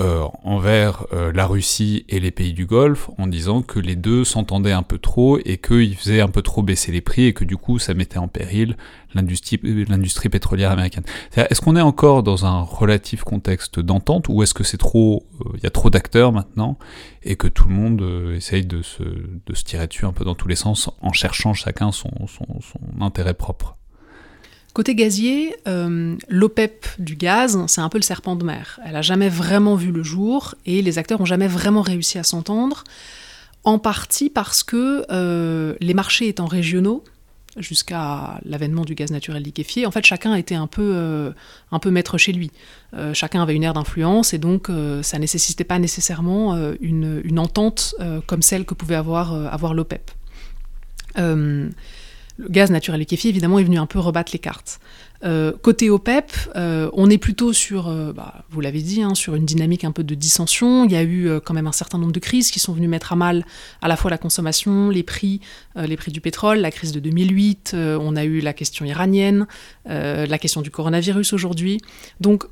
euh, 0.00 0.26
envers 0.42 1.04
euh, 1.12 1.32
la 1.34 1.46
Russie 1.46 2.06
et 2.08 2.18
les 2.18 2.30
pays 2.30 2.54
du 2.54 2.64
Golfe 2.64 3.10
en 3.18 3.26
disant 3.26 3.60
que 3.60 3.78
les 3.78 3.94
deux 3.94 4.24
s'entendaient 4.24 4.72
un 4.72 4.82
peu 4.82 4.96
trop 4.96 5.38
et 5.44 5.58
qu'ils 5.58 5.96
faisaient 5.96 6.22
un 6.22 6.28
peu 6.28 6.40
trop 6.40 6.62
baisser 6.62 6.92
les 6.92 7.02
prix 7.02 7.26
et 7.26 7.34
que 7.34 7.44
du 7.44 7.58
coup 7.58 7.78
ça 7.78 7.92
mettait 7.92 8.16
en 8.16 8.26
péril 8.26 8.78
l'industrie 9.14 10.28
pétrolière 10.30 10.70
américaine. 10.70 11.04
Est-ce 11.36 11.60
qu'on 11.60 11.76
est 11.76 11.82
encore 11.82 12.22
dans 12.22 12.46
un 12.46 12.62
relatif 12.62 13.22
contexte 13.22 13.80
d'entente 13.80 14.30
ou 14.30 14.42
est-ce 14.42 14.54
que 14.54 14.64
c'est 14.64 14.78
trop, 14.78 15.26
euh, 15.42 15.50
il 15.58 15.62
y 15.62 15.66
a 15.66 15.70
trop 15.70 15.90
d'acteurs 15.90 16.32
maintenant 16.32 16.78
et 17.22 17.36
que 17.36 17.46
tout 17.46 17.68
le 17.68 17.74
monde 17.74 18.32
essaye 18.34 18.64
de 18.64 18.80
se, 18.80 19.02
de 19.02 19.54
se 19.54 19.62
tirer 19.62 19.86
dessus 19.86 20.06
un 20.06 20.12
peu 20.12 20.24
dans 20.24 20.34
tous 20.34 20.48
les 20.48 20.56
sens 20.56 20.90
en 21.02 21.12
cherchant 21.12 21.52
chacun 21.52 21.92
son, 21.92 22.10
son 22.28 23.02
intérêt 23.02 23.34
propre? 23.34 23.76
Côté 24.72 24.94
gazier, 24.94 25.54
euh, 25.68 26.16
l'OPEP 26.28 26.86
du 26.98 27.14
gaz, 27.14 27.58
c'est 27.66 27.82
un 27.82 27.90
peu 27.90 27.98
le 27.98 28.02
serpent 28.02 28.36
de 28.36 28.44
mer. 28.44 28.80
Elle 28.86 28.92
n'a 28.92 29.02
jamais 29.02 29.28
vraiment 29.28 29.74
vu 29.74 29.92
le 29.92 30.02
jour 30.02 30.54
et 30.64 30.80
les 30.80 30.96
acteurs 30.96 31.18
n'ont 31.18 31.26
jamais 31.26 31.46
vraiment 31.46 31.82
réussi 31.82 32.18
à 32.18 32.22
s'entendre, 32.22 32.84
en 33.64 33.78
partie 33.78 34.30
parce 34.30 34.62
que 34.62 35.04
euh, 35.10 35.74
les 35.80 35.92
marchés 35.92 36.28
étant 36.28 36.46
régionaux, 36.46 37.04
jusqu'à 37.58 38.40
l'avènement 38.46 38.86
du 38.86 38.94
gaz 38.94 39.10
naturel 39.10 39.42
liquéfié, 39.42 39.84
en 39.84 39.90
fait 39.90 40.06
chacun 40.06 40.34
était 40.36 40.54
un 40.54 40.66
peu, 40.66 40.92
euh, 40.94 41.32
un 41.70 41.78
peu 41.78 41.90
maître 41.90 42.16
chez 42.16 42.32
lui. 42.32 42.50
chacun 43.12 43.42
avait 43.42 43.54
une 43.54 43.64
aire 43.64 43.74
d'influence 43.74 44.32
et 44.32 44.38
donc 44.38 44.70
ça 45.02 45.18
nécessitait 45.18 45.64
pas 45.64 45.78
nécessairement 45.78 46.56
une, 46.80 47.38
entente 47.38 47.94
comme 48.26 48.40
celle 48.40 48.64
que 48.64 48.72
pouvait 48.72 48.94
avoir, 48.94 49.34
avoir 49.52 49.74
l'OPEP. 49.74 50.10
Le 52.38 52.48
gaz 52.48 52.70
naturel 52.70 53.00
liquéfié, 53.00 53.30
évidemment, 53.30 53.58
est 53.58 53.64
venu 53.64 53.78
un 53.78 53.86
peu 53.86 53.98
rebattre 53.98 54.32
les 54.32 54.38
cartes. 54.38 54.80
Euh, 55.24 55.52
côté 55.62 55.88
OPEP, 55.88 56.32
euh, 56.56 56.90
on 56.94 57.08
est 57.08 57.18
plutôt 57.18 57.52
sur, 57.52 57.88
euh, 57.88 58.12
bah, 58.12 58.44
vous 58.50 58.60
l'avez 58.60 58.82
dit, 58.82 59.02
hein, 59.02 59.14
sur 59.14 59.36
une 59.36 59.44
dynamique 59.44 59.84
un 59.84 59.92
peu 59.92 60.02
de 60.02 60.14
dissension. 60.14 60.84
Il 60.84 60.92
y 60.92 60.96
a 60.96 61.04
eu 61.04 61.40
quand 61.44 61.54
même 61.54 61.66
un 61.66 61.72
certain 61.72 61.98
nombre 61.98 62.12
de 62.12 62.18
crises 62.18 62.50
qui 62.50 62.58
sont 62.58 62.72
venues 62.72 62.88
mettre 62.88 63.12
à 63.12 63.16
mal 63.16 63.44
à 63.82 63.88
la 63.88 63.96
fois 63.96 64.10
la 64.10 64.18
consommation, 64.18 64.90
les 64.90 65.02
prix, 65.02 65.40
les 65.76 65.96
prix 65.96 66.10
du 66.10 66.20
pétrole, 66.20 66.58
la 66.58 66.70
crise 66.70 66.92
de 66.92 67.00
2008, 67.00 67.74
on 67.74 68.16
a 68.16 68.24
eu 68.24 68.40
la 68.40 68.52
question 68.52 68.84
iranienne, 68.84 69.46
la 69.86 70.38
question 70.38 70.62
du 70.62 70.70
coronavirus 70.70 71.32
aujourd'hui. 71.32 71.80
Donc 72.20 72.44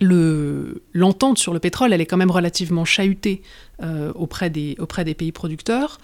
l'entente 0.00 1.38
sur 1.38 1.52
le 1.52 1.58
pétrole, 1.58 1.92
elle 1.92 2.00
est 2.00 2.06
quand 2.06 2.16
même 2.16 2.30
relativement 2.30 2.84
chahutée 2.84 3.42
auprès, 4.14 4.50
des, 4.50 4.76
auprès 4.78 5.04
des 5.04 5.14
pays 5.14 5.32
producteurs. 5.32 5.98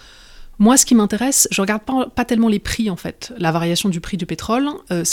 Moi, 0.59 0.77
ce 0.77 0.87
qui 0.87 0.95
m'intéresse, 0.95 1.49
je 1.51 1.61
regarde 1.61 1.83
pas, 1.83 2.25
tellement 2.25 2.49
les 2.49 2.59
prix 2.59 2.89
en 2.89 2.97
fait, 2.97 3.33
la 3.39 3.53
variation 3.53 3.89
du 3.89 4.01
prix 4.01 4.17
du 4.17 4.27
pétrole. 4.27 4.69
Euh, 4.91 5.05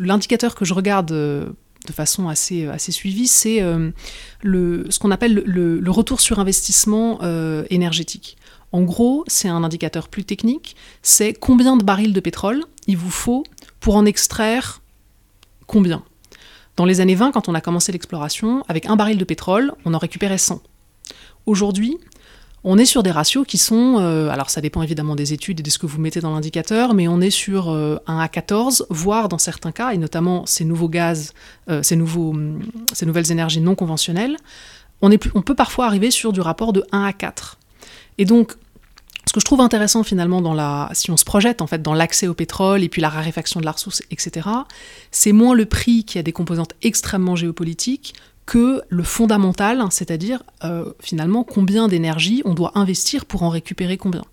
l'indicateur 0.00 0.54
que 0.54 0.64
je 0.64 0.72
regarde 0.72 1.12
euh, 1.12 1.50
de 1.86 1.92
façon 1.92 2.28
assez, 2.28 2.64
euh, 2.64 2.72
assez 2.72 2.92
suivie, 2.92 3.28
c'est 3.28 3.58
ce 3.60 4.98
qu'on 4.98 5.10
appelle 5.10 5.34
le, 5.44 5.78
le, 5.78 5.90
retour 5.90 6.20
sur 6.20 6.38
investissement 6.38 7.20
énergétique. 7.68 8.36
En 8.72 8.82
gros, 8.82 9.24
c'est 9.26 9.48
un 9.48 9.62
indicateur 9.64 10.08
plus 10.08 10.24
technique. 10.24 10.76
C'est 11.02 11.34
combien 11.34 11.76
de 11.76 11.84
barils 11.84 12.12
de 12.12 12.20
pétrole 12.20 12.64
il 12.86 12.96
vous 12.96 13.10
faut 13.10 13.44
pour 13.80 13.96
en 13.96 14.06
extraire 14.06 14.82
combien. 15.66 16.02
Dans 16.76 16.84
les 16.84 17.00
années 17.00 17.14
20, 17.14 17.32
quand 17.32 17.48
on 17.48 17.54
a 17.54 17.60
commencé 17.60 17.92
l'exploration, 17.92 18.62
avec 18.68 18.86
un 18.86 18.96
baril 18.96 19.18
de 19.18 19.24
pétrole, 19.24 19.72
on 19.84 19.94
en 19.94 19.98
récupérait 19.98 20.38
100. 20.38 20.62
Aujourd'hui, 21.46 21.96
on 22.64 22.78
est 22.78 22.84
sur 22.84 23.02
des 23.02 23.10
ratios 23.10 23.46
qui 23.46 23.58
sont, 23.58 23.98
euh, 24.00 24.28
alors 24.28 24.50
ça 24.50 24.60
dépend 24.60 24.82
évidemment 24.82 25.14
des 25.14 25.32
études 25.32 25.60
et 25.60 25.62
de 25.62 25.70
ce 25.70 25.78
que 25.78 25.86
vous 25.86 26.00
mettez 26.00 26.20
dans 26.20 26.34
l'indicateur, 26.34 26.94
mais 26.94 27.06
on 27.06 27.20
est 27.20 27.30
sur 27.30 27.68
1 27.68 27.74
euh, 27.74 27.98
à 28.06 28.28
14, 28.28 28.86
voire 28.90 29.28
dans 29.28 29.38
certains 29.38 29.72
cas, 29.72 29.92
et 29.92 29.98
notamment 29.98 30.46
ces 30.46 30.64
nouveaux 30.64 30.88
gaz, 30.88 31.32
euh, 31.70 31.82
hum, 31.92 32.60
ces 32.92 33.06
nouvelles 33.06 33.30
énergies 33.30 33.60
non 33.60 33.74
conventionnelles, 33.74 34.36
on 35.02 35.10
peut 35.10 35.54
parfois 35.54 35.86
arriver 35.86 36.10
sur 36.10 36.32
du 36.32 36.40
rapport 36.40 36.72
de 36.72 36.84
1 36.90 37.04
à 37.04 37.12
4. 37.12 37.58
Et 38.18 38.24
donc, 38.24 38.54
ce 39.26 39.32
que 39.32 39.40
je 39.40 39.44
trouve 39.44 39.60
intéressant 39.60 40.02
finalement 40.02 40.40
dans 40.40 40.54
la, 40.54 40.88
si 40.92 41.10
on 41.10 41.16
se 41.16 41.24
projette 41.24 41.60
en 41.60 41.66
fait 41.66 41.82
dans 41.82 41.94
l'accès 41.94 42.28
au 42.28 42.34
pétrole 42.34 42.82
et 42.82 42.88
puis 42.88 43.02
la 43.02 43.08
raréfaction 43.08 43.60
de 43.60 43.64
la 43.64 43.72
ressource, 43.72 44.02
etc., 44.10 44.48
c'est 45.10 45.32
moins 45.32 45.54
le 45.54 45.66
prix 45.66 46.04
qui 46.04 46.18
a 46.18 46.22
des 46.22 46.32
composantes 46.32 46.74
extrêmement 46.82 47.36
géopolitiques 47.36 48.14
que 48.46 48.80
le 48.88 49.02
fondamental, 49.02 49.82
c'est-à-dire 49.90 50.44
euh, 50.64 50.92
finalement 51.00 51.42
combien 51.42 51.88
d'énergie 51.88 52.42
on 52.44 52.54
doit 52.54 52.70
investir 52.76 53.26
pour 53.26 53.42
en 53.42 53.48
récupérer 53.48 53.96
combien. 53.96 54.24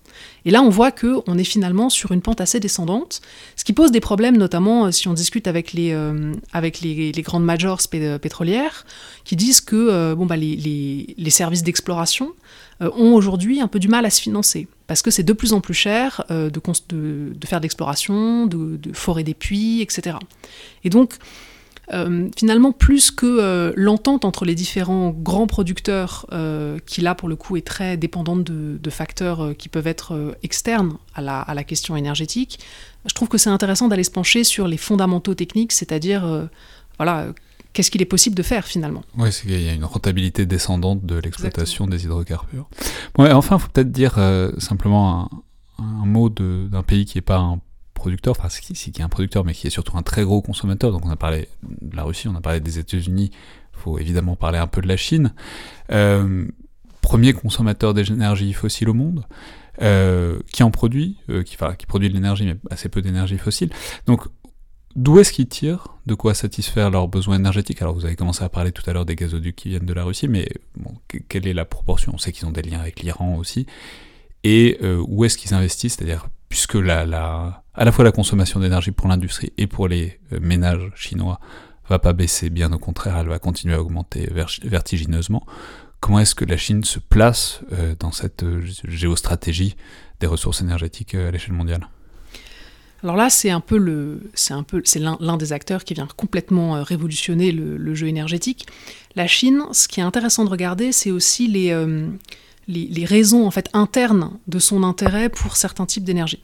Et 0.44 0.52
là, 0.52 0.62
on 0.62 0.68
voit 0.68 0.92
que 0.92 1.16
on 1.26 1.36
est 1.36 1.44
finalement 1.44 1.90
sur 1.90 2.12
une 2.12 2.22
pente 2.22 2.40
assez 2.40 2.60
descendante, 2.60 3.20
ce 3.56 3.64
qui 3.64 3.72
pose 3.72 3.90
des 3.90 3.98
problèmes, 3.98 4.36
notamment 4.36 4.86
euh, 4.86 4.90
si 4.92 5.08
on 5.08 5.14
discute 5.14 5.48
avec 5.48 5.72
les, 5.72 5.92
euh, 5.92 6.32
grandes 7.18 7.44
majors 7.44 7.80
pétrolières, 8.22 8.86
qui 9.24 9.34
disent 9.34 9.60
que 9.60 10.14
bon, 10.14 10.26
bah, 10.26 10.36
les, 10.36 11.30
services 11.30 11.64
d'exploration 11.64 12.32
ont 12.80 13.14
aujourd'hui 13.14 13.60
un 13.60 13.66
peu 13.66 13.80
du 13.80 13.88
mal 13.88 14.04
à 14.06 14.10
se 14.10 14.20
financer, 14.20 14.68
parce 14.86 15.02
que 15.02 15.10
c'est 15.10 15.24
de 15.24 15.32
plus 15.32 15.52
en 15.52 15.60
plus 15.60 15.74
cher 15.74 16.24
de, 16.28 16.60
faire 17.44 17.58
de 17.58 17.64
l'exploration, 17.64 18.46
de, 18.46 18.76
de 18.76 18.92
forer 18.92 19.24
des 19.24 19.34
puits, 19.34 19.80
etc. 19.80 20.16
Et 20.84 20.90
donc, 20.90 21.18
euh, 21.92 22.28
finalement, 22.36 22.72
plus 22.72 23.10
que 23.10 23.26
euh, 23.26 23.72
l'entente 23.76 24.24
entre 24.24 24.44
les 24.44 24.54
différents 24.54 25.10
grands 25.10 25.46
producteurs, 25.46 26.26
euh, 26.32 26.78
qui 26.86 27.00
là, 27.00 27.14
pour 27.14 27.28
le 27.28 27.36
coup, 27.36 27.56
est 27.56 27.66
très 27.66 27.96
dépendante 27.96 28.44
de, 28.44 28.90
facteurs 28.90 29.56
qui 29.58 29.68
peuvent 29.68 29.88
être 29.88 30.36
externes 30.44 30.98
à 31.14 31.20
la, 31.20 31.64
question 31.64 31.96
énergétique, 31.96 32.60
je 33.06 33.12
trouve 33.12 33.28
que 33.28 33.38
c'est 33.38 33.50
intéressant 33.50 33.88
d'aller 33.88 34.04
se 34.04 34.10
pencher 34.12 34.44
sur 34.44 34.68
les 34.68 34.76
fondamentaux 34.76 35.34
techniques, 35.34 35.72
c'est-à-dire, 35.72 36.48
voilà, 36.96 37.26
qu'est-ce 37.72 37.90
qu'il 37.90 38.00
est 38.00 38.06
possible 38.06 38.36
de 38.36 38.44
faire 38.44 38.66
finalement. 38.66 39.02
Oui, 39.18 39.32
c'est 39.32 39.48
qu'il 39.48 39.60
y 39.60 39.68
a 39.68 39.72
une 39.72 39.84
rentabilité 39.84 40.46
descendante 40.46 41.04
de 41.04 41.16
l'exploitation 41.16 41.88
des 41.88 42.04
hydrocarbures. 42.04 42.68
Bon, 43.16 43.28
enfin, 43.32 43.56
il 43.56 43.62
faut 43.62 43.68
peut-être 43.68 43.90
dire 43.90 44.16
simplement 44.58 45.28
un, 45.78 45.82
un 45.82 46.06
mot 46.06 46.28
d'un 46.28 46.82
pays 46.84 47.04
qui 47.04 47.18
n'est 47.18 47.22
pas 47.22 47.38
un 47.38 47.58
producteur, 48.04 48.34
enfin 48.38 48.48
qui, 48.48 48.74
qui 48.74 49.00
est 49.00 49.02
un 49.02 49.08
producteur, 49.08 49.46
mais 49.46 49.54
qui 49.54 49.66
est 49.66 49.70
surtout 49.70 49.96
un 49.96 50.02
très 50.02 50.24
gros 50.24 50.42
consommateur. 50.42 50.92
Donc 50.92 51.06
on 51.06 51.10
a 51.10 51.16
parlé 51.16 51.48
de 51.62 51.96
la 51.96 52.02
Russie, 52.02 52.28
on 52.28 52.34
a 52.34 52.42
parlé 52.42 52.60
des 52.60 52.78
États-Unis, 52.78 53.30
il 53.32 53.80
faut 53.80 53.98
évidemment 53.98 54.36
parler 54.36 54.58
un 54.58 54.66
peu 54.66 54.82
de 54.82 54.88
la 54.88 54.98
Chine. 54.98 55.32
Euh, 55.90 56.46
premier 57.00 57.32
consommateur 57.32 57.94
d'énergie 57.94 58.52
fossile 58.52 58.90
au 58.90 58.94
monde. 58.94 59.24
Euh, 59.82 60.38
qui 60.52 60.62
en 60.62 60.70
produit, 60.70 61.16
euh, 61.30 61.42
qui, 61.42 61.56
enfin, 61.56 61.74
qui 61.74 61.84
produit 61.86 62.08
de 62.08 62.14
l'énergie, 62.14 62.44
mais 62.44 62.56
assez 62.70 62.88
peu 62.88 63.02
d'énergie 63.02 63.38
fossile. 63.38 63.70
Donc, 64.06 64.20
d'où 64.94 65.18
est-ce 65.18 65.32
qu'ils 65.32 65.48
tirent? 65.48 65.88
De 66.06 66.14
quoi 66.14 66.32
satisfaire 66.32 66.90
leurs 66.90 67.08
besoins 67.08 67.36
énergétiques? 67.36 67.82
Alors, 67.82 67.92
vous 67.92 68.04
avez 68.04 68.14
commencé 68.14 68.44
à 68.44 68.48
parler 68.48 68.70
tout 68.70 68.88
à 68.88 68.92
l'heure 68.92 69.04
des 69.04 69.16
gazoducs 69.16 69.56
qui 69.56 69.70
viennent 69.70 69.86
de 69.86 69.92
la 69.92 70.04
Russie, 70.04 70.28
mais 70.28 70.46
quelle 71.28 71.48
est 71.48 71.54
la 71.54 71.64
proportion? 71.64 72.12
On 72.14 72.18
sait 72.18 72.30
qu'ils 72.30 72.46
ont 72.46 72.52
des 72.52 72.62
liens 72.62 72.78
avec 72.78 73.00
l'Iran 73.00 73.36
aussi. 73.36 73.66
Et 74.44 74.78
où 75.08 75.24
est-ce 75.24 75.36
qu'ils 75.36 75.54
investissent? 75.54 75.96
C'est-à-dire, 75.96 76.28
puisque 76.54 76.74
la, 76.74 77.64
à 77.74 77.84
la 77.84 77.90
fois 77.90 78.04
la 78.04 78.12
consommation 78.12 78.60
d'énergie 78.60 78.92
pour 78.92 79.08
l'industrie 79.08 79.52
et 79.58 79.66
pour 79.66 79.88
les 79.88 80.20
euh, 80.32 80.38
ménages 80.40 80.92
chinois 80.94 81.40
va 81.88 81.98
pas 81.98 82.12
baisser, 82.12 82.48
bien 82.48 82.72
au 82.72 82.78
contraire, 82.78 83.16
elle 83.18 83.26
va 83.26 83.40
continuer 83.40 83.74
à 83.74 83.80
augmenter 83.80 84.30
vertigineusement. 84.62 85.44
Comment 85.98 86.20
est-ce 86.20 86.36
que 86.36 86.44
la 86.44 86.56
Chine 86.56 86.84
se 86.84 87.00
place 87.00 87.62
euh, 87.72 87.96
dans 87.98 88.12
cette 88.12 88.44
euh, 88.44 88.62
géostratégie 88.84 89.74
des 90.20 90.28
ressources 90.28 90.60
énergétiques 90.60 91.16
à 91.16 91.32
l'échelle 91.32 91.54
mondiale? 91.54 91.88
Alors 93.02 93.16
là, 93.16 93.30
c'est 93.30 93.50
un 93.50 93.60
peu 93.60 93.76
l'un, 93.76 95.36
des 95.36 95.52
acteurs 95.52 95.82
qui 95.82 95.94
vient 95.94 96.06
complètement 96.16 96.84
révolutionner 96.84 97.50
le, 97.50 97.94
jeu 97.96 98.06
énergétique. 98.06 98.68
La 99.16 99.26
Chine, 99.26 99.64
ce 99.72 99.88
qui 99.88 99.98
est 99.98 100.04
intéressant 100.04 100.44
de 100.44 100.50
regarder, 100.50 100.92
c'est 100.92 101.10
aussi 101.10 101.48
les, 101.48 101.74
les, 102.68 103.04
raisons 103.04 103.46
en 103.46 103.50
fait 103.50 103.68
internes 103.72 104.30
de 104.46 104.58
son 104.58 104.82
intérêt 104.82 105.28
pour 105.28 105.56
certains 105.56 105.86
types 105.86 106.04
d'énergie. 106.04 106.42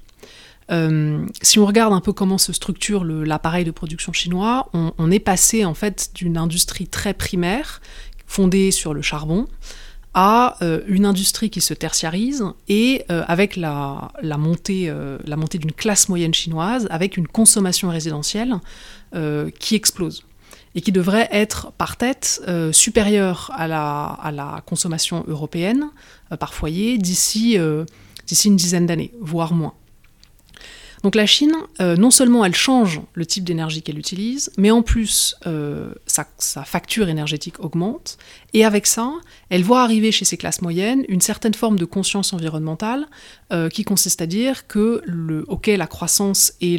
Euh, 0.71 1.27
si 1.43 1.59
on 1.59 1.66
regarde 1.66 1.93
un 1.93 2.01
peu 2.01 2.12
comment 2.12 2.39
se 2.39 2.53
structure 2.53 3.05
l'appareil 3.05 3.64
de 3.64 3.71
production 3.71 4.12
chinois, 4.12 4.68
on, 4.73 5.11
est 5.11 5.18
passé 5.18 5.64
en 5.64 5.75
fait 5.75 6.11
d'une 6.14 6.37
industrie 6.37 6.87
très 6.87 7.12
primaire, 7.12 7.81
fondée 8.27 8.71
sur 8.71 8.95
le 8.95 9.03
charbon, 9.03 9.49
à 10.14 10.57
euh, 10.62 10.83
une 10.87 11.07
industrie 11.07 11.51
qui 11.51 11.61
se 11.61 11.75
tertiarise 11.75 12.45
et 12.68 13.05
euh, 13.11 13.25
avec 13.27 13.57
la, 13.57 14.12
montée, 14.39 14.93
la 15.25 15.37
montée 15.37 15.59
d'une 15.59 15.73
classe 15.73 16.09
moyenne 16.09 16.35
chinoise, 16.35 16.87
avec 16.91 17.16
une 17.16 17.27
consommation 17.27 17.89
résidentielle 17.89 18.61
qui 19.59 19.75
explose 19.75 20.23
et 20.75 20.81
qui 20.81 20.93
devrait 20.93 21.29
être 21.33 21.73
par 21.73 21.97
tête 21.97 22.41
supérieure 22.73 23.51
à 23.57 23.66
la, 23.66 24.05
à 24.05 24.31
la, 24.31 24.62
consommation 24.66 25.25
européenne 25.27 25.91
par 26.39 26.55
foyer 26.55 26.97
d'ici 26.97 27.57
une 27.57 28.57
dizaine 28.57 28.87
d'années, 28.87 29.12
voire 29.21 29.53
moins. 29.53 29.75
Donc 31.03 31.15
la 31.15 31.25
Chine, 31.25 31.55
euh, 31.81 31.97
non 31.97 32.11
seulement 32.11 32.45
elle 32.45 32.55
change 32.55 33.01
le 33.15 33.25
type 33.25 33.45
d'énergie 33.45 33.81
qu'elle 33.83 33.99
utilise, 33.99 34.51
mais 34.59 34.71
en 34.71 34.83
plus 34.83 35.35
euh, 35.47 35.95
sa, 36.07 36.27
facture 36.65 37.09
énergétique 37.09 37.61
augmente, 37.61 38.19
et 38.53 38.65
avec 38.65 38.87
ça, 38.87 39.11
elle 39.49 39.63
voit 39.63 39.83
arriver 39.83 40.13
chez 40.13 40.27
ces 40.27 40.37
classes 40.37 40.61
moyennes 40.61 41.05
une 41.09 41.23
certaine 41.23 41.55
forme 41.55 41.79
de 41.79 41.87
conscience 41.87 42.33
environnementale 42.35 43.07
euh, 43.53 43.69
qui 43.71 43.85
consiste 43.85 44.21
à 44.21 44.27
dire 44.27 44.67
que, 44.67 45.01
le, 45.07 45.45
ok, 45.49 45.69
la 45.69 45.87
croissance 45.87 46.53
et, 46.61 46.79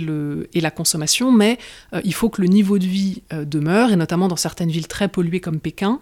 et 0.53 0.61
la 0.61 0.71
consommation, 0.71 1.31
mais 1.31 1.57
il 2.03 2.13
faut 2.13 2.29
que 2.29 2.41
le 2.41 2.47
niveau 2.47 2.77
de 2.77 2.85
vie 2.85 3.23
demeure, 3.31 3.91
et 3.91 3.95
notamment 3.95 4.27
dans 4.27 4.35
certaines 4.35 4.69
villes 4.69 4.87
très 4.87 5.07
polluées 5.07 5.39
comme 5.39 5.59
Pékin, 5.59 5.99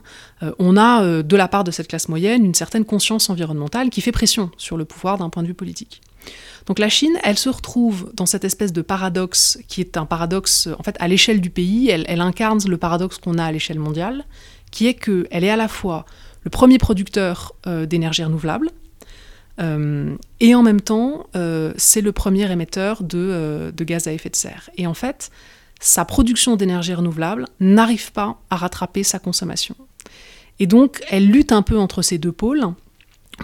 on 0.57 0.77
a 0.77 1.23
de 1.23 1.35
la 1.35 1.47
part 1.47 1.63
de 1.63 1.71
cette 1.71 1.87
classe 1.87 2.09
moyenne 2.09 2.45
une 2.45 2.53
certaine 2.53 2.85
conscience 2.85 3.29
environnementale 3.29 3.89
qui 3.89 4.01
fait 4.01 4.11
pression 4.11 4.51
sur 4.57 4.77
le 4.77 4.85
pouvoir 4.85 5.17
d'un 5.17 5.29
point 5.29 5.43
de 5.43 5.47
vue 5.47 5.53
politique. 5.53 6.01
Donc 6.69 6.79
la 6.79 6.89
Chine, 6.89 7.17
elle 7.23 7.37
se 7.37 7.49
retrouve 7.49 8.11
dans 8.13 8.25
cette 8.25 8.43
espèce 8.43 8.71
de 8.71 8.81
paradoxe 8.81 9.57
qui 9.67 9.81
est 9.81 9.97
un 9.97 10.05
paradoxe, 10.05 10.69
en 10.77 10.83
fait, 10.83 10.95
à 10.99 11.07
l'échelle 11.07 11.41
du 11.41 11.49
pays, 11.49 11.89
elle, 11.89 12.21
incarne 12.21 12.59
le 12.67 12.77
paradoxe 12.77 13.17
qu'on 13.17 13.37
a 13.37 13.45
à 13.45 13.51
l'échelle 13.51 13.79
mondiale, 13.79 14.25
qui 14.71 14.87
est 14.87 14.93
qu'elle 14.93 15.43
est 15.43 15.49
à 15.49 15.55
la 15.55 15.67
fois 15.67 16.05
le 16.43 16.49
premier 16.51 16.77
producteur 16.77 17.55
euh, 17.65 17.85
d'énergie 17.85 18.23
renouvelable, 18.23 18.69
euh, 19.59 20.15
et 20.39 20.55
en 20.55 20.61
même 20.61 20.79
temps, 20.79 21.25
euh, 21.35 21.73
c'est 21.75 22.01
le 22.01 22.11
premier 22.11 22.49
émetteur 22.51 23.03
de, 23.03 23.73
de, 23.75 23.83
gaz 23.83 24.07
à 24.07 24.13
effet 24.13 24.29
de 24.29 24.35
serre. 24.35 24.69
Et 24.77 24.87
en 24.87 24.93
fait, 24.93 25.31
sa 25.81 26.05
production 26.05 26.55
d'énergie 26.55 26.93
renouvelable 26.93 27.45
n'arrive 27.59 28.11
pas 28.11 28.37
à 28.49 28.55
rattraper 28.55 29.03
sa 29.03 29.19
consommation. 29.19 29.75
Et 30.59 30.67
donc, 30.67 31.01
elle 31.09 31.27
lutte 31.27 31.51
un 31.51 31.61
peu 31.61 31.77
entre 31.77 32.01
ces 32.01 32.17
deux 32.17 32.31
pôles, 32.31 32.67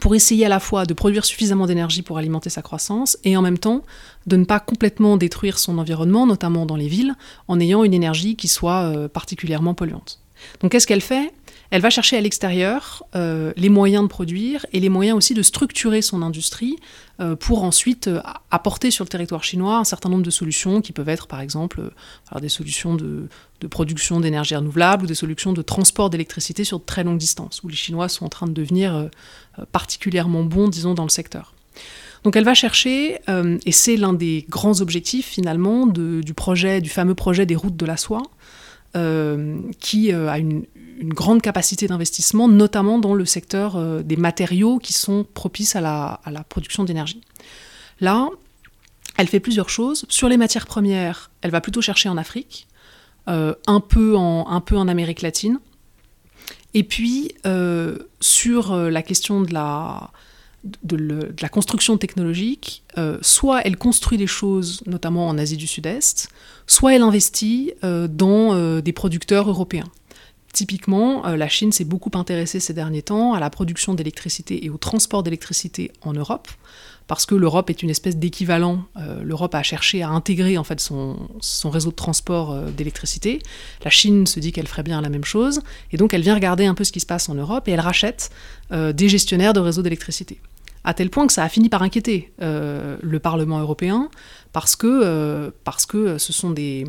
pour 0.02 0.16
essayer 0.16 0.46
à 0.46 0.50
la 0.50 0.60
fois 0.60 0.86
de 0.86 0.94
produire 0.94 1.26
suffisamment 1.26 1.66
d'énergie 1.66 2.02
pour 2.02 2.18
alimenter 2.18 2.50
sa 2.50 2.62
croissance 2.62 3.18
et 3.24 3.38
en 3.38 3.42
même 3.42 3.58
temps 3.58 3.84
de 4.28 4.38
ne 4.38 4.46
pas 4.46 4.60
complètement 4.60 5.18
détruire 5.18 5.60
son 5.60 5.78
environnement, 5.78 6.26
notamment 6.26 6.66
dans 6.66 6.76
les 6.76 6.88
villes, 6.88 7.16
en 7.48 7.60
ayant 7.60 7.84
une 7.84 7.94
énergie 7.94 8.36
qui 8.36 8.48
soit 8.48 8.84
euh, 8.84 9.08
particulièrement 9.08 9.74
polluante. 9.74 10.20
Donc 10.62 10.72
qu'est-ce 10.72 10.88
qu'elle 10.88 11.02
fait? 11.02 11.32
Elle 11.72 11.82
va 11.82 11.90
chercher 11.90 12.18
à 12.18 12.22
l'extérieur 12.22 13.04
euh, 13.16 13.54
les 13.58 13.70
moyens 13.70 14.04
de 14.04 14.08
produire 14.08 14.66
et 14.74 14.80
les 14.80 14.90
moyens 14.90 15.18
aussi 15.18 15.34
de 15.34 15.42
structurer 15.42 16.02
son 16.02 16.22
industrie 16.22 16.78
euh, 17.20 17.36
pour 17.36 17.64
ensuite 17.64 18.08
euh, 18.08 18.22
apporter 18.52 18.92
sur 18.92 19.04
le 19.04 19.10
territoire 19.10 19.44
chinois 19.44 19.78
un 19.78 19.84
certain 19.84 20.10
nombre 20.10 20.24
de 20.24 20.30
solutions 20.30 20.82
qui 20.82 20.92
peuvent 20.92 21.10
être 21.10 21.28
par 21.28 21.42
exemple 21.42 21.82
des 22.40 22.50
solutions 22.50 22.96
de, 22.96 23.28
production 23.70 24.20
d'énergie 24.20 24.56
renouvelable 24.56 25.06
ou 25.06 25.08
des 25.08 25.16
solutions 25.16 25.52
de 25.52 25.64
transport 25.64 26.12
d'électricité 26.12 26.64
sur 26.64 26.80
de 26.80 26.86
très 26.86 27.04
longues 27.04 27.18
distances, 27.18 27.62
où 27.64 27.68
les 27.68 27.76
Chinois 27.76 28.10
sont 28.10 28.26
en 28.26 28.30
train 28.30 28.46
de 28.46 28.52
devenir 28.52 29.10
particulièrement 29.72 30.44
bons, 30.44 30.68
disons, 30.68 30.94
dans 30.94 31.04
le 31.04 31.10
secteur. 31.10 31.56
Donc 32.24 32.36
elle 32.36 32.44
va 32.44 32.54
chercher, 32.54 33.18
et 33.66 33.72
c'est 33.72 33.98
l'un 33.98 34.14
des 34.14 34.46
grands 34.50 34.82
objectifs 34.82 35.26
finalement 35.26 35.88
du 35.88 36.34
projet, 36.36 36.80
du 36.80 36.90
fameux 36.90 37.16
projet 37.16 37.48
des 37.48 37.56
routes 37.56 37.76
de 37.76 37.86
la 37.88 37.98
soie, 37.98 38.22
qui 39.80 40.12
a 40.12 40.38
une, 40.38 40.66
grande 41.04 41.42
capacité 41.42 41.88
d'investissement, 41.88 42.48
notamment 42.48 43.00
dans 43.00 43.14
le 43.14 43.26
secteur 43.26 43.76
euh, 43.76 44.02
des 44.02 44.16
matériaux 44.16 44.80
qui 44.80 44.94
sont 44.94 45.26
propices 45.34 45.76
à 45.76 45.82
la, 45.82 46.44
production 46.48 46.84
d'énergie. 46.84 47.22
Là, 48.00 48.30
elle 49.18 49.28
fait 49.28 49.40
plusieurs 49.40 49.70
choses. 49.70 50.06
Sur 50.10 50.30
les 50.30 50.38
matières 50.38 50.66
premières, 50.66 51.32
elle 51.42 51.52
va 51.52 51.62
plutôt 51.62 51.82
chercher 51.82 52.10
en 52.10 52.18
Afrique, 52.18 52.68
euh, 53.28 53.54
un, 53.68 53.80
peu 53.80 54.16
en, 54.16 54.88
Amérique 54.88 55.22
latine. 55.22 55.60
Et 56.74 56.84
puis, 56.84 57.34
euh, 57.46 58.00
sur 58.20 58.76
la 58.76 59.02
question 59.02 59.42
de 59.42 59.54
la, 59.54 60.12
de, 60.84 61.34
la 61.42 61.50
construction 61.50 61.98
technologique, 61.98 62.84
soit 63.22 63.62
elle 63.66 63.78
construit 63.78 64.18
des 64.18 64.28
choses, 64.28 64.82
notamment 64.86 65.28
en 65.28 65.38
Asie 65.38 65.58
du 65.58 65.68
Sud-Est, 65.68 66.30
soit 66.68 66.96
elle 66.96 67.02
investit 67.02 67.74
dans 67.82 68.80
des 68.80 68.94
producteurs 68.94 69.50
européens. 69.50 69.90
Typiquement, 70.56 71.26
euh, 71.26 71.36
la 71.36 71.50
Chine 71.50 71.74
s'est 71.74 71.84
beaucoup 71.84 72.12
intéressée 72.14 72.62
ces 72.62 72.72
derniers 72.72 73.02
temps 73.02 73.34
à 73.34 73.42
la 73.42 73.50
production 73.50 73.94
d'électricité 73.94 74.64
et 74.64 74.70
au 74.70 74.78
transport 74.78 75.22
d'électricité 75.22 75.92
en 76.02 76.14
Europe, 76.14 76.48
parce 77.08 77.26
que 77.26 77.36
l'Europe 77.36 77.70
est 77.70 77.84
une 77.84 77.90
espèce 77.90 78.16
d'équivalent. 78.16 78.86
Euh, 78.96 79.22
L'Europe 79.22 79.54
a 79.54 79.64
cherché 79.64 80.02
à 80.02 80.08
intégrer 80.08 80.58
en 80.58 80.64
fait 80.64 80.80
son, 80.80 81.18
réseau 81.66 81.90
de 81.90 81.96
transport 81.96 82.54
euh, 82.54 82.72
d'électricité. 82.72 83.40
La 83.84 83.92
Chine 83.92 84.26
se 84.28 84.40
dit 84.40 84.54
qu'elle 84.54 84.70
ferait 84.70 84.84
bien 84.84 85.02
la 85.02 85.10
même 85.10 85.26
chose, 85.26 85.60
et 85.92 85.98
donc 85.98 86.14
elle 86.14 86.22
vient 86.22 86.36
regarder 86.36 86.66
un 86.66 86.74
peu 86.74 86.86
ce 86.86 86.94
qui 86.94 87.02
se 87.02 87.06
passe 87.06 87.28
en 87.28 87.36
Europe 87.36 87.68
et 87.68 87.72
elle 87.72 87.82
rachète 87.82 88.32
des 88.72 89.10
gestionnaires 89.10 89.54
de 89.54 89.60
réseaux 89.60 89.82
d'électricité 89.82 90.40
à 90.86 90.94
tel 90.94 91.10
point 91.10 91.28
que 91.28 91.34
ça 91.34 91.44
a 91.44 91.50
fini 91.50 91.68
par 91.68 91.82
inquiéter 91.82 92.32
le 92.40 93.18
Parlement 93.18 93.60
européen, 93.60 94.10
parce 94.54 94.76
que, 94.76 95.52
parce 95.64 95.86
que 95.86 96.18
ce 96.18 96.32
sont 96.32 96.52
des, 96.52 96.86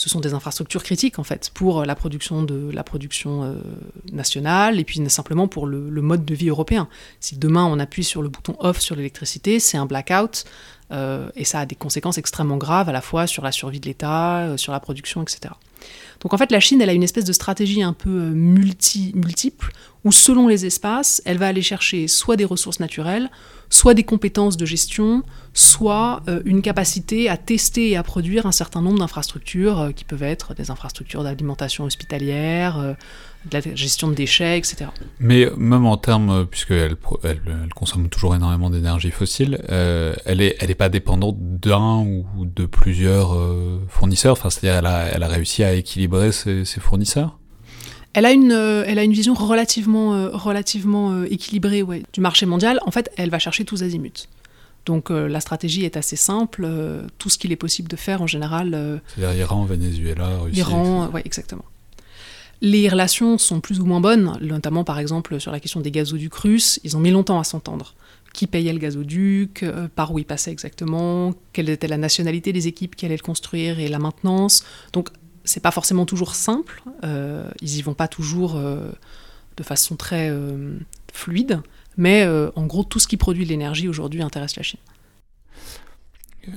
ce 0.00 0.08
sont 0.08 0.20
des 0.20 0.32
infrastructures 0.32 0.82
critiques 0.82 1.18
en 1.18 1.24
fait 1.24 1.50
pour 1.52 1.84
la 1.84 1.94
production 1.94 2.42
de 2.42 2.70
la 2.72 2.82
production 2.82 3.44
euh, 3.44 3.54
nationale 4.10 4.80
et 4.80 4.84
puis 4.84 4.98
simplement 5.10 5.46
pour 5.46 5.66
le, 5.66 5.90
mode 6.00 6.24
de 6.24 6.34
vie 6.34 6.48
européen. 6.48 6.88
Si 7.20 7.36
demain 7.36 7.66
on 7.66 7.78
appuie 7.78 8.02
sur 8.02 8.22
le 8.22 8.30
bouton 8.30 8.56
off 8.60 8.80
sur 8.80 8.96
l'électricité, 8.96 9.60
c'est 9.60 9.76
un 9.76 9.84
blackout 9.84 10.46
euh, 10.90 11.28
et 11.36 11.44
ça 11.44 11.60
a 11.60 11.66
des 11.66 11.74
conséquences 11.74 12.16
extrêmement 12.16 12.56
graves 12.56 12.88
à 12.88 12.92
la 12.92 13.02
fois 13.02 13.26
sur 13.26 13.42
la 13.42 13.52
survie 13.52 13.78
de 13.78 13.84
l'État, 13.84 14.38
euh, 14.38 14.56
sur 14.56 14.72
la 14.72 14.80
production, 14.80 15.20
etc. 15.20 15.52
Donc 16.20 16.32
en 16.32 16.38
fait 16.38 16.50
la 16.50 16.60
Chine 16.60 16.80
elle 16.80 16.88
a 16.88 16.94
une 16.94 17.02
espèce 17.02 17.26
de 17.26 17.34
stratégie 17.34 17.82
un 17.82 17.92
peu 17.92 18.08
multi, 18.08 19.12
multiple 19.14 19.70
où 20.04 20.12
selon 20.12 20.48
les 20.48 20.66
espaces 20.66 21.22
elle 21.24 21.38
va 21.38 21.48
aller 21.48 21.62
chercher 21.62 22.08
soit 22.08 22.36
des 22.36 22.44
ressources 22.44 22.80
naturelles, 22.80 23.30
soit 23.70 23.94
des 23.94 24.02
compétences 24.02 24.56
de 24.56 24.66
gestion, 24.66 25.22
soit 25.54 26.22
euh, 26.28 26.42
une 26.44 26.60
capacité 26.60 27.28
à 27.28 27.36
tester 27.36 27.90
et 27.90 27.96
à 27.96 28.02
produire 28.02 28.46
un 28.46 28.52
certain 28.52 28.82
nombre 28.82 28.98
d'infrastructures 28.98 29.80
euh, 29.80 29.90
qui 29.92 30.04
peuvent 30.04 30.24
être 30.24 30.54
des 30.54 30.70
infrastructures 30.70 31.22
d'alimentation 31.22 31.84
hospitalière, 31.84 32.78
euh, 32.78 32.92
de 33.50 33.56
la 33.56 33.74
gestion 33.74 34.08
de 34.08 34.14
déchets, 34.14 34.58
etc. 34.58 34.86
Mais 35.18 35.48
même 35.56 35.86
en 35.86 35.96
termes, 35.96 36.44
puisqu'elle 36.44 36.96
elle, 37.22 37.40
elle 37.46 37.72
consomme 37.74 38.10
toujours 38.10 38.34
énormément 38.34 38.68
d'énergie 38.68 39.10
fossile, 39.10 39.62
elle 39.66 40.38
n'est 40.38 40.56
est 40.60 40.74
pas 40.74 40.90
dépendante 40.90 41.36
d'un 41.38 42.00
ou 42.00 42.26
de 42.44 42.66
plusieurs 42.66 43.34
fournisseurs, 43.88 44.36
c'est-à-dire 44.36 44.86
elle 45.14 45.22
a, 45.22 45.28
réussi 45.28 45.64
à 45.64 45.72
équilibrer 45.72 46.32
ses 46.32 46.66
fournisseurs 46.80 47.39
elle 48.12 48.26
a 48.26 48.32
une, 48.32 48.52
elle 48.52 48.98
a 48.98 49.04
une 49.04 49.12
vision 49.12 49.34
relativement, 49.34 50.30
relativement 50.32 51.22
équilibrée 51.24 51.82
ouais, 51.82 52.02
du 52.12 52.20
marché 52.20 52.46
mondial. 52.46 52.80
En 52.86 52.90
fait, 52.90 53.10
elle 53.16 53.30
va 53.30 53.38
chercher 53.38 53.64
tous 53.64 53.82
azimuts. 53.82 54.26
Donc 54.86 55.10
euh, 55.10 55.28
la 55.28 55.40
stratégie 55.40 55.84
est 55.84 55.96
assez 55.96 56.16
simple. 56.16 56.62
Euh, 56.64 57.02
tout 57.18 57.28
ce 57.28 57.38
qu'il 57.38 57.52
est 57.52 57.56
possible 57.56 57.88
de 57.88 57.96
faire 57.96 58.22
en 58.22 58.26
général. 58.26 58.74
Euh, 58.74 58.98
C'est-à-dire 59.14 59.40
Iran, 59.40 59.64
Venezuela, 59.64 60.38
Russie. 60.38 60.58
Iran, 60.58 61.10
oui, 61.12 61.20
exactement. 61.24 61.64
Les 62.62 62.88
relations 62.88 63.38
sont 63.38 63.60
plus 63.60 63.80
ou 63.80 63.86
moins 63.86 64.00
bonnes, 64.00 64.36
notamment 64.42 64.84
par 64.84 64.98
exemple 64.98 65.40
sur 65.40 65.50
la 65.50 65.60
question 65.60 65.80
des 65.80 65.90
gazoducs 65.90 66.34
russes. 66.34 66.78
Ils 66.84 66.96
ont 66.96 67.00
mis 67.00 67.10
longtemps 67.10 67.38
à 67.38 67.44
s'entendre. 67.44 67.94
Qui 68.34 68.46
payait 68.46 68.72
le 68.72 68.78
gazoduc, 68.78 69.64
par 69.96 70.12
où 70.12 70.18
il 70.18 70.24
passait 70.24 70.52
exactement, 70.52 71.34
quelle 71.52 71.68
était 71.68 71.88
la 71.88 71.96
nationalité 71.96 72.52
des 72.52 72.68
équipes 72.68 72.94
qui 72.94 73.04
allaient 73.04 73.16
le 73.16 73.22
construire 73.22 73.80
et 73.80 73.88
la 73.88 73.98
maintenance. 73.98 74.62
Donc 74.92 75.08
c'est 75.50 75.60
pas 75.60 75.70
forcément 75.70 76.06
toujours 76.06 76.34
simple. 76.34 76.82
ils 77.02 77.76
y 77.76 77.82
vont 77.82 77.94
pas 77.94 78.08
toujours 78.08 78.54
de 78.54 79.62
façon 79.62 79.96
très 79.96 80.32
fluide. 81.12 81.60
Mais 81.96 82.22
euh, 82.22 82.50
en 82.56 82.66
gros, 82.66 82.84
tout 82.84 82.98
ce 82.98 83.06
qui 83.06 83.16
produit 83.16 83.44
de 83.44 83.50
l'énergie 83.50 83.88
aujourd'hui 83.88 84.22
intéresse 84.22 84.56
la 84.56 84.62
Chine. 84.62 84.80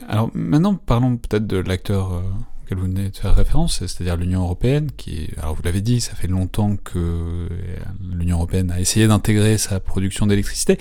Alors 0.07 0.31
maintenant, 0.33 0.75
parlons 0.75 1.17
peut-être 1.17 1.45
de 1.45 1.57
l'acteur 1.57 2.13
euh, 2.13 2.21
auquel 2.63 2.77
vous 2.77 2.85
venez 2.85 3.09
de 3.09 3.17
faire 3.17 3.35
référence, 3.35 3.79
c'est-à-dire 3.79 4.15
l'Union 4.15 4.43
européenne, 4.43 4.89
qui, 4.95 5.29
alors 5.37 5.53
vous 5.55 5.61
l'avez 5.63 5.81
dit, 5.81 5.99
ça 5.99 6.15
fait 6.15 6.27
longtemps 6.27 6.77
que 6.77 6.97
euh, 6.97 7.47
l'Union 8.15 8.37
européenne 8.37 8.71
a 8.71 8.79
essayé 8.79 9.07
d'intégrer 9.07 9.57
sa 9.57 9.79
production 9.79 10.27
d'électricité. 10.27 10.77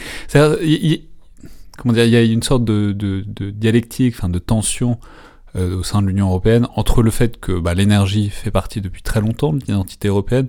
Comment 1.79 1.95
dire, 1.95 2.05
il 2.05 2.11
y 2.11 2.17
a 2.17 2.23
une 2.23 2.43
sorte 2.43 2.65
de, 2.65 2.93
de, 2.93 3.25
de 3.27 3.51
dialectique, 3.51 4.15
enfin 4.17 4.29
de 4.29 4.39
tension 4.39 5.01
euh, 5.55 5.77
au 5.77 5.83
sein 5.83 6.01
de 6.01 6.07
l'Union 6.07 6.29
européenne 6.29 6.67
entre 6.77 7.03
le 7.03 7.11
fait 7.11 7.39
que 7.39 7.53
bah, 7.53 7.75
l'énergie 7.75 8.31
fait 8.31 8.51
partie 8.51 8.81
depuis 8.81 9.03
très 9.03 9.21
longtemps 9.21 9.53
de 9.53 9.61
l'identité 9.61 10.09
européenne. 10.09 10.47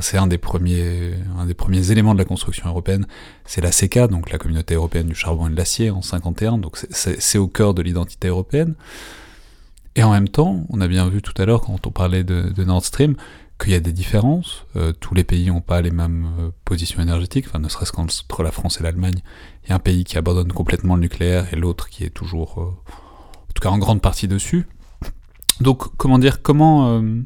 c'est 0.00 0.16
un 0.16 0.26
des 0.26 0.38
premiers, 0.38 1.12
un 1.38 1.44
des 1.44 1.52
premiers 1.52 1.90
éléments 1.90 2.14
de 2.14 2.18
la 2.18 2.24
construction 2.24 2.66
européenne. 2.68 3.06
C'est 3.44 3.60
la 3.60 3.70
CECA, 3.70 4.08
donc 4.08 4.30
la 4.30 4.38
Communauté 4.38 4.74
européenne 4.74 5.08
du 5.08 5.14
charbon 5.14 5.48
et 5.48 5.50
de 5.50 5.56
l'acier 5.56 5.90
en 5.90 6.00
51. 6.00 6.56
Donc 6.58 6.78
c'est 6.90 7.38
au 7.38 7.48
cœur 7.48 7.74
de 7.74 7.82
l'identité 7.82 8.28
européenne. 8.28 8.74
Et 9.94 10.02
en 10.02 10.10
même 10.10 10.28
temps, 10.28 10.64
on 10.70 10.80
a 10.80 10.88
bien 10.88 11.08
vu 11.08 11.20
tout 11.20 11.34
à 11.40 11.44
l'heure 11.44 11.60
quand 11.60 11.86
on 11.86 11.90
parlait 11.90 12.24
de, 12.24 12.64
Nord 12.64 12.84
Stream 12.84 13.14
qu'il 13.58 13.72
y 13.72 13.76
a 13.76 13.80
des 13.80 13.92
différences. 13.92 14.64
Euh, 14.76 14.92
tous 14.92 15.14
les 15.14 15.24
pays 15.24 15.46
n'ont 15.48 15.60
pas 15.62 15.82
les 15.82 15.90
mêmes 15.90 16.28
euh, 16.40 16.50
positions 16.64 17.02
énergétiques. 17.02 17.46
Enfin, 17.48 17.58
ne 17.58 17.68
serait-ce 17.68 17.92
qu'entre 17.92 18.42
la 18.42 18.52
France 18.52 18.80
et 18.80 18.82
l'Allemagne, 18.82 19.20
il 19.64 19.70
y 19.70 19.72
a 19.72 19.76
un 19.76 19.80
pays 19.80 20.04
qui 20.04 20.16
abandonne 20.16 20.52
complètement 20.52 20.94
le 20.94 21.02
nucléaire 21.02 21.52
et 21.52 21.56
l'autre 21.56 21.88
qui 21.88 22.04
est 22.04 22.10
toujours 22.10 22.74
tout 23.56 23.62
cas 23.62 23.70
en 23.70 23.78
grande 23.78 24.02
partie 24.02 24.28
dessus. 24.28 24.66
Donc, 25.60 25.96
comment 25.96 26.18
dire, 26.18 26.42
comment, 26.42 26.90
euh, 26.90 27.22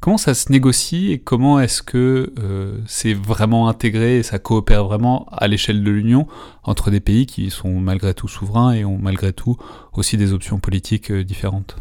comment 0.00 0.16
ça 0.16 0.32
se 0.32 0.50
négocie 0.50 1.12
et 1.12 1.18
comment 1.18 1.60
est-ce 1.60 1.82
que 1.82 2.32
euh, 2.38 2.78
c'est 2.86 3.12
vraiment 3.12 3.68
intégré 3.68 4.18
et 4.18 4.22
ça 4.22 4.38
coopère 4.38 4.84
vraiment 4.84 5.26
à 5.30 5.46
l'échelle 5.46 5.84
de 5.84 5.90
l'Union 5.90 6.26
entre 6.62 6.90
des 6.90 7.00
pays 7.00 7.26
qui 7.26 7.50
sont 7.50 7.78
malgré 7.78 8.14
tout 8.14 8.26
souverains 8.26 8.72
et 8.72 8.86
ont 8.86 8.96
malgré 8.96 9.34
tout 9.34 9.58
aussi 9.92 10.16
des 10.16 10.32
options 10.32 10.58
politiques 10.58 11.10
euh, 11.10 11.24
différentes? 11.24 11.76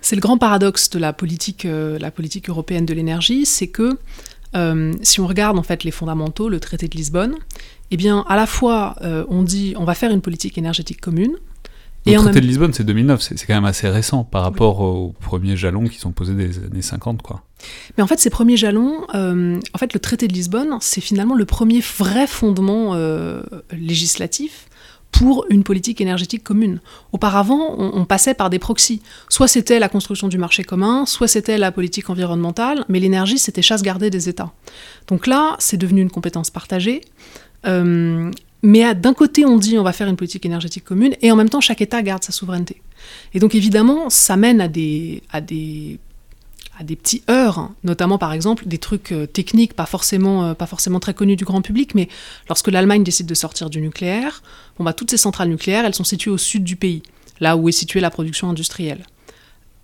C'est 0.00 0.16
le 0.16 0.20
grand 0.20 0.38
paradoxe 0.38 0.90
de 0.90 0.98
la 0.98 1.12
politique, 1.12 1.64
la 1.64 2.10
politique 2.10 2.48
européenne 2.48 2.86
de 2.86 2.94
l'énergie, 2.94 3.44
c'est 3.44 3.66
que 3.66 3.98
si 5.02 5.20
on 5.20 5.26
regarde 5.26 5.58
en 5.58 5.62
fait 5.62 5.84
les 5.84 5.90
fondamentaux, 5.90 6.48
le 6.48 6.58
traité 6.58 6.88
de 6.88 6.96
Lisbonne, 6.96 7.36
eh 7.90 7.98
bien 7.98 8.24
à 8.26 8.34
la 8.34 8.46
fois 8.46 8.96
on 9.28 9.42
dit 9.42 9.74
on 9.76 9.84
va 9.84 9.94
faire 9.94 10.10
une 10.10 10.22
politique 10.22 10.56
énergétique 10.56 11.02
commune, 11.02 11.36
le 12.06 12.18
traité 12.18 12.40
de 12.40 12.46
Lisbonne, 12.46 12.72
c'est 12.72 12.84
2009, 12.84 13.20
c'est 13.20 13.46
quand 13.46 13.54
même 13.54 13.64
assez 13.64 13.88
récent 13.88 14.24
par 14.24 14.42
rapport 14.42 14.80
aux 14.80 15.14
premiers 15.20 15.56
jalons 15.56 15.84
qui 15.84 15.98
sont 15.98 16.12
posés 16.12 16.34
des 16.34 16.58
années 16.58 16.82
50, 16.82 17.22
quoi. 17.22 17.42
Mais 17.96 18.02
en 18.02 18.06
fait, 18.06 18.18
ces 18.18 18.30
premiers 18.30 18.56
jalons, 18.56 19.06
euh, 19.14 19.58
en 19.74 19.78
fait, 19.78 19.92
le 19.92 20.00
traité 20.00 20.28
de 20.28 20.32
Lisbonne, 20.32 20.78
c'est 20.80 21.00
finalement 21.00 21.34
le 21.34 21.44
premier 21.44 21.80
vrai 21.80 22.26
fondement 22.26 22.94
euh, 22.94 23.42
législatif 23.70 24.66
pour 25.12 25.44
une 25.50 25.64
politique 25.64 26.00
énergétique 26.00 26.44
commune. 26.44 26.80
Auparavant, 27.12 27.74
on, 27.78 28.04
passait 28.04 28.32
par 28.32 28.48
des 28.48 28.58
proxys. 28.58 29.02
Soit 29.28 29.48
c'était 29.48 29.78
la 29.78 29.88
construction 29.88 30.28
du 30.28 30.38
marché 30.38 30.62
commun, 30.62 31.04
soit 31.04 31.26
c'était 31.26 31.58
la 31.58 31.72
politique 31.72 32.10
environnementale, 32.10 32.84
mais 32.88 33.00
l'énergie, 33.00 33.38
c'était 33.38 33.60
chasse 33.60 33.82
gardée 33.82 34.08
des 34.08 34.28
États. 34.28 34.52
Donc 35.08 35.26
là, 35.26 35.56
c'est 35.58 35.76
devenu 35.76 36.00
une 36.00 36.10
compétence 36.10 36.50
partagée. 36.50 37.00
Euh, 37.66 38.30
mais 38.62 38.94
d'un 38.94 39.14
côté, 39.14 39.44
on 39.44 39.56
dit 39.56 39.78
on 39.78 39.82
va 39.82 39.92
faire 39.92 40.08
une 40.08 40.16
politique 40.16 40.44
énergétique 40.46 40.84
commune, 40.84 41.14
et 41.22 41.32
en 41.32 41.36
même 41.36 41.48
temps, 41.48 41.60
chaque 41.60 41.80
État 41.80 42.02
garde 42.02 42.22
sa 42.22 42.32
souveraineté. 42.32 42.82
Et 43.34 43.38
donc 43.38 43.54
évidemment, 43.54 44.10
ça 44.10 44.36
mène 44.36 44.60
à 44.60 44.68
des, 44.68 45.22
à 45.30 45.40
des, 45.40 45.98
à 46.80 46.82
des 46.82 46.96
petits 46.96 47.22
heurts, 47.28 47.58
hein. 47.58 47.74
notamment 47.84 48.16
par 48.16 48.32
exemple 48.32 48.66
des 48.66 48.78
trucs 48.78 49.12
euh, 49.12 49.26
techniques 49.26 49.74
pas 49.74 49.84
forcément, 49.84 50.44
euh, 50.44 50.54
pas 50.54 50.66
forcément 50.66 50.98
très 50.98 51.12
connus 51.12 51.36
du 51.36 51.44
grand 51.44 51.60
public, 51.60 51.94
mais 51.94 52.08
lorsque 52.48 52.68
l'Allemagne 52.68 53.04
décide 53.04 53.26
de 53.26 53.34
sortir 53.34 53.68
du 53.68 53.82
nucléaire, 53.82 54.42
bon, 54.78 54.84
bah, 54.84 54.94
toutes 54.94 55.10
ces 55.10 55.18
centrales 55.18 55.50
nucléaires, 55.50 55.84
elles 55.84 55.94
sont 55.94 56.04
situées 56.04 56.30
au 56.30 56.38
sud 56.38 56.64
du 56.64 56.76
pays, 56.76 57.02
là 57.38 57.58
où 57.58 57.68
est 57.68 57.72
située 57.72 58.00
la 58.00 58.10
production 58.10 58.48
industrielle. 58.48 59.04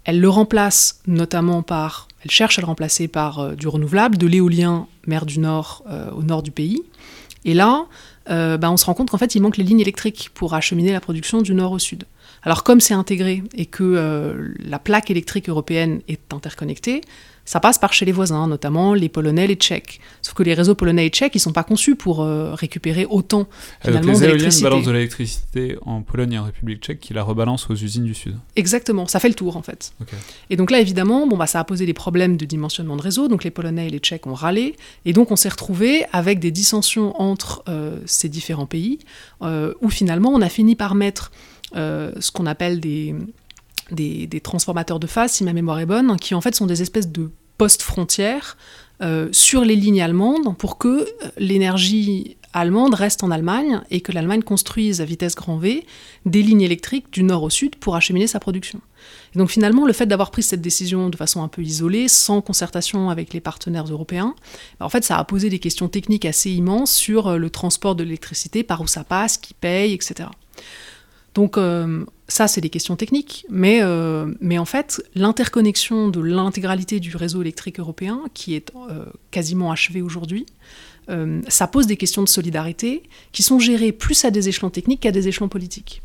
Elle 0.05 0.21
le 0.21 0.29
remplace 0.31 1.01
notamment 1.07 1.63
par, 1.63 2.09
elle 2.25 2.31
cherche 2.31 2.59
à 2.59 2.63
le 2.63 2.67
remplacer 2.67 3.09
par 3.09 3.41
euh, 3.41 3.55
du 3.55 3.69
renouvelable, 3.69 4.17
de 4.17 4.27
l'éolien 4.27 4.87
mer 5.07 5.27
du 5.27 5.39
Nord 5.39 5.85
au 6.17 6.23
nord 6.23 6.43
du 6.43 6.51
pays. 6.51 6.83
Et 7.45 7.55
là, 7.55 7.87
euh, 8.31 8.57
bah, 8.57 8.71
on 8.71 8.77
se 8.77 8.85
rend 8.85 8.95
compte 8.95 9.11
qu'en 9.11 9.19
fait, 9.19 9.35
il 9.35 9.41
manque 9.41 9.57
les 9.57 9.65
lignes 9.65 9.81
électriques 9.81 10.31
pour 10.35 10.55
acheminer 10.55 10.93
la 10.93 11.01
production 11.01 11.43
du 11.43 11.55
nord 11.55 11.73
au 11.73 11.79
sud. 11.79 12.05
Alors 12.43 12.65
comme 12.65 12.81
c'est 12.81 12.95
intégré 12.95 13.43
et 13.55 13.67
que 13.67 13.83
euh, 13.83 14.53
la 14.59 14.79
plaque 14.79 15.11
électrique 15.11 15.49
européenne 15.49 16.01
est 16.09 16.33
interconnectée, 16.33 17.01
ça 17.47 17.61
passe 17.61 17.79
par 17.79 17.93
chez 17.93 18.05
les 18.05 18.13
voisins, 18.13 18.47
notamment 18.49 18.93
les 18.93 19.09
Polonais, 19.09 19.47
les 19.47 19.55
Tchèques. 19.55 20.01
Sauf 20.21 20.35
que 20.35 20.43
les 20.43 20.53
réseaux 20.53 20.75
polonais 20.75 21.07
et 21.07 21.11
tchèques, 21.11 21.35
ils 21.37 21.41
sont 21.41 21.53
pas 21.53 21.63
conçus 21.63 21.95
pour 21.95 22.23
euh, 22.23 22.53
récupérer 22.55 23.07
autant 23.09 23.47
finalement 23.81 24.13
Donc 24.13 24.21
les 24.21 24.29
éoliennes 24.29 24.61
balancent 24.61 24.85
de 24.85 24.91
l'électricité 24.91 25.79
en 25.87 26.03
Pologne 26.03 26.33
et 26.33 26.39
en 26.39 26.45
République 26.45 26.83
tchèque 26.83 27.01
qui 27.01 27.15
la 27.15 27.23
rebalancent 27.23 27.71
aux 27.71 27.77
usines 27.77 28.05
du 28.05 28.15
Sud. 28.15 28.37
Exactement, 28.57 29.07
ça 29.07 29.21
fait 29.21 29.29
le 29.29 29.35
tour 29.35 29.57
en 29.57 29.63
fait. 29.63 29.93
Et 30.51 30.57
donc 30.57 30.73
là, 30.73 30.81
évidemment, 30.81 31.27
bon, 31.27 31.37
bah, 31.37 31.47
ça 31.47 31.61
a 31.61 31.65
posé 31.65 31.87
des 31.87 31.95
problèmes 31.95 32.37
de 32.37 32.45
dimensionnement 32.45 32.97
de 32.97 33.03
réseau, 33.03 33.29
donc 33.29 33.45
les 33.45 33.53
Polonais 33.53 33.87
et 33.87 33.91
les 33.91 34.01
Tchèques 34.01 34.27
ont 34.27 34.35
râlé, 34.35 34.75
et 35.05 35.13
donc 35.13 35.31
on 35.31 35.37
s'est 35.37 35.49
retrouvé 35.49 36.05
avec 36.13 36.41
des 36.41 36.51
dissensions 36.51 37.19
entre 37.21 37.63
euh, 37.69 38.01
ces 38.07 38.29
différents 38.29 38.67
pays, 38.67 38.99
euh, 39.43 39.73
où 39.81 39.89
finalement 39.89 40.31
on 40.31 40.43
a 40.43 40.49
fini 40.49 40.75
par 40.75 40.95
mettre 40.95 41.31
ce 41.75 42.31
qu'on 42.31 42.47
appelle 42.47 42.81
des 42.81 43.15
des, 43.91 44.41
transformateurs 44.41 45.01
de 45.01 45.07
phase, 45.07 45.33
si 45.33 45.45
ma 45.45 45.53
mémoire 45.53 45.79
est 45.79 45.87
bonne, 45.87 46.17
qui 46.17 46.35
en 46.35 46.41
fait 46.41 46.55
sont 46.55 46.67
des 46.67 46.83
espèces 46.83 47.09
de 47.09 47.31
postes 47.59 47.83
frontières 47.83 48.57
euh, 49.03 49.29
sur 49.33 49.63
les 49.65 49.77
lignes 49.77 50.03
allemandes 50.03 50.57
pour 50.57 50.79
que 50.79 50.89
euh, 50.89 51.07
l'énergie 51.39 52.37
allemande 52.53 52.95
reste 52.95 53.23
en 53.23 53.31
Allemagne 53.31 53.83
et 53.91 54.01
que 54.01 54.13
l'Allemagne 54.13 54.43
construise 54.43 55.03
à 55.03 55.05
vitesse 55.05 55.35
grand 55.35 55.59
V 55.59 55.87
des 56.25 56.43
lignes 56.43 56.63
électriques 56.63 57.13
du 57.13 57.23
nord 57.23 57.43
au 57.43 57.51
sud 57.51 57.77
pour 57.77 57.97
acheminer 57.97 58.27
sa 58.27 58.41
production. 58.41 58.81
Et 59.35 59.39
donc 59.39 59.51
finalement, 59.51 59.85
le 59.87 59.93
fait 59.93 60.07
d'avoir 60.07 60.31
pris 60.31 60.43
cette 60.43 60.63
décision 60.63 61.11
de 61.11 61.17
façon 61.17 61.43
un 61.43 61.49
peu 61.49 61.63
isolée, 61.63 62.09
sans 62.09 62.41
concertation 62.41 63.11
avec 63.11 63.35
les 63.35 63.41
partenaires 63.41 63.85
européens, 63.85 64.35
bah, 64.81 64.87
en 64.87 64.89
fait, 64.89 65.05
ça 65.05 65.19
a 65.19 65.25
posé 65.25 65.51
des 65.51 65.59
questions 65.59 65.89
techniques 65.89 66.25
assez 66.25 66.51
immenses 66.51 66.93
sur 66.93 67.29
euh, 67.29 67.37
le 67.37 67.51
transport 67.51 67.95
de 67.95 68.05
l'électricité, 68.05 68.63
par 68.63 68.81
où 68.81 68.87
ça 68.87 69.05
passe, 69.05 69.37
qui 69.37 69.53
paye, 69.53 69.93
etc. 69.93 70.31
Donc 71.35 71.59
ça, 72.29 72.49
c'est 72.49 72.61
des 72.61 72.71
questions 72.71 72.97
techniques, 72.97 73.47
mais, 73.49 73.81
euh, 73.83 74.33
mais 74.41 74.59
en 74.59 74.65
fait, 74.65 75.01
l'interconnexion 75.15 76.09
de 76.09 76.21
l'intégralité 76.21 76.99
du 76.99 77.17
réseau 77.17 77.41
électrique 77.41 77.79
européen, 77.79 78.23
qui 78.35 78.55
est 78.55 78.73
euh, 78.75 79.07
quasiment 79.31 79.71
achevé 79.71 80.03
aujourd'hui, 80.03 80.47
ça 81.47 81.69
pose 81.69 81.87
des 81.87 81.97
questions 81.97 82.25
de 82.25 82.29
solidarité 82.29 83.05
qui 83.31 83.45
sont 83.45 83.61
gérées 83.61 83.93
plus 83.93 84.25
à 84.25 84.33
des 84.33 84.49
échelons 84.49 84.71
techniques 84.71 85.03
qu'à 85.03 85.13
des 85.13 85.29
échelons 85.29 85.49
politiques. 85.49 86.03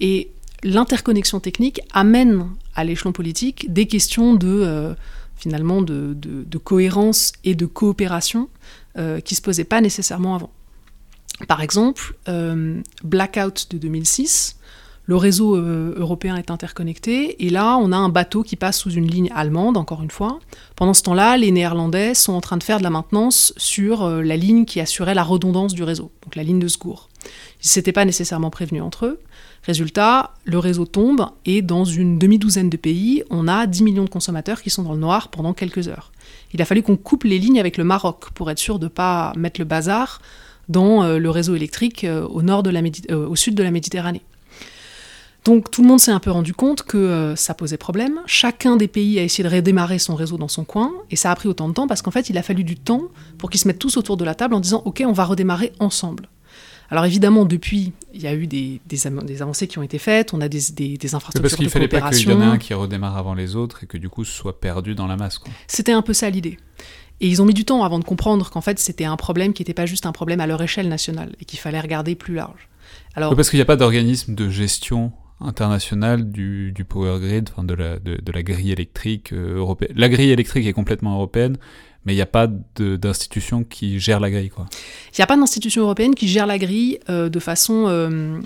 Et 0.00 0.32
l'interconnexion 0.64 1.38
technique 1.38 1.80
amène 1.92 2.48
à 2.74 2.82
l'échelon 2.82 3.12
politique 3.12 3.72
des 3.72 3.86
questions 3.86 4.34
de 4.34 4.96
finalement 5.36 5.80
de, 5.80 6.16
de, 6.16 6.58
cohérence 6.58 7.30
et 7.44 7.54
de 7.54 7.66
coopération 7.66 8.48
qui 9.24 9.36
se 9.36 9.42
posaient 9.42 9.62
pas 9.62 9.80
nécessairement 9.80 10.34
avant. 10.34 10.50
Par 11.46 11.62
exemple, 11.62 12.16
Blackout 13.04 13.68
de 13.70 13.78
2006, 13.78 14.56
le 15.04 15.16
réseau 15.16 15.56
euh, 15.56 15.94
européen 15.96 16.36
est 16.36 16.50
interconnecté, 16.50 17.44
et 17.44 17.50
là, 17.50 17.76
on 17.78 17.90
a 17.90 17.96
un 17.96 18.08
bateau 18.08 18.42
qui 18.44 18.54
passe 18.54 18.78
sous 18.78 18.90
une 18.90 19.08
ligne 19.08 19.30
allemande, 19.34 19.76
encore 19.76 20.02
une 20.02 20.10
fois. 20.10 20.38
Pendant 20.76 20.94
ce 20.94 21.02
temps-là, 21.02 21.36
les 21.36 21.50
Néerlandais 21.50 22.14
sont 22.14 22.32
en 22.32 22.40
train 22.40 22.56
de 22.56 22.62
faire 22.62 22.78
de 22.78 22.84
la 22.84 22.90
maintenance 22.90 23.52
sur 23.56 24.04
euh, 24.04 24.22
la 24.22 24.36
ligne 24.36 24.64
qui 24.64 24.80
assurait 24.80 25.14
la 25.14 25.24
redondance 25.24 25.74
du 25.74 25.82
réseau, 25.82 26.12
donc 26.22 26.36
la 26.36 26.44
ligne 26.44 26.60
de 26.60 26.68
secours. 26.68 27.08
Ils 27.24 27.66
ne 27.66 27.70
s'étaient 27.70 27.92
pas 27.92 28.04
nécessairement 28.04 28.50
prévenus 28.50 28.82
entre 28.82 29.06
eux. 29.06 29.20
Résultat, 29.64 30.34
le 30.44 30.58
réseau 30.58 30.86
tombe, 30.86 31.26
et 31.46 31.62
dans 31.62 31.84
une 31.84 32.18
demi-douzaine 32.18 32.70
de 32.70 32.76
pays, 32.76 33.24
on 33.30 33.48
a 33.48 33.66
10 33.66 33.82
millions 33.82 34.04
de 34.04 34.10
consommateurs 34.10 34.62
qui 34.62 34.70
sont 34.70 34.82
dans 34.84 34.92
le 34.92 34.98
noir 34.98 35.28
pendant 35.28 35.52
quelques 35.52 35.88
heures. 35.88 36.12
Il 36.52 36.62
a 36.62 36.64
fallu 36.64 36.82
qu'on 36.82 36.96
coupe 36.96 37.24
les 37.24 37.38
lignes 37.40 37.58
avec 37.58 37.76
le 37.76 37.84
Maroc 37.84 38.30
pour 38.34 38.50
être 38.52 38.58
sûr 38.58 38.78
de 38.78 38.84
ne 38.84 38.88
pas 38.90 39.32
mettre 39.36 39.60
le 39.60 39.64
bazar 39.64 40.20
dans 40.68 41.02
euh, 41.02 41.18
le 41.18 41.30
réseau 41.30 41.56
électrique 41.56 42.06
au, 42.08 42.42
nord 42.42 42.62
au 43.10 43.36
sud 43.36 43.56
de 43.56 43.62
la 43.64 43.72
Méditerranée. 43.72 44.22
Donc 45.44 45.70
tout 45.70 45.82
le 45.82 45.88
monde 45.88 45.98
s'est 45.98 46.12
un 46.12 46.20
peu 46.20 46.30
rendu 46.30 46.54
compte 46.54 46.84
que 46.84 46.96
euh, 46.96 47.36
ça 47.36 47.54
posait 47.54 47.76
problème. 47.76 48.20
Chacun 48.26 48.76
des 48.76 48.86
pays 48.86 49.18
a 49.18 49.22
essayé 49.22 49.48
de 49.48 49.52
redémarrer 49.52 49.98
son 49.98 50.14
réseau 50.14 50.38
dans 50.38 50.48
son 50.48 50.64
coin, 50.64 50.92
et 51.10 51.16
ça 51.16 51.32
a 51.32 51.34
pris 51.34 51.48
autant 51.48 51.68
de 51.68 51.74
temps 51.74 51.88
parce 51.88 52.00
qu'en 52.00 52.12
fait, 52.12 52.30
il 52.30 52.38
a 52.38 52.42
fallu 52.42 52.62
du 52.62 52.76
temps 52.76 53.02
pour 53.38 53.50
qu'ils 53.50 53.60
se 53.60 53.66
mettent 53.66 53.80
tous 53.80 53.96
autour 53.96 54.16
de 54.16 54.24
la 54.24 54.34
table 54.34 54.54
en 54.54 54.60
disant 54.60 54.82
OK, 54.84 55.02
on 55.04 55.12
va 55.12 55.24
redémarrer 55.24 55.72
ensemble. 55.80 56.28
Alors 56.90 57.06
évidemment, 57.06 57.46
depuis, 57.46 57.92
il 58.12 58.20
y 58.20 58.26
a 58.26 58.34
eu 58.34 58.46
des, 58.46 58.80
avancées 59.40 59.66
qui 59.66 59.78
ont 59.78 59.82
été 59.82 59.98
faites, 59.98 60.34
on 60.34 60.42
a 60.42 60.48
des, 60.48 60.58
infrastructures 60.58 61.40
parce 61.40 61.54
qu'il 61.54 61.64
ne 61.64 61.70
fallait 61.70 61.88
pas 61.88 62.10
qu'il 62.10 62.28
y 62.28 62.32
en 62.34 62.40
ait 62.42 62.44
un 62.44 62.58
qui 62.58 62.74
redémarre 62.74 63.16
avant 63.16 63.32
les 63.32 63.56
autres 63.56 63.84
et 63.84 63.86
que 63.86 63.96
du 63.96 64.10
coup 64.10 64.24
ce 64.24 64.32
soit 64.32 64.60
perdu 64.60 64.94
dans 64.94 65.06
la 65.06 65.16
masse. 65.16 65.40
C'était 65.68 65.92
un 65.92 66.02
peu 66.02 66.12
ça 66.12 66.28
l'idée. 66.28 66.58
Et 67.22 67.28
ils 67.28 67.40
ont 67.40 67.46
mis 67.46 67.54
du 67.54 67.64
temps 67.64 67.82
avant 67.82 67.98
de 67.98 68.04
comprendre 68.04 68.50
qu'en 68.50 68.60
fait 68.60 68.78
c'était 68.78 69.06
un 69.06 69.16
problème 69.16 69.54
qui 69.54 69.62
n'était 69.62 69.72
pas 69.72 69.86
juste 69.86 70.04
un 70.04 70.12
problème 70.12 70.40
à 70.40 70.46
leur 70.46 70.60
échelle 70.60 70.88
nationale 70.90 71.34
et 71.40 71.46
qu'il 71.46 71.58
fallait 71.58 71.80
regarder 71.80 72.14
plus 72.14 72.34
large. 72.34 72.68
Alors, 73.14 73.34
parce 73.34 73.48
qu'il 73.48 73.56
n'y 73.56 73.62
a 73.62 73.66
pas 73.66 73.76
d'organisme 73.76 74.34
de 74.34 74.50
gestion 74.50 75.12
international 75.40 76.30
du, 76.30 76.74
power 76.88 77.18
grid, 77.20 77.48
enfin 77.52 77.64
de 77.64 77.74
la, 77.74 77.98
de, 77.98 78.32
la 78.32 78.42
grille 78.42 78.72
électrique 78.72 79.32
euh, 79.32 79.56
européenne. 79.56 79.92
La 79.96 80.08
grille 80.08 80.30
électrique 80.30 80.66
est 80.66 80.72
complètement 80.72 81.14
européenne, 81.14 81.56
mais 82.04 82.12
il 82.12 82.16
n'y 82.16 82.22
a 82.22 82.26
pas 82.26 82.48
d'institution 82.76 83.64
qui 83.64 84.00
gère 84.00 84.20
la 84.20 84.30
grille. 84.30 84.50
Il 84.56 85.18
n'y 85.18 85.22
a 85.22 85.26
pas 85.26 85.36
d'institution 85.36 85.82
européenne 85.82 86.14
qui 86.14 86.28
gère 86.28 86.46
la 86.46 86.58
grille 86.58 86.98
euh, 87.08 87.28
de 87.28 87.38
façon 87.38 87.84
euh, 87.86 88.40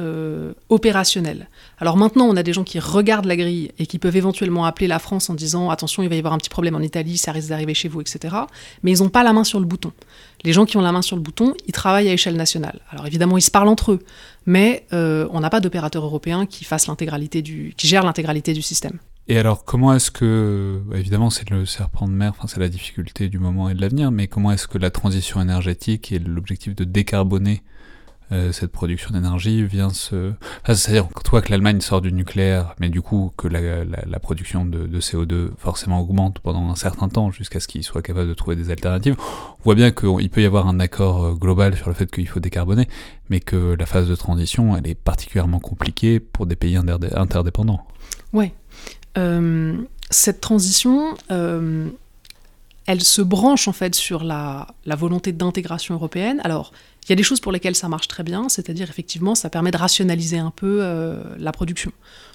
euh, 0.00 0.52
opérationnel. 0.70 1.48
Alors 1.78 1.98
maintenant, 1.98 2.26
on 2.26 2.36
a 2.36 2.42
des 2.42 2.54
gens 2.54 2.64
qui 2.64 2.78
regardent 2.78 3.26
la 3.26 3.36
grille 3.36 3.70
et 3.78 3.86
qui 3.86 3.98
peuvent 3.98 4.16
éventuellement 4.16 4.64
appeler 4.64 4.86
la 4.86 4.98
France 4.98 5.28
en 5.28 5.34
disant 5.34 5.68
attention, 5.68 6.02
il 6.02 6.08
va 6.08 6.14
y 6.14 6.18
avoir 6.18 6.32
un 6.32 6.38
petit 6.38 6.48
problème 6.48 6.74
en 6.74 6.80
Italie, 6.80 7.18
ça 7.18 7.32
risque 7.32 7.50
d'arriver 7.50 7.74
chez 7.74 7.88
vous, 7.88 8.00
etc. 8.00 8.34
Mais 8.82 8.92
ils 8.92 9.02
n'ont 9.02 9.10
pas 9.10 9.22
la 9.22 9.34
main 9.34 9.44
sur 9.44 9.60
le 9.60 9.66
bouton. 9.66 9.92
Les 10.44 10.54
gens 10.54 10.64
qui 10.64 10.78
ont 10.78 10.80
la 10.80 10.92
main 10.92 11.02
sur 11.02 11.16
le 11.16 11.22
bouton, 11.22 11.54
ils 11.66 11.72
travaillent 11.72 12.08
à 12.08 12.12
échelle 12.14 12.36
nationale. 12.36 12.80
Alors 12.90 13.06
évidemment, 13.06 13.36
ils 13.36 13.42
se 13.42 13.50
parlent 13.50 13.68
entre 13.68 13.92
eux, 13.92 13.98
mais 14.46 14.86
euh, 14.92 15.28
on 15.30 15.40
n'a 15.40 15.50
pas 15.50 15.60
d'opérateur 15.60 16.04
européen 16.04 16.46
qui 16.46 16.64
fasse 16.64 16.86
l'intégralité 16.86 17.42
du, 17.42 17.74
qui 17.76 17.86
gère 17.86 18.04
l'intégralité 18.04 18.52
du 18.52 18.62
système. 18.62 18.98
Et 19.28 19.38
alors, 19.38 19.64
comment 19.64 19.94
est-ce 19.94 20.10
que, 20.10 20.82
bah, 20.86 20.98
évidemment, 20.98 21.30
c'est 21.30 21.48
le 21.48 21.64
serpent 21.64 22.08
de 22.08 22.12
mer, 22.12 22.32
enfin, 22.36 22.48
c'est 22.48 22.60
la 22.60 22.68
difficulté 22.68 23.28
du 23.28 23.38
moment 23.38 23.68
et 23.68 23.74
de 23.74 23.80
l'avenir, 23.80 24.10
mais 24.10 24.26
comment 24.26 24.50
est-ce 24.50 24.66
que 24.66 24.78
la 24.78 24.90
transition 24.90 25.40
énergétique 25.40 26.10
et 26.10 26.18
l'objectif 26.18 26.74
de 26.74 26.84
décarboner 26.84 27.62
euh, 28.32 28.50
cette 28.50 28.72
production 28.72 29.10
d'énergie 29.10 29.62
vient 29.64 29.90
se... 29.90 30.32
C'est-à-dire, 30.64 31.08
toi 31.24 31.42
que 31.42 31.50
l'Allemagne 31.50 31.80
sort 31.80 32.00
du 32.00 32.12
nucléaire, 32.12 32.74
mais 32.80 32.88
du 32.88 33.02
coup 33.02 33.32
que 33.36 33.46
la, 33.46 34.18
production 34.20 34.64
de, 34.64 35.00
CO2 35.00 35.50
forcément 35.58 36.00
augmente 36.00 36.38
pendant 36.40 36.70
un 36.70 36.74
certain 36.74 37.08
temps 37.08 37.30
jusqu'à 37.30 37.60
ce 37.60 37.68
qu'ils 37.68 37.84
soient 37.84 38.02
capables 38.02 38.28
de 38.28 38.34
trouver 38.34 38.56
des 38.56 38.70
alternatives, 38.70 39.16
on 39.18 39.64
voit 39.64 39.74
bien 39.74 39.90
qu'il 39.90 40.30
peut 40.30 40.42
y 40.42 40.46
avoir 40.46 40.66
un 40.66 40.80
accord 40.80 41.24
euh, 41.24 41.32
global 41.34 41.76
sur 41.76 41.88
le 41.88 41.94
fait 41.94 42.10
qu'il 42.10 42.26
faut 42.26 42.40
décarboner, 42.40 42.88
mais 43.28 43.40
que 43.40 43.76
la 43.78 43.86
phase 43.86 44.08
de 44.08 44.14
transition, 44.14 44.76
elle 44.76 44.86
est 44.86 44.94
particulièrement 44.94 45.60
compliquée 45.60 46.18
pour 46.18 46.46
des 46.46 46.56
pays 46.56 46.76
interdépendants. 46.76 47.84
Ouais. 48.32 48.54
Euh, 49.18 49.76
cette 50.10 50.40
transition, 50.40 51.14
elle 52.86 53.02
se 53.02 53.22
branche 53.22 53.68
en 53.68 53.72
fait 53.72 53.94
sur 53.94 54.24
la, 54.24 54.66
volonté 54.86 55.32
d'intégration 55.32 55.94
européenne. 55.94 56.40
Alors, 56.44 56.72
il 57.04 57.10
y 57.10 57.12
a 57.12 57.16
des 57.16 57.22
choses 57.22 57.40
pour 57.40 57.52
lesquelles 57.52 57.74
ça 57.74 57.88
marche 57.88 58.08
très 58.08 58.22
bien, 58.22 58.48
c'est-à-dire 58.48 58.88
effectivement, 58.88 59.34
ça 59.34 59.50
permet 59.50 59.70
de 59.70 59.76
rationaliser 59.76 60.38
un 60.38 60.50
peu 60.50 60.78
euh, 60.80 61.22
la 61.38 61.52
production. 61.52 61.92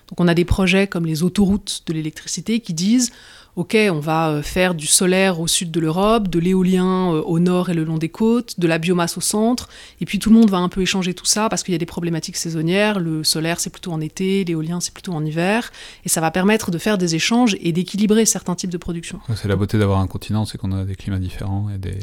Donc 0.09 0.19
on 0.19 0.27
a 0.27 0.33
des 0.33 0.45
projets 0.45 0.87
comme 0.87 1.05
les 1.05 1.23
autoroutes 1.23 1.83
de 1.85 1.93
l'électricité 1.93 2.59
qui 2.59 2.73
disent 2.73 3.11
ok, 3.57 3.75
on 3.91 3.99
va 3.99 4.29
euh, 4.29 4.41
faire 4.43 4.75
du 4.75 4.85
solaire 4.85 5.39
au 5.39 5.47
sud 5.47 5.71
de 5.71 5.79
l'Europe, 5.79 6.27
de 6.27 6.37
l'éolien 6.37 7.11
euh, 7.11 7.21
au 7.23 7.39
nord 7.39 7.71
et 7.71 7.73
le 7.73 7.83
long 7.83 7.97
des 7.97 8.07
côtes, 8.07 8.59
de 8.59 8.67
la 8.67 8.77
biomasse 8.77 9.17
au 9.17 9.21
centre, 9.21 9.67
et 9.99 10.05
puis 10.05 10.19
tout 10.19 10.29
le 10.29 10.35
monde 10.35 10.49
va 10.49 10.57
un 10.57 10.69
peu 10.69 10.81
échanger 10.81 11.15
tout 11.15 11.25
ça 11.25 11.49
parce 11.49 11.63
qu'il 11.63 11.71
y 11.71 11.75
a 11.75 11.79
des 11.79 11.87
problématiques 11.87 12.37
saisonnières, 12.37 12.99
le 12.99 13.23
solaire 13.23 13.59
c'est 13.59 13.71
plutôt 13.71 13.91
en 13.91 13.99
été, 13.99 14.45
l'éolien 14.45 14.79
c'est 14.79 14.93
plutôt 14.93 15.13
en 15.13 15.25
hiver, 15.25 15.71
et 16.05 16.09
ça 16.09 16.21
va 16.21 16.29
permettre 16.29 16.69
de 16.69 16.77
faire 16.77 16.99
des 16.99 17.15
échanges 17.15 17.57
et 17.59 17.71
d'équilibrer 17.71 18.25
certains 18.25 18.53
types 18.53 18.69
de 18.69 18.77
production. 18.77 19.19
C'est 19.35 19.47
la 19.47 19.55
beauté 19.55 19.79
d'avoir 19.79 19.99
un 19.99 20.07
continent, 20.07 20.45
c'est 20.45 20.59
qu'on 20.59 20.71
a 20.71 20.85
des 20.85 20.95
climats 20.95 21.19
différents 21.19 21.67
et 21.73 21.79
des, 21.79 21.97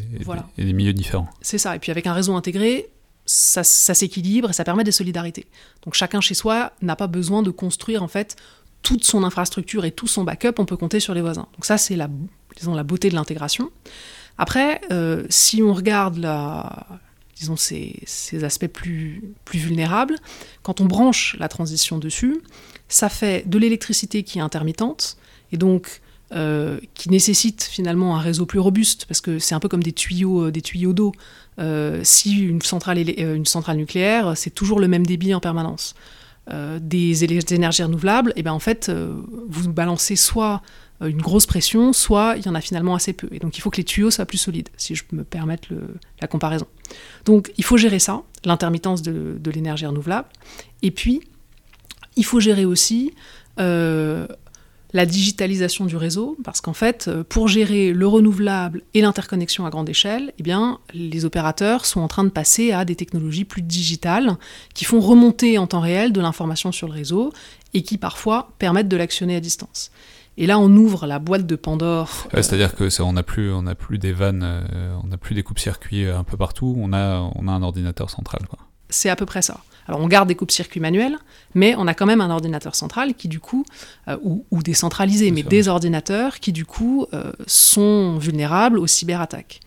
et 0.59 0.65
des 0.65 0.73
milieux 0.73 0.93
différents. 0.93 1.29
C'est 1.41 1.59
ça, 1.59 1.77
et 1.77 1.79
puis 1.79 1.93
avec 1.93 2.09
un 2.09 2.15
réseau 2.15 2.35
intégré, 2.35 2.89
ça, 3.27 3.63
ça 3.63 3.95
s'équilibre 3.95 4.51
et 4.51 4.53
ça 4.53 4.65
permet 4.65 4.85
des 4.85 4.93
solidarités. 4.93 5.47
Donc 5.85 5.95
chacun 5.95 6.21
chez 6.21 6.35
soi 6.35 6.73
n'a 6.83 6.97
pas 6.97 7.07
besoin 7.07 7.43
de 7.43 7.51
construire 7.51 8.03
en 8.03 8.09
fait 8.09 8.37
toute 8.85 9.03
son 9.03 9.25
infrastructure 9.25 9.85
et 9.85 9.91
tout 9.91 10.07
son 10.07 10.23
backup, 10.23 10.53
on 10.59 10.67
peut 10.67 10.77
compter 10.77 11.01
sur 11.01 11.15
les 11.15 11.23
voisins. 11.23 11.49
Donc 11.55 11.65
ça, 11.65 11.79
c'est 11.79 11.97
la, 11.97 12.09
disons, 12.57 12.75
la 12.75 12.85
beauté 12.85 13.09
de 13.09 13.15
l'intégration. 13.15 13.73
Après, 14.39 14.81
euh, 14.93 15.25
si 15.31 15.63
on 15.63 15.73
regarde 15.73 16.19
la, 16.19 16.87
disons, 17.35 17.57
ces, 17.57 18.05
aspects 18.45 18.69
plus, 18.69 19.23
plus 19.45 19.59
vulnérables, 19.59 20.17
quand 20.63 20.81
on 20.81 20.85
branche 20.85 21.35
la 21.41 21.49
transition 21.49 21.99
dessus, 21.99 22.43
ça 22.89 23.09
fait 23.09 23.49
de 23.49 23.59
l'électricité 23.59 24.23
qui 24.23 24.39
est 24.39 24.43
intermittente, 24.43 25.17
et 25.51 25.57
donc 25.57 26.03
euh, 26.33 26.79
qui 26.95 27.09
nécessite 27.11 27.63
finalement 27.63 28.17
un 28.17 28.21
réseau 28.21 28.45
plus 28.45 28.59
robuste, 28.59 29.07
parce 29.07 29.23
que 29.23 29.39
c'est 29.39 29.55
un 29.55 29.61
peu 29.61 29.69
comme 29.69 29.83
des 29.83 29.93
tuyaux, 29.93 30.49
euh, 30.49 30.93
d'eau. 30.93 31.13
Si 32.03 32.39
une 32.39 32.61
centrale 32.61 33.77
nucléaire, 33.79 34.37
c'est 34.37 34.51
toujours 34.51 34.79
le 34.79 34.89
même 34.89 35.07
débit 35.07 35.33
en 35.33 35.41
permanence. 35.41 35.95
Euh, 36.51 36.79
des, 36.79 37.25
énergies 37.55 37.83
renouvelables, 37.83 38.35
et 38.37 38.43
ben 38.43 38.53
en 38.53 38.59
fait, 38.59 38.91
euh, 38.91 39.15
vous 39.49 39.73
balancez 39.73 40.15
soit 40.15 40.61
euh, 41.01 41.07
une 41.07 41.23
grosse 41.23 41.47
pression, 41.47 41.95
soit 41.95 42.35
il 42.37 42.45
y 42.45 42.51
en 42.51 42.55
a 42.55 42.61
finalement 42.61 42.95
assez 42.95 43.15
peu. 43.15 43.29
Et 43.33 43.39
donc 43.39 43.57
il 43.57 43.63
faut 43.63 43.71
que 43.71 43.79
les 43.79 43.85
tuyaux 43.85 44.11
soient 44.11 44.27
plus 44.27 44.37
solides, 44.37 44.69
si 44.77 44.95
je 44.95 45.05
peux 45.05 45.17
me 45.17 45.25
permettre 45.25 45.69
la 46.21 46.29
comparaison. 46.29 46.67
Donc 47.25 47.51
il 47.57 47.65
faut 47.65 47.79
gérer 47.79 47.99
ça, 47.99 48.21
l'intermittence 48.45 49.01
de 49.01 49.51
l'énergie 49.51 49.87
renouvelable. 49.87 50.29
Et 50.83 50.91
puis, 50.91 51.23
il 52.17 52.27
faut 52.27 52.41
gérer 52.41 52.67
aussi 52.67 53.15
la 54.95 55.07
digitalisation 55.07 55.87
du 55.87 55.97
réseau, 55.97 56.39
parce 56.45 56.61
qu'en 56.61 56.73
fait, 56.73 57.09
euh, 57.09 57.25
pour 57.25 57.49
gérer 57.49 57.93
le 57.93 58.07
renouvelable 58.07 58.83
et 58.95 59.03
l'interconnexion 59.03 59.67
à 59.67 59.71
grande 59.71 59.89
échelle, 59.89 60.33
eh 60.39 60.43
bien, 60.45 60.79
les 60.95 61.25
opérateurs 61.25 61.85
sont 61.85 62.01
en 62.01 62.07
train 62.07 62.23
de 62.23 62.29
passer 62.31 62.71
à 62.71 62.85
des 62.85 62.95
technologies 62.95 63.45
plus 63.45 63.61
digitales 63.61 64.37
qui 64.73 64.85
font 64.85 65.01
remonter 65.01 65.59
en 65.59 65.67
temps 65.67 65.81
réel 65.81 66.13
de 66.13 66.21
l'information 66.21 66.71
sur 66.71 66.87
le 66.87 66.95
réseau 66.95 67.33
et 67.75 67.83
qui 67.83 67.99
parfois 67.99 68.53
permettent 68.61 68.89
de 68.89 68.97
l'actionner 68.97 69.35
à 69.35 69.41
distance. 69.41 69.91
Et 70.37 70.47
là, 70.47 70.61
on 70.61 70.71
ouvre 70.77 71.07
la 71.07 71.19
boîte 71.19 71.47
de 71.47 71.57
Pandore. 71.57 72.29
C'est-à-dire 72.33 72.75
que 72.77 72.89
on 73.03 73.13
n'a 73.13 73.25
plus, 73.25 73.53
on 73.53 73.63
n'a 73.63 73.75
plus 73.75 73.99
des 73.99 74.13
vannes, 74.13 74.43
euh, 74.45 74.95
on 75.03 75.09
n'a 75.09 75.17
plus 75.17 75.35
des 75.35 75.43
coupes-circuits 75.43 76.07
un 76.07 76.25
peu 76.25 76.37
partout. 76.37 76.77
On 76.79 76.93
a, 76.93 77.19
on 77.35 77.49
a 77.49 77.53
un 77.53 77.63
ordinateur 77.63 78.11
central. 78.11 78.43
C'est 78.91 79.11
à 79.11 79.17
peu 79.17 79.27
près 79.27 79.43
ça. 79.43 79.61
Alors 79.87 80.01
on 80.01 80.09
garde 80.09 80.29
des 80.29 80.35
coupes-circuits 80.35 80.81
manuels, 80.81 81.19
mais 81.55 81.75
on 81.77 81.87
a 81.87 81.95
quand 81.95 82.07
même 82.07 82.21
un 82.21 82.31
ordinateur 82.31 82.75
central 82.75 83.15
qui 83.15 83.29
du 83.29 83.41
coup, 83.41 83.65
euh, 84.09 84.17
ou, 84.23 84.63
décentralisé, 84.63 85.31
mais 85.31 85.43
des 85.43 85.69
ordinateurs 85.69 86.41
qui 86.41 86.53
du 86.53 86.65
coup 86.65 87.07
euh, 87.13 87.33
sont 87.47 88.19
vulnérables 88.19 88.79
aux 88.79 88.87
cyberattaques. 88.87 89.61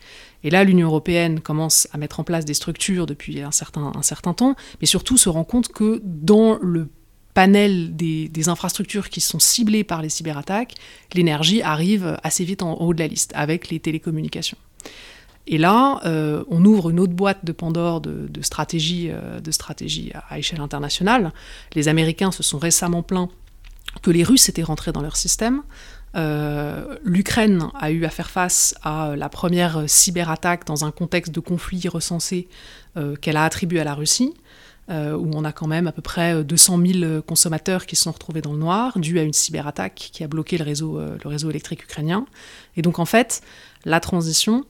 Et 0.44 0.50
là, 0.50 0.64
l'Union 0.64 0.88
européenne 0.88 1.40
commence 1.40 1.88
à 1.94 1.98
mettre 1.98 2.20
en 2.20 2.24
place 2.24 2.46
des 2.46 2.54
structures 2.54 3.06
depuis 3.06 3.42
un 3.42 3.52
certain, 3.52 3.92
un 3.96 4.02
certain 4.02 4.34
temps, 4.34 4.56
mais 4.82 4.88
surtout 4.88 5.18
se 5.18 5.30
rend 5.30 5.44
compte 5.44 5.68
que 5.70 6.02
dans 6.04 6.58
le 6.62 6.90
panel 7.34 7.96
des, 7.96 8.30
des, 8.30 8.50
infrastructures 8.50 9.10
qui 9.10 9.22
sont 9.22 9.40
ciblées 9.40 9.84
par 9.84 10.02
les 10.02 10.10
cyberattaques, 10.10 10.74
l'énergie 11.14 11.62
arrive 11.62 12.18
assez 12.24 12.44
vite 12.44 12.64
en 12.64 12.76
haut 12.76 12.94
de 12.94 13.00
la 13.00 13.08
liste, 13.08 13.32
avec 13.36 13.70
les 13.70 13.80
télécommunications. 13.80 14.58
Et 15.48 15.58
là, 15.58 16.02
euh, 16.06 16.44
on 16.50 16.64
ouvre 16.66 16.90
une 16.90 17.00
autre 17.00 17.14
boîte 17.14 17.46
de 17.46 17.54
Pandore 17.54 18.02
de, 18.02 18.30
stratégie, 18.42 19.10
euh, 19.12 19.40
à, 20.30 20.38
échelle 20.38 20.60
internationale. 20.60 21.32
Les 21.74 21.88
Américains 21.88 22.32
se 22.32 22.44
sont 22.44 22.60
récemment 22.60 23.02
plaints 23.02 23.30
que 24.02 24.12
les 24.12 24.24
Russes 24.24 24.50
étaient 24.50 24.64
rentrés 24.64 24.92
dans 24.92 25.02
leur 25.02 25.16
système. 25.16 25.64
Euh, 26.16 26.98
L'Ukraine 27.04 27.70
a 27.80 27.92
eu 27.92 28.04
à 28.04 28.10
faire 28.10 28.30
face 28.30 28.76
à 28.84 29.16
la 29.16 29.30
première 29.30 29.84
cyberattaque 29.88 30.68
dans 30.68 30.84
un 30.84 30.92
contexte 30.92 31.34
de 31.34 31.40
conflit 31.40 31.88
recensé 31.88 32.48
qu'elle 33.22 33.38
a 33.38 33.44
attribué 33.44 33.80
à 33.80 33.84
la 33.84 33.94
Russie. 33.94 34.34
où 34.90 35.30
on 35.34 35.44
a 35.44 35.52
quand 35.52 35.68
même 35.68 35.88
à 35.88 35.92
peu 35.92 36.02
près 36.02 36.44
200 36.44 36.80
000 36.86 37.22
consommateurs 37.22 37.86
qui 37.86 37.96
se 37.96 38.04
sont 38.04 38.12
retrouvés 38.12 38.42
dans 38.42 38.54
le 38.54 38.60
noir, 38.60 38.98
dû 38.98 39.20
à 39.20 39.24
une 39.24 39.34
cyberattaque 39.34 40.10
qui 40.14 40.24
a 40.24 40.28
bloqué 40.28 40.58
le 40.58 40.64
réseau 40.64 41.50
électrique 41.50 41.84
ukrainien. 41.84 42.26
Et 42.76 42.82
donc 42.82 42.98
en 42.98 43.06
fait, 43.06 43.42
la 43.86 44.00
transition, 44.00 44.66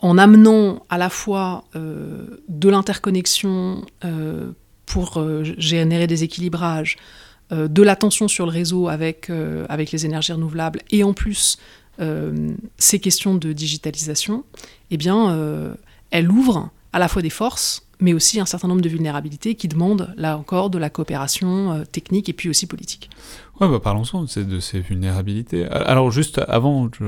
en 0.00 0.18
amenant 0.18 0.84
à 0.88 0.98
la 0.98 1.08
fois 1.08 1.64
euh, 1.74 2.40
de 2.48 2.68
l'interconnexion 2.68 3.84
euh, 4.04 4.52
pour 4.86 5.18
euh, 5.18 5.42
générer 5.58 6.06
des 6.06 6.24
équilibrages, 6.24 6.96
de 7.50 7.82
l'attention 7.82 8.28
sur 8.28 8.44
le 8.44 8.52
réseau 8.52 8.88
avec, 8.88 9.30
avec 9.70 9.90
les 9.90 10.04
énergies 10.04 10.32
renouvelables 10.32 10.82
et 10.90 11.02
en 11.02 11.14
plus 11.14 11.56
ces 12.76 12.98
questions 13.00 13.36
de 13.36 13.54
digitalisation, 13.54 14.44
eh 14.90 14.98
bien, 14.98 15.74
elle 16.10 16.30
ouvre 16.30 16.68
à 16.92 16.98
la 16.98 17.08
fois 17.08 17.22
des 17.22 17.30
forces, 17.30 17.86
mais 18.00 18.12
aussi 18.12 18.38
un 18.38 18.44
certain 18.44 18.68
nombre 18.68 18.82
de 18.82 18.88
vulnérabilités 18.90 19.54
qui 19.54 19.66
demandent, 19.66 20.12
là 20.18 20.36
encore, 20.36 20.68
de 20.68 20.76
la 20.76 20.90
coopération 20.90 21.86
technique 21.90 22.28
et 22.28 22.34
puis 22.34 22.50
aussi 22.50 22.66
politique. 22.66 23.08
Ouais, 23.62 23.68
bah 23.68 23.80
parlons-en 23.80 24.24
de 24.24 24.60
ces 24.60 24.80
vulnérabilités. 24.80 25.64
Alors, 25.64 26.10
juste 26.10 26.42
avant, 26.48 26.90
je, 26.98 27.06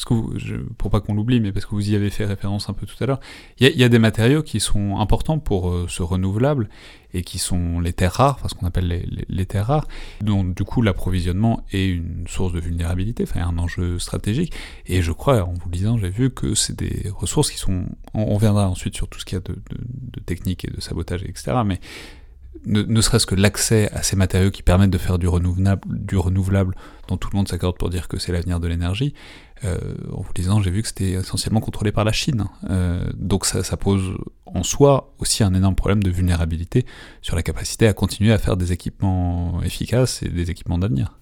parce 0.00 0.04
que 0.04 0.14
vous, 0.14 0.64
pour 0.78 0.90
pas 0.90 1.00
qu'on 1.00 1.14
l'oublie, 1.14 1.40
mais 1.40 1.52
parce 1.52 1.66
que 1.66 1.72
vous 1.72 1.90
y 1.90 1.94
avez 1.94 2.08
fait 2.08 2.24
référence 2.24 2.70
un 2.70 2.72
peu 2.72 2.86
tout 2.86 2.96
à 3.02 3.06
l'heure, 3.06 3.20
il 3.58 3.68
y, 3.68 3.84
a 3.84 3.88
des 3.88 3.98
matériaux 3.98 4.42
qui 4.42 4.58
sont 4.58 4.98
importants 4.98 5.38
pour 5.38 5.68
euh, 5.68 5.86
ce 5.88 6.02
renouvelable 6.02 6.70
et 7.12 7.22
qui 7.22 7.38
sont 7.38 7.80
les 7.80 7.92
terres 7.92 8.14
rares, 8.14 8.36
enfin 8.38 8.48
ce 8.48 8.54
qu'on 8.54 8.66
appelle 8.66 9.04
les, 9.28 9.46
terres 9.46 9.66
rares, 9.66 9.88
dont 10.22 10.44
du 10.44 10.64
coup 10.64 10.80
l'approvisionnement 10.80 11.64
est 11.72 11.86
une 11.86 12.24
source 12.28 12.52
de 12.52 12.60
vulnérabilité, 12.60 13.24
enfin 13.24 13.42
un 13.42 13.58
enjeu 13.58 13.98
stratégique. 13.98 14.54
Et 14.86 15.02
je 15.02 15.12
crois, 15.12 15.42
en 15.42 15.52
vous 15.52 15.66
le 15.66 15.76
disant, 15.76 15.98
j'ai 15.98 16.08
vu 16.08 16.30
que 16.30 16.54
c'est 16.54 16.76
des 16.76 17.10
ressources 17.10 17.50
qui 17.50 17.58
sont. 17.58 17.84
On, 18.14 18.22
on, 18.22 18.38
viendra 18.38 18.68
ensuite 18.68 18.94
sur 18.94 19.08
tout 19.08 19.18
ce 19.18 19.24
qu'il 19.26 19.36
y 19.36 19.40
a 19.40 19.44
de 19.44 20.20
technique 20.20 20.64
et 20.64 20.70
de 20.70 20.80
sabotage, 20.80 21.24
etc. 21.24 21.58
Mais 21.66 21.80
ne, 22.66 23.00
serait-ce 23.00 23.26
que 23.26 23.34
l'accès 23.34 23.90
à 23.92 24.02
ces 24.02 24.16
matériaux 24.16 24.50
qui 24.50 24.62
permettent 24.62 24.90
de 24.90 24.98
faire 24.98 25.18
du 25.18 25.28
renouvelable, 25.28 25.82
du 25.88 26.16
renouvelable 26.16 26.74
dont 27.08 27.16
tout 27.16 27.28
le 27.32 27.36
monde 27.36 27.48
s'accorde 27.48 27.78
pour 27.78 27.90
dire 27.90 28.06
que 28.08 28.18
c'est 28.18 28.32
l'avenir 28.32 28.60
de 28.60 28.68
l'énergie, 28.68 29.14
euh, 29.64 29.78
en 30.12 30.20
vous 30.20 30.32
disant, 30.34 30.60
j'ai 30.60 30.70
vu 30.70 30.82
que 30.82 30.88
c'était 30.88 31.12
essentiellement 31.12 31.60
contrôlé 31.60 31.92
par 31.92 32.04
la 32.04 32.12
Chine. 32.12 32.44
Euh, 32.68 33.08
donc 33.14 33.46
ça, 33.46 33.62
ça, 33.64 33.76
pose 33.76 34.14
en 34.46 34.62
soi 34.62 35.14
aussi 35.18 35.42
un 35.42 35.54
énorme 35.54 35.74
problème 35.74 36.02
de 36.02 36.10
vulnérabilité 36.10 36.86
sur 37.22 37.36
la 37.36 37.42
capacité 37.42 37.86
à 37.86 37.92
continuer 37.92 38.32
à 38.32 38.38
faire 38.38 38.56
des 38.56 38.72
équipements 38.72 39.62
efficaces 39.62 40.22
et 40.22 40.28
des 40.28 40.50
équipements 40.50 40.78
d'avenir. 40.78 41.18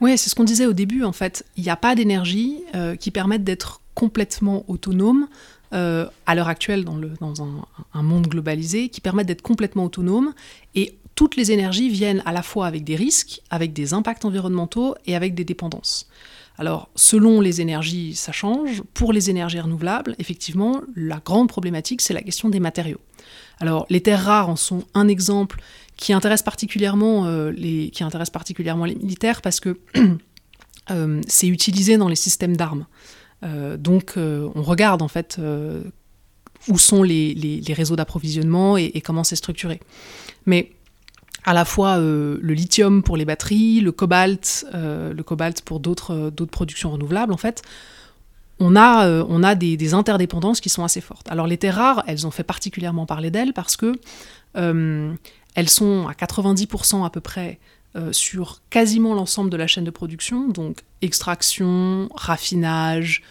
Oui, 0.00 0.16
c'est 0.18 0.28
ce 0.28 0.34
qu'on 0.34 0.44
disait 0.44 0.66
au 0.66 0.72
début, 0.72 1.04
en 1.04 1.12
fait. 1.12 1.44
Il 1.56 1.62
n'y 1.62 1.70
a 1.70 1.76
pas 1.76 1.94
d'énergie 1.94 2.62
euh, 2.74 2.96
qui 2.96 3.10
permette 3.10 3.44
d'être 3.44 3.80
complètement 3.94 4.64
autonome 4.68 5.28
euh, 5.74 6.06
à 6.26 6.34
l'heure 6.34 6.48
actuelle 6.48 6.84
dans, 6.84 7.42
un, 7.42 8.02
monde 8.02 8.28
globalisé, 8.28 8.88
qui 8.88 9.00
permette 9.00 9.26
d'être 9.26 9.42
complètement 9.42 9.84
autonome. 9.84 10.34
Et 10.74 10.96
toutes 11.14 11.36
les 11.36 11.52
énergies 11.52 11.88
viennent 11.88 12.22
à 12.26 12.32
la 12.32 12.42
fois 12.42 12.66
avec 12.66 12.84
des 12.84 12.96
risques, 12.96 13.40
avec 13.50 13.72
des 13.72 13.92
impacts 13.92 14.24
environnementaux 14.24 14.94
et 15.06 15.16
avec 15.16 15.34
des 15.34 15.44
dépendances. 15.44 16.08
Alors, 16.56 16.88
selon 16.94 17.40
les 17.40 17.60
énergies, 17.60 18.14
ça 18.14 18.30
change. 18.30 18.82
Pour 18.94 19.12
les 19.12 19.30
énergies 19.30 19.58
renouvelables, 19.58 20.14
effectivement, 20.18 20.80
la 20.94 21.20
grande 21.24 21.48
problématique, 21.48 22.00
c'est 22.00 22.14
la 22.14 22.22
question 22.22 22.48
des 22.48 22.60
matériaux. 22.60 23.00
Alors, 23.58 23.86
les 23.90 24.00
terres 24.00 24.24
rares 24.24 24.48
en 24.48 24.56
sont 24.56 24.84
un 24.94 25.08
exemple 25.08 25.60
qui 25.96 26.12
intéresse 26.12 26.42
particulièrement, 26.42 27.26
euh, 27.26 27.50
les, 27.50 27.90
qui 27.90 28.04
intéresse 28.04 28.30
particulièrement 28.30 28.84
les 28.84 28.94
militaires 28.94 29.42
parce 29.42 29.60
que 29.60 29.78
euh, 30.90 31.20
c'est 31.26 31.48
utilisé 31.48 31.96
dans 31.96 32.08
les 32.08 32.16
systèmes 32.16 32.56
d'armes. 32.56 32.86
Euh, 33.42 33.76
donc, 33.76 34.14
euh, 34.16 34.48
on 34.54 34.62
regarde 34.62 35.02
en 35.02 35.08
fait 35.08 35.36
euh, 35.38 35.82
où 36.68 36.78
sont 36.78 37.02
les, 37.02 37.62
réseaux 37.68 37.96
d'approvisionnement 37.96 38.76
et, 38.76 39.00
comment 39.00 39.24
c'est 39.24 39.36
structuré. 39.36 39.80
Mais 40.46 40.72
à 41.44 41.52
la 41.52 41.66
fois 41.66 41.98
le 41.98 42.38
lithium 42.40 43.02
pour 43.02 43.18
les 43.18 43.26
batteries, 43.26 43.80
le 43.80 43.92
cobalt, 43.92 44.66
le 44.72 45.22
cobalt 45.22 45.60
pour 45.60 45.78
d'autres 45.78 46.30
productions 46.50 46.90
renouvelables, 46.90 47.34
en 47.34 47.36
fait, 47.36 47.60
on 48.60 48.76
a, 48.76 49.06
on 49.24 49.42
a 49.42 49.54
des, 49.54 49.76
des, 49.76 49.92
interdépendances 49.92 50.62
qui 50.62 50.70
sont 50.70 50.84
assez 50.84 51.02
fortes. 51.02 51.30
Alors 51.30 51.46
les 51.46 51.58
terres 51.58 51.74
rares, 51.74 52.04
elles 52.06 52.26
ont 52.26 52.30
fait 52.30 52.44
particulièrement 52.44 53.04
parler 53.04 53.30
d'elles 53.30 53.52
parce 53.52 53.76
que 53.76 53.92
elles 54.54 55.68
sont 55.68 56.08
à 56.08 56.12
90% 56.12 57.04
à 57.04 57.10
peu 57.10 57.20
près 57.20 57.58
euh, 57.96 58.12
sur 58.12 58.60
quasiment 58.70 59.14
l'ensemble 59.14 59.50
de 59.50 59.56
la 59.56 59.66
chaîne 59.66 59.84
de 59.84 59.90
production, 59.90 60.48
donc 60.48 60.82
extraction, 61.02 62.08
raffinage, 62.14 63.22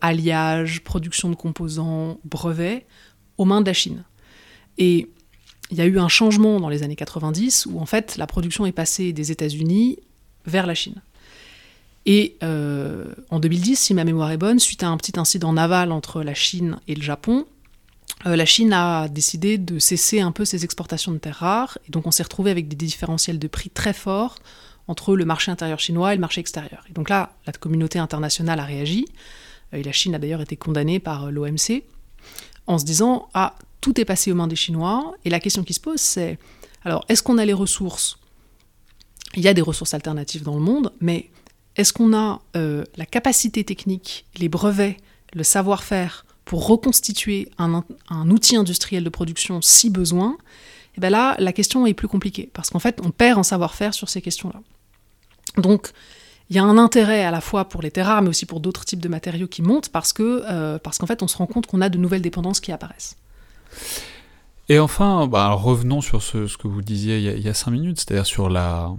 alliage, 0.00 0.82
production 0.82 1.30
de 1.30 1.36
composants, 1.36 2.18
brevets, 2.24 2.86
aux 3.38 3.44
mains 3.44 3.60
de 3.60 3.66
la 3.66 3.72
Chine. 3.72 4.02
Et 4.78 5.08
il 5.70 5.78
y 5.78 5.80
a 5.80 5.84
eu 5.84 6.00
un 6.00 6.08
changement 6.08 6.58
dans 6.58 6.68
les 6.68 6.82
années 6.82 6.96
90 6.96 7.66
où 7.66 7.78
en 7.78 7.86
fait 7.86 8.16
la 8.16 8.26
production 8.26 8.66
est 8.66 8.72
passée 8.72 9.12
des 9.12 9.30
États-Unis 9.30 10.00
vers 10.44 10.66
la 10.66 10.74
Chine. 10.74 11.00
Et 12.04 12.36
en 12.42 13.38
2010, 13.38 13.78
si 13.78 13.94
ma 13.94 14.02
mémoire 14.02 14.32
est 14.32 14.38
bonne, 14.38 14.58
suite 14.58 14.82
à 14.82 14.88
un 14.88 14.96
petit 14.96 15.20
incident 15.20 15.52
naval 15.52 15.92
entre 15.92 16.24
la 16.24 16.34
Chine 16.34 16.80
et 16.88 16.96
le 16.96 17.02
Japon, 17.02 17.46
euh, 18.26 18.36
la 18.36 18.44
Chine 18.44 18.72
a 18.72 19.08
décidé 19.08 19.56
de 19.56 19.78
cesser 19.78 20.20
un 20.20 20.32
peu 20.32 20.44
ses 20.44 20.64
exportations 20.64 21.12
de 21.12 21.18
terres 21.18 21.36
rares, 21.36 21.78
et 21.86 21.90
donc 21.90 22.06
on 22.06 22.10
s'est 22.10 22.22
retrouvé 22.22 22.50
avec 22.50 22.68
des 22.68 22.76
différentiels 22.76 23.38
de 23.38 23.48
prix 23.48 23.70
très 23.70 23.92
forts 23.92 24.36
entre 24.88 25.16
le 25.16 25.24
marché 25.24 25.50
intérieur 25.50 25.78
chinois 25.78 26.12
et 26.12 26.16
le 26.16 26.20
marché 26.20 26.40
extérieur. 26.40 26.84
Et 26.90 26.92
donc 26.92 27.08
là, 27.08 27.32
la 27.46 27.52
communauté 27.52 27.98
internationale 27.98 28.60
a 28.60 28.64
réagi, 28.64 29.06
euh, 29.72 29.78
et 29.78 29.82
la 29.82 29.92
Chine 29.92 30.14
a 30.14 30.18
d'ailleurs 30.18 30.42
été 30.42 30.56
condamnée 30.56 31.00
par 31.00 31.26
euh, 31.26 31.30
l'OMC, 31.30 31.82
en 32.66 32.78
se 32.78 32.84
disant 32.84 33.28
Ah, 33.32 33.54
tout 33.80 33.98
est 33.98 34.04
passé 34.04 34.30
aux 34.30 34.34
mains 34.34 34.48
des 34.48 34.56
Chinois, 34.56 35.14
et 35.24 35.30
la 35.30 35.40
question 35.40 35.64
qui 35.64 35.72
se 35.72 35.80
pose, 35.80 36.00
c'est 36.00 36.38
alors, 36.84 37.04
est-ce 37.08 37.22
qu'on 37.22 37.38
a 37.38 37.44
les 37.44 37.52
ressources? 37.52 38.18
Il 39.34 39.42
y 39.42 39.48
a 39.48 39.54
des 39.54 39.62
ressources 39.62 39.94
alternatives 39.94 40.42
dans 40.42 40.54
le 40.54 40.62
monde, 40.62 40.92
mais 41.00 41.30
est-ce 41.76 41.92
qu'on 41.92 42.16
a 42.16 42.40
la 42.54 43.06
capacité 43.06 43.64
technique, 43.64 44.24
les 44.38 44.48
brevets, 44.48 44.96
le 45.34 45.44
savoir-faire 45.44 46.24
pour 46.44 46.66
reconstituer 46.66 47.48
un, 47.58 47.82
outil 48.28 48.56
industriel 48.56 49.04
de 49.04 49.08
production 49.08 49.60
si 49.62 49.90
besoin, 49.90 50.32
et 50.32 50.94
eh 50.96 51.00
bien 51.00 51.10
là, 51.10 51.36
la 51.38 51.52
question 51.52 51.86
est 51.86 51.94
plus 51.94 52.08
compliquée, 52.08 52.50
parce 52.52 52.70
qu'en 52.70 52.80
fait, 52.80 53.00
on 53.04 53.10
perd 53.10 53.38
en 53.38 53.42
savoir-faire 53.44 53.94
sur 53.94 54.08
ces 54.08 54.20
questions-là. 54.20 54.60
Donc, 55.56 55.92
il 56.48 56.56
y 56.56 56.58
a 56.58 56.64
un 56.64 56.78
intérêt 56.78 57.22
à 57.22 57.30
la 57.30 57.40
fois 57.40 57.66
pour 57.66 57.80
les 57.80 57.92
terres 57.92 58.06
rares, 58.06 58.22
mais 58.22 58.28
aussi 58.28 58.44
pour 58.44 58.58
d'autres 58.58 58.84
types 58.84 59.00
de 59.00 59.08
matériaux 59.08 59.46
qui 59.46 59.62
montent, 59.62 59.90
parce 59.90 60.12
que 60.12 60.42
euh, 60.48 60.78
parce 60.78 60.98
qu'en 60.98 61.06
fait, 61.06 61.22
on 61.22 61.28
se 61.28 61.36
rend 61.36 61.46
compte 61.46 61.66
qu'on 61.66 61.80
a 61.80 61.88
de 61.88 61.98
nouvelles 61.98 62.22
dépendances 62.22 62.58
qui 62.58 62.72
apparaissent. 62.72 63.16
Et 64.68 64.78
enfin, 64.78 65.26
bah, 65.26 65.50
revenons 65.50 66.00
sur 66.00 66.22
ce, 66.22 66.56
que 66.56 66.68
vous 66.68 66.82
disiez 66.82 67.18
il 67.18 67.42
y, 67.42 67.48
a, 67.48 67.54
cinq 67.54 67.72
minutes, 67.72 67.98
c'est-à-dire 68.00 68.26
sur 68.26 68.48
la, 68.48 68.90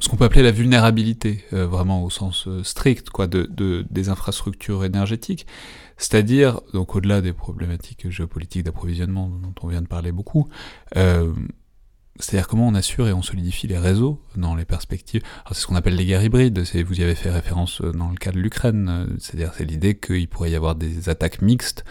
ce 0.00 0.08
qu'on 0.08 0.16
peut 0.16 0.24
appeler 0.24 0.42
la 0.42 0.50
vulnérabilité, 0.50 1.44
euh, 1.52 1.66
vraiment 1.66 2.04
au 2.04 2.10
sens 2.10 2.46
euh, 2.46 2.62
strict, 2.62 3.10
quoi, 3.10 3.26
de, 3.26 3.46
des 3.90 4.08
infrastructures 4.08 4.84
énergétiques. 4.84 5.46
C'est-à-dire, 5.98 6.60
donc 6.72 6.94
au-delà 6.94 7.20
des 7.20 7.32
problématiques 7.32 8.08
géopolitiques 8.08 8.62
d'approvisionnement 8.62 9.28
dont 9.28 9.54
on 9.62 9.68
vient 9.68 9.82
de 9.82 9.88
parler 9.88 10.12
beaucoup, 10.12 10.48
euh, 10.96 11.32
c'est-à-dire 12.20 12.48
comment 12.48 12.66
on 12.66 12.74
assure 12.74 13.06
et 13.08 13.12
on 13.12 13.22
solidifie 13.22 13.66
les 13.66 13.78
réseaux 13.78 14.20
dans 14.36 14.54
les 14.54 14.64
perspectives. 14.64 15.22
c'est 15.48 15.60
ce 15.60 15.66
qu'on 15.66 15.76
appelle 15.76 15.96
les 15.96 16.06
guerres 16.06 16.24
hybrides. 16.24 16.58
Vous 16.58 17.00
y 17.00 17.02
avez 17.02 17.14
fait 17.14 17.30
référence 17.30 17.80
euh, 17.80 17.92
dans 17.92 18.10
le 18.10 18.16
cas 18.16 18.32
de 18.32 18.38
l'Ukraine. 18.38 18.88
Euh, 18.88 19.16
c'est-à-dire, 19.18 19.52
c'est 19.56 19.64
l'idée 19.64 19.96
qu'il 19.96 20.28
pourrait 20.28 20.50
y 20.50 20.56
avoir 20.56 20.74
des 20.74 21.08
attaques 21.08 21.42
mixtes 21.42 21.84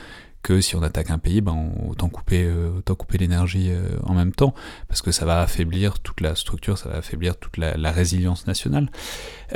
que 0.47 0.61
si 0.61 0.77
on 0.77 0.81
attaque 0.81 1.09
un 1.09 1.17
pays, 1.17 1.41
ben, 1.41 1.73
autant 1.89 2.07
couper, 2.07 2.45
euh, 2.45 2.77
autant 2.77 2.95
couper 2.95 3.17
l'énergie 3.17 3.69
euh, 3.69 3.97
en 4.03 4.13
même 4.13 4.31
temps, 4.31 4.53
parce 4.87 5.01
que 5.01 5.11
ça 5.11 5.25
va 5.25 5.41
affaiblir 5.41 5.99
toute 5.99 6.21
la 6.21 6.35
structure, 6.35 6.77
ça 6.77 6.87
va 6.87 6.95
affaiblir 6.95 7.35
toute 7.35 7.57
la, 7.57 7.91
résilience 7.91 8.47
nationale. 8.47 8.89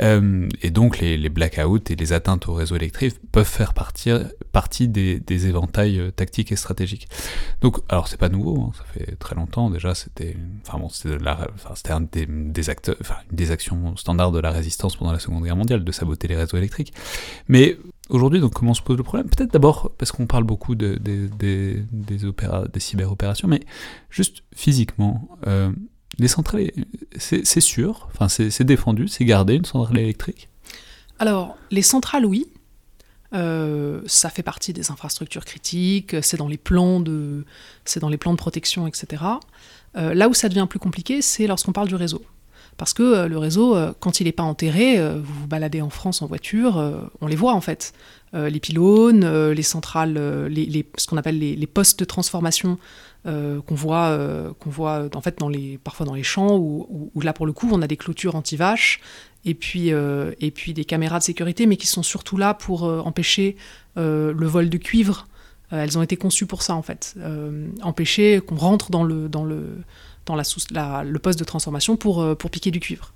Euh, 0.02 0.46
et 0.60 0.70
donc 0.70 0.98
les, 0.98 1.16
blackouts 1.30 1.88
et 1.88 1.96
les 1.96 2.12
atteintes 2.12 2.46
au 2.46 2.52
réseau 2.52 2.76
électrique 2.76 3.14
peuvent 3.30 3.48
faire 3.48 3.72
partie 3.72 4.88
des, 4.88 5.46
éventails 5.46 6.12
tactiques 6.14 6.52
et 6.52 6.56
stratégiques. 6.56 7.08
Donc, 7.62 7.78
alors 7.88 8.06
c'est 8.06 8.18
pas 8.18 8.28
nouveau, 8.28 8.60
hein, 8.60 8.72
ça 8.76 8.84
fait 8.92 9.16
très 9.16 9.34
longtemps 9.34 9.70
déjà, 9.70 9.94
c'était, 9.94 10.36
enfin 10.66 10.78
bon, 10.78 10.90
c'était 10.90 11.92
un 11.92 12.02
des, 12.02 12.68
acteurs, 12.68 12.96
enfin, 13.00 13.16
des 13.30 13.50
actions 13.50 13.96
standards 13.96 14.32
de 14.32 14.40
la 14.40 14.50
résistance 14.50 14.96
pendant 14.96 15.12
la 15.12 15.20
Seconde 15.20 15.42
Guerre 15.44 15.56
mondiale, 15.56 15.84
de 15.84 15.92
saboter 15.92 16.28
les 16.28 16.36
réseaux 16.36 16.58
électriques. 16.58 16.92
Mais 17.48 17.78
Aujourd'hui, 18.12 18.40
donc, 18.40 18.52
comment 18.52 18.74
se 18.74 18.82
pose 18.82 18.98
le 18.98 19.02
problème? 19.02 19.28
Peut-être 19.28 19.52
d'abord 19.52 19.90
parce 19.96 20.12
qu'on 20.12 20.26
parle 20.26 20.44
beaucoup 20.44 20.74
de, 20.74 20.96
des, 20.96 21.82
des 21.90 22.80
cyber-opérations, 22.80 23.48
mais 23.48 23.60
juste 24.10 24.42
physiquement, 24.54 25.28
euh, 25.46 25.72
les 26.18 26.28
centrales, 26.28 26.70
c'est 27.16 27.60
sûr, 27.60 28.10
enfin, 28.12 28.28
c'est 28.28 28.64
défendu, 28.64 29.08
c'est 29.08 29.24
gardé 29.24 29.54
une 29.54 29.64
centrale 29.64 29.98
électrique? 29.98 30.50
Alors, 31.18 31.56
les 31.70 31.80
centrales, 31.80 32.26
oui. 32.26 32.46
Euh, 33.32 34.02
ça 34.04 34.28
fait 34.28 34.42
partie 34.42 34.74
des 34.74 34.90
infrastructures 34.90 35.46
critiques, 35.46 36.16
c'est 36.20 36.36
dans 36.36 36.48
les 36.48 36.58
plans 36.58 37.00
de, 37.00 37.46
c'est 37.86 38.00
dans 38.00 38.10
les 38.10 38.18
plans 38.18 38.32
de 38.32 38.36
protection, 38.36 38.86
etc. 38.86 39.22
Euh, 39.96 40.12
là 40.12 40.28
où 40.28 40.34
ça 40.34 40.50
devient 40.50 40.66
plus 40.68 40.78
compliqué, 40.78 41.22
c'est 41.22 41.46
lorsqu'on 41.46 41.72
parle 41.72 41.88
du 41.88 41.94
réseau. 41.94 42.22
Parce 42.76 42.94
que 42.94 43.02
euh, 43.02 43.28
le 43.28 43.38
réseau, 43.38 43.76
euh, 43.76 43.92
quand 44.00 44.20
il 44.20 44.24
n'est 44.24 44.32
pas 44.32 44.42
enterré, 44.42 44.98
euh, 44.98 45.18
vous 45.22 45.42
vous 45.42 45.46
baladez 45.46 45.80
en 45.80 45.90
France 45.90 46.22
en 46.22 46.26
voiture, 46.26 46.82
on 47.20 47.26
les 47.26 47.36
voit 47.36 47.54
en 47.54 47.60
fait. 47.60 47.92
les 48.32 48.60
pylônes, 48.60 49.26
les 49.50 49.62
centrales, 49.62 50.14
les, 50.48 50.86
ce 50.96 51.06
qu'on 51.06 51.16
appelle 51.16 51.38
les, 51.38 51.66
postes 51.66 51.98
de 51.98 52.04
transformation 52.04 52.78
qu'on 53.24 53.74
voit, 53.74 54.18
en 55.14 55.20
fait 55.20 55.38
parfois 55.84 56.06
dans 56.06 56.14
les 56.14 56.22
champs, 56.22 56.56
où, 56.56 57.10
là 57.22 57.32
pour 57.32 57.46
le 57.46 57.52
coup 57.52 57.68
on 57.70 57.82
a 57.82 57.86
des 57.86 57.96
clôtures 57.96 58.34
anti-vaches, 58.34 59.00
et 59.44 59.54
puis, 59.54 59.92
des 59.92 60.84
caméras 60.84 61.18
de 61.18 61.24
sécurité, 61.24 61.66
mais 61.66 61.76
qui 61.76 61.86
sont 61.86 62.02
surtout 62.02 62.36
là 62.36 62.54
pour 62.54 62.84
empêcher 62.84 63.56
le 63.96 64.46
vol 64.46 64.70
de 64.70 64.78
cuivre. 64.78 65.26
elles 65.70 65.98
ont 65.98 66.02
été 66.02 66.16
conçues 66.16 66.46
pour 66.46 66.62
ça 66.62 66.74
en 66.74 66.82
fait, 66.82 67.16
empêcher 67.82 68.40
qu'on 68.40 68.56
rentre 68.56 68.90
dans 68.90 69.04
le, 69.04 69.28
dans 70.26 70.36
la, 70.36 71.04
le 71.04 71.18
poste 71.18 71.38
de 71.38 71.44
transformation 71.44 71.96
pour, 71.96 72.22
euh, 72.22 72.34
pour 72.34 72.50
piquer 72.50 72.70
du 72.70 72.80
cuivre. 72.80 73.12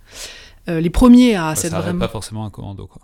Euh, 0.68 0.80
les 0.80 0.90
premiers 0.90 1.36
à 1.36 1.54
s'être 1.54 1.76
vraiment... 1.76 2.00
pas 2.00 2.08
forcément 2.08 2.44
un 2.44 2.50
commando, 2.50 2.86
quoi. 2.86 3.02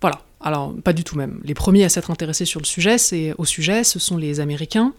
Voilà, 0.00 0.20
alors 0.40 0.74
pas 0.82 0.92
du 0.92 1.04
tout 1.04 1.16
même. 1.16 1.40
Les 1.44 1.54
premiers 1.54 1.84
à 1.84 1.88
s'être 1.88 2.10
intéressés 2.10 2.44
sur 2.44 2.60
le 2.60 2.64
sujet, 2.64 2.98
c'est 2.98 3.34
au 3.38 3.44
sujet, 3.44 3.84
ce 3.84 3.98
sont 3.98 4.16
les 4.16 4.40
Américains 4.40 4.94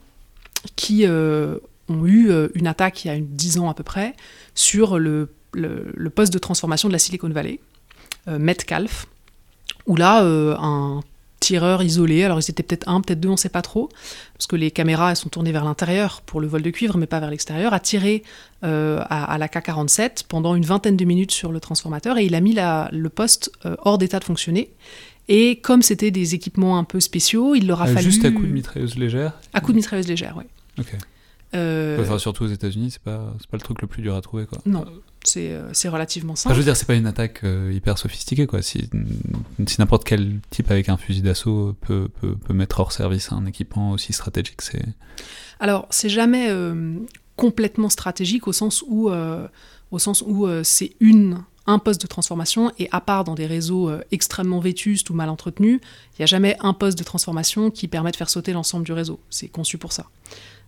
qui 0.77 1.05
euh, 1.05 1.57
ont 1.89 2.05
eu 2.05 2.31
une 2.53 2.67
attaque 2.67 3.03
il 3.03 3.07
y 3.09 3.11
a 3.11 3.15
une, 3.15 3.27
10 3.27 3.57
ans 3.59 3.69
à 3.69 3.73
peu 3.73 3.83
près 3.83 4.15
sur 4.55 4.97
le, 4.97 5.33
le, 5.51 6.09
poste 6.09 6.31
de 6.31 6.39
transformation 6.39 6.87
de 6.87 6.93
la 6.93 6.99
Silicon 6.99 7.27
Valley, 7.27 7.59
Metcalf, 8.27 9.07
où 9.87 9.97
là, 9.97 10.23
un 10.23 11.01
tireurs 11.43 11.83
isolés. 11.83 12.23
Alors 12.23 12.39
ils 12.39 12.49
étaient 12.49 12.63
peut-être 12.63 12.87
un, 12.87 13.01
peut-être 13.01 13.19
deux, 13.19 13.29
on 13.29 13.33
ne 13.33 13.37
sait 13.37 13.49
pas 13.49 13.61
trop, 13.61 13.89
parce 14.33 14.47
que 14.47 14.55
les 14.55 14.71
caméras 14.71 15.11
elles 15.11 15.17
sont 15.17 15.29
tournées 15.29 15.51
vers 15.51 15.65
l'intérieur 15.65 16.21
pour 16.21 16.39
le 16.39 16.47
vol 16.47 16.61
de 16.61 16.69
cuivre, 16.69 16.97
mais 16.97 17.05
pas 17.05 17.19
vers 17.19 17.29
l'extérieur, 17.29 17.73
a 17.73 17.79
tiré 17.79 18.23
euh, 18.63 19.03
à, 19.09 19.37
la 19.37 19.47
K-47 19.47 20.23
pendant 20.27 20.55
une 20.55 20.65
vingtaine 20.65 20.95
de 20.95 21.05
minutes 21.05 21.31
sur 21.31 21.51
le 21.51 21.59
transformateur 21.59 22.17
et 22.17 22.25
il 22.25 22.33
a 22.33 22.39
mis 22.39 22.55
le 22.55 23.09
poste 23.09 23.51
euh, 23.65 23.75
hors 23.79 23.97
d'état 23.97 24.19
de 24.19 24.23
fonctionner. 24.23 24.71
Et 25.29 25.57
comme 25.57 25.81
c'était 25.81 26.11
des 26.11 26.35
équipements 26.35 26.77
un 26.77 26.83
peu 26.83 26.99
spéciaux, 26.99 27.55
il 27.55 27.67
leur 27.67 27.81
a 27.81 27.87
euh, 27.87 27.93
fallu... 27.93 28.05
Juste 28.05 28.25
à 28.25 28.31
coup 28.31 28.43
de 28.43 28.51
mitrailleuse 28.51 28.97
légère 28.97 29.33
À 29.53 29.61
coup 29.61 29.71
de 29.71 29.77
mitrailleuse 29.77 30.07
légère, 30.07 30.35
oui. 30.37 30.45
Ok. 30.79 30.95
Enfin, 31.53 32.17
surtout 32.17 32.45
aux 32.45 32.47
États-Unis, 32.47 32.91
c'est 32.91 33.01
pas, 33.01 33.33
pas 33.51 33.57
le 33.57 33.61
truc 33.61 33.81
le 33.81 33.87
plus 33.87 34.01
dur 34.01 34.15
à 34.15 34.21
trouver, 34.21 34.45
quoi. 34.45 34.57
Non. 34.65 34.85
Euh, 35.37 35.69
c'est 35.73 35.89
relativement 35.89 36.35
simple. 36.35 36.53
je 36.53 36.59
veux 36.59 36.65
dire, 36.65 36.75
c'est 36.75 36.85
pas 36.85 36.95
une 36.95 37.07
attaque 37.07 37.41
euh, 37.43 37.71
hyper 37.73 37.97
sophistiquée, 37.97 38.47
quoi. 38.47 38.61
Si, 38.61 38.89
si 39.67 39.75
n'importe 39.79 40.03
quel 40.03 40.39
type 40.49 40.69
avec 40.71 40.89
un 40.89 40.97
fusil 40.97 41.21
d'assaut 41.21 41.75
peut, 41.81 42.09
peut, 42.19 42.35
peut, 42.35 42.53
mettre 42.53 42.79
hors 42.79 42.91
service 42.91 43.31
un 43.31 43.45
équipement 43.45 43.91
aussi 43.91 44.13
stratégique, 44.13 44.61
c'est. 44.61 44.83
Alors, 45.59 45.87
c'est 45.89 46.09
jamais 46.09 46.47
euh, 46.49 46.95
complètement 47.35 47.89
stratégique 47.89 48.47
au 48.47 48.53
sens 48.53 48.83
où, 48.87 49.09
au 49.91 49.99
sens 49.99 50.23
où 50.25 50.47
c'est 50.63 50.93
une 50.99 51.43
un 51.65 51.79
poste 51.79 52.01
de 52.01 52.07
transformation 52.07 52.73
et 52.77 52.89
à 52.91 52.99
part 52.99 53.23
dans 53.23 53.35
des 53.35 53.45
réseaux 53.45 53.89
extrêmement 54.11 54.59
vétustes 54.59 55.09
ou 55.09 55.13
mal 55.13 55.29
entretenus, 55.29 55.79
il 56.11 56.15
n'y 56.19 56.23
a 56.23 56.25
jamais 56.25 56.57
un 56.59 56.73
poste 56.73 56.97
de 56.97 57.05
transformation 57.05 57.71
qui 57.71 57.87
permet 57.87 58.11
de 58.11 58.17
faire 58.17 58.29
sauter 58.29 58.51
l'ensemble 58.51 58.85
du 58.85 58.91
réseau. 58.91 59.19
C'est 59.29 59.47
conçu 59.47 59.77
pour 59.77 59.93
ça. 59.93 60.05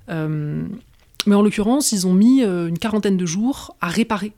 mais 0.07 1.35
en 1.35 1.41
l'occurrence, 1.41 1.91
ils 1.91 2.07
ont 2.07 2.13
mis 2.13 2.43
une 2.43 2.79
quarantaine 2.79 3.17
de 3.17 3.25
jours 3.25 3.75
à 3.81 3.89
réparer 3.89 4.31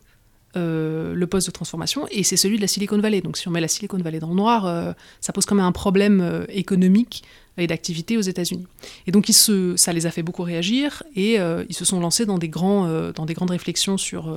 euh, 0.58 1.14
le 1.14 1.26
poste 1.26 1.46
de 1.46 1.52
transformation, 1.52 2.06
et 2.10 2.22
c'est 2.22 2.36
celui 2.36 2.56
de 2.56 2.60
la 2.60 2.66
Silicon 2.66 2.98
Valley. 2.98 3.20
Donc 3.20 3.36
si 3.36 3.48
on 3.48 3.50
met 3.50 3.60
la 3.60 3.68
Silicon 3.68 3.98
Valley 3.98 4.18
dans 4.18 4.30
le 4.30 4.34
noir, 4.34 4.66
euh, 4.66 4.92
ça 5.20 5.32
pose 5.32 5.46
quand 5.46 5.54
même 5.54 5.64
un 5.64 5.72
problème 5.72 6.20
euh, 6.20 6.44
économique 6.48 7.22
et 7.56 7.66
d'activité 7.66 8.16
aux 8.16 8.22
États-Unis. 8.22 8.66
Et 9.06 9.12
donc 9.12 9.26
ça 9.28 9.92
les 9.92 10.06
a 10.06 10.10
fait 10.10 10.22
beaucoup 10.22 10.42
réagir, 10.42 11.02
et 11.16 11.38
ils 11.68 11.74
se 11.74 11.84
sont 11.84 11.98
lancés 11.98 12.24
dans 12.24 12.38
des, 12.38 12.48
grands, 12.48 12.86
dans 13.10 13.26
des 13.26 13.34
grandes 13.34 13.50
réflexions 13.50 13.96
sur, 13.96 14.32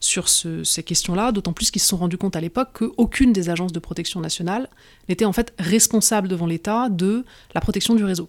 sur 0.00 0.28
ces 0.28 0.82
questions-là, 0.82 1.30
d'autant 1.30 1.52
plus 1.52 1.70
qu'ils 1.70 1.80
se 1.80 1.86
sont 1.86 1.98
rendus 1.98 2.18
compte 2.18 2.34
à 2.34 2.40
l'époque 2.40 2.70
qu'aucune 2.80 3.32
des 3.32 3.48
agences 3.48 3.70
de 3.70 3.78
protection 3.78 4.18
nationale 4.18 4.68
n'était 5.08 5.24
en 5.24 5.32
fait 5.32 5.54
responsable 5.60 6.26
devant 6.26 6.46
l'État 6.46 6.88
de 6.88 7.24
la 7.54 7.60
protection 7.60 7.94
du 7.94 8.02
réseau. 8.02 8.28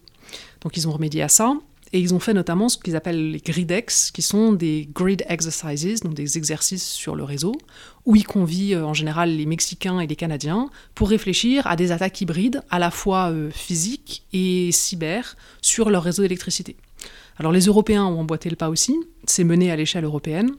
Donc 0.61 0.77
ils 0.77 0.88
ont 0.88 0.91
remédié 0.91 1.23
à 1.23 1.27
ça, 1.27 1.55
et 1.91 1.99
ils 1.99 2.13
ont 2.13 2.19
fait 2.19 2.33
notamment 2.33 2.69
ce 2.69 2.77
qu'ils 2.77 2.95
appellent 2.95 3.31
les 3.31 3.39
GridEx, 3.39 4.11
qui 4.11 4.21
sont 4.21 4.53
des 4.53 4.87
grid 4.93 5.25
exercises, 5.27 6.01
donc 6.01 6.13
des 6.13 6.37
exercices 6.37 6.85
sur 6.85 7.15
le 7.15 7.23
réseau, 7.23 7.53
où 8.05 8.15
ils 8.15 8.27
convient 8.27 8.79
euh, 8.79 8.83
en 8.83 8.93
général 8.93 9.35
les 9.35 9.45
Mexicains 9.45 9.99
et 9.99 10.07
les 10.07 10.15
Canadiens 10.15 10.69
pour 10.93 11.09
réfléchir 11.09 11.65
à 11.65 11.75
des 11.75 11.91
attaques 11.91 12.21
hybrides, 12.21 12.61
à 12.69 12.77
la 12.79 12.91
fois 12.91 13.31
euh, 13.31 13.49
physiques 13.49 14.23
et 14.33 14.71
cyber, 14.71 15.35
sur 15.61 15.89
leur 15.89 16.03
réseau 16.03 16.21
d'électricité. 16.21 16.75
Alors 17.37 17.51
les 17.51 17.65
Européens 17.65 18.05
ont 18.05 18.19
emboîté 18.19 18.49
le 18.49 18.55
pas 18.55 18.69
aussi, 18.69 18.95
c'est 19.25 19.43
mené 19.43 19.71
à 19.71 19.75
l'échelle 19.75 20.03
européenne, 20.03 20.51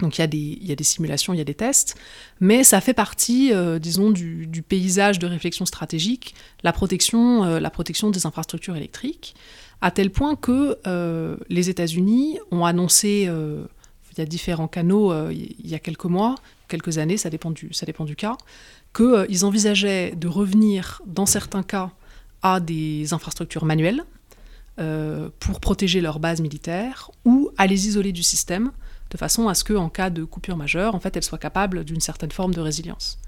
Donc 0.00 0.16
il 0.16 0.20
y, 0.20 0.72
a 0.72 0.76
des, 0.76 0.84
simulations, 0.84 1.34
il 1.34 1.38
y 1.38 1.40
a 1.40 1.44
des 1.44 1.54
tests, 1.54 1.96
mais 2.40 2.64
ça 2.64 2.80
fait 2.80 2.94
partie, 2.94 3.52
euh, 3.52 3.78
disons, 3.78 4.10
du, 4.10 4.46
du, 4.46 4.62
paysage 4.62 5.18
de 5.18 5.26
réflexion 5.26 5.66
stratégique, 5.66 6.34
la 6.62 6.72
protection, 6.72 7.44
la 7.44 7.70
protection 7.70 8.10
des 8.10 8.26
infrastructures 8.26 8.76
électriques, 8.76 9.34
à 9.80 9.90
tel 9.90 10.10
point 10.10 10.36
que 10.36 10.78
euh, 10.86 11.36
les 11.48 11.70
États-Unis 11.70 12.38
ont 12.50 12.64
annoncé, 12.64 13.28
il 13.28 14.18
y 14.18 14.20
a 14.20 14.26
différents 14.26 14.68
canaux, 14.68 15.12
il 15.30 15.68
y 15.68 15.74
a 15.74 15.78
quelques 15.78 16.04
mois, 16.04 16.36
quelques 16.68 16.98
années, 16.98 17.16
ça 17.16 17.30
dépend 17.30 17.50
du, 17.50 17.72
ça 17.72 17.84
dépend 17.84 18.04
du 18.04 18.16
cas, 18.16 18.36
qu'ils 18.94 19.44
envisageaient 19.44 20.12
de 20.12 20.28
revenir, 20.28 21.02
dans 21.06 21.26
certains 21.26 21.62
cas, 21.62 21.90
à 22.42 22.60
des 22.60 23.12
infrastructures 23.12 23.64
manuelles 23.64 24.04
pour 25.40 25.60
protéger 25.60 26.00
leur 26.00 26.20
base 26.20 26.40
militaire 26.40 27.10
ou 27.24 27.50
à 27.58 27.66
les 27.66 27.88
isoler 27.88 28.12
du 28.12 28.22
système 28.22 28.70
de 29.14 29.16
façon 29.16 29.46
à 29.46 29.54
ce 29.54 29.62
qu'en 29.62 29.88
cas 29.88 30.10
de 30.10 30.24
coupure 30.24 30.56
majeure, 30.56 30.94
en 30.96 31.00
fait, 31.00 31.16
elle 31.16 31.22
soit 31.22 31.38
capable 31.38 31.84
d'une 31.84 32.00
certaine 32.00 32.32
forme 32.32 32.52
de 32.52 32.60
résilience. 32.60 33.18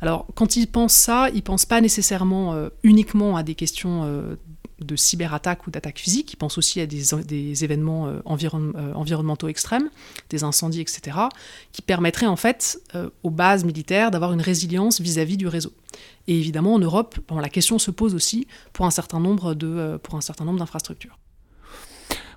Alors, 0.00 0.26
quand 0.34 0.56
ils 0.56 0.66
pensent 0.66 0.94
ça, 0.94 1.28
ils 1.34 1.42
pensent 1.42 1.66
pas 1.66 1.82
nécessairement 1.82 2.54
euh, 2.54 2.70
uniquement 2.82 3.36
à 3.36 3.42
des 3.42 3.54
questions 3.54 4.04
euh, 4.04 4.36
de 4.80 4.96
cyberattaque 4.96 5.66
ou 5.66 5.70
d'attaque 5.70 5.98
physique, 5.98 6.32
ils 6.32 6.36
pensent 6.36 6.58
aussi 6.58 6.80
à 6.80 6.86
des, 6.86 7.64
événements 7.64 8.08
euh, 8.08 8.20
environnementaux 8.24 9.48
extrêmes, 9.48 9.88
des 10.30 10.44
incendies, 10.44 10.80
etc., 10.80 11.16
qui 11.72 11.82
permettraient 11.82 12.26
en 12.26 12.36
fait 12.36 12.80
aux 13.22 13.30
bases 13.30 13.64
militaires 13.64 14.10
d'avoir 14.10 14.32
une 14.32 14.40
résilience 14.40 15.00
vis-à-vis 15.00 15.36
du 15.36 15.46
réseau. 15.46 15.72
Et 16.26 16.38
évidemment, 16.38 16.74
en 16.74 16.78
Europe, 16.78 17.18
la 17.30 17.48
question 17.48 17.78
se 17.78 17.90
pose 17.90 18.14
aussi 18.14 18.46
pour 18.72 18.86
un 18.86 18.90
certain 18.90 19.20
nombre 19.20 19.54
d'infrastructures 19.54 21.18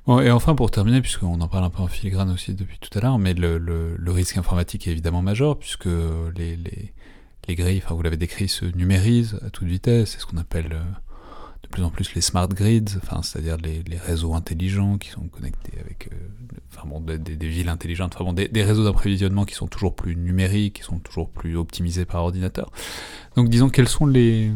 et 0.07 0.31
enfin, 0.31 0.55
pour 0.55 0.71
terminer, 0.71 1.01
puisqu'on 1.01 1.41
en 1.41 1.47
parle 1.49 1.65
un 1.65 1.69
peu 1.69 1.81
en 1.81 1.87
filigrane 1.87 2.31
aussi 2.31 2.53
depuis 2.53 2.79
tout 2.79 2.97
à 2.97 3.01
l'heure, 3.01 3.19
mais 3.19 3.33
le, 3.33 3.97
risque 4.07 4.37
informatique 4.37 4.87
est 4.87 4.91
évidemment 4.91 5.21
majeur, 5.21 5.59
puisque 5.59 5.89
les, 6.35 6.55
les, 6.55 6.93
les 7.47 7.55
grilles, 7.55 7.81
enfin 7.83 7.93
vous 7.93 8.01
l'avez 8.01 8.17
décrit, 8.17 8.47
se 8.47 8.63
numérisent 8.65 9.37
à 9.45 9.49
toute 9.49 9.67
vitesse, 9.67 10.11
c'est 10.11 10.19
ce 10.19 10.25
qu'on 10.25 10.37
appelle 10.37 10.71
euh, 10.73 10.83
de 11.67 11.71
plus 11.71 11.83
en 11.83 11.89
plus 11.89 12.15
les 12.15 12.21
smart 12.21 12.47
grids, 12.47 12.97
enfin, 12.97 13.21
c'est-à-dire 13.21 13.57
les, 13.57 13.83
réseaux 13.97 14.33
intelligents 14.33 14.97
qui 14.97 15.09
sont 15.09 15.27
connectés 15.27 15.73
avec 15.79 16.09
euh, 16.11 16.15
enfin, 16.73 16.87
bon, 16.87 17.01
des, 17.01 17.35
villes 17.35 17.69
intelligentes, 17.69 18.15
enfin, 18.15 18.23
bon, 18.23 18.33
des, 18.33 18.63
réseaux 18.63 18.83
d'approvisionnement 18.83 19.45
qui 19.45 19.55
sont 19.55 19.67
toujours 19.67 19.95
plus 19.95 20.15
numériques, 20.15 20.77
qui 20.77 20.83
sont 20.83 20.99
toujours 20.99 21.29
plus 21.29 21.57
optimisés 21.57 22.05
par 22.05 22.23
ordinateur. 22.23 22.71
Donc 23.35 23.49
disons, 23.49 23.69
quelles 23.69 23.89
sont 23.89 24.05
les 24.05 24.51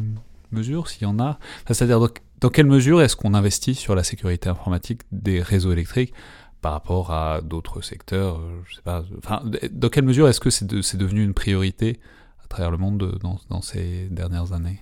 mesures, 0.52 0.88
s'il 0.88 1.04
y 1.04 1.06
en 1.06 1.20
a? 1.20 1.38
C'est-à-dire 1.68 2.00
dans 2.40 2.50
quelle 2.50 2.66
mesure 2.66 3.02
est-ce 3.02 3.16
qu'on 3.16 3.34
investit 3.34 3.76
sur 3.76 3.94
la 3.94 4.04
sécurité 4.04 4.50
informatique 4.50 5.02
des 5.12 5.42
réseaux 5.42 5.72
électriques 5.72 6.14
par 6.62 6.74
rapport 6.74 7.12
à 7.12 7.42
d'autres 7.42 7.82
secteurs 7.82 8.40
euh, 8.40 9.04
enfin, 9.20 9.44
Dans 9.72 9.90
quelle 9.90 10.06
mesure 10.06 10.28
est-ce 10.28 10.40
que 10.40 10.50
c'est 10.50 10.66
de, 10.66 10.82
devenu 10.98 11.24
une 11.24 11.34
priorité 11.34 12.00
à 12.44 12.48
travers 12.48 12.72
le 12.72 12.78
monde 12.78 13.20
dans 13.50 13.62
ces 13.62 14.08
dernières 14.10 14.54
années? 14.54 14.82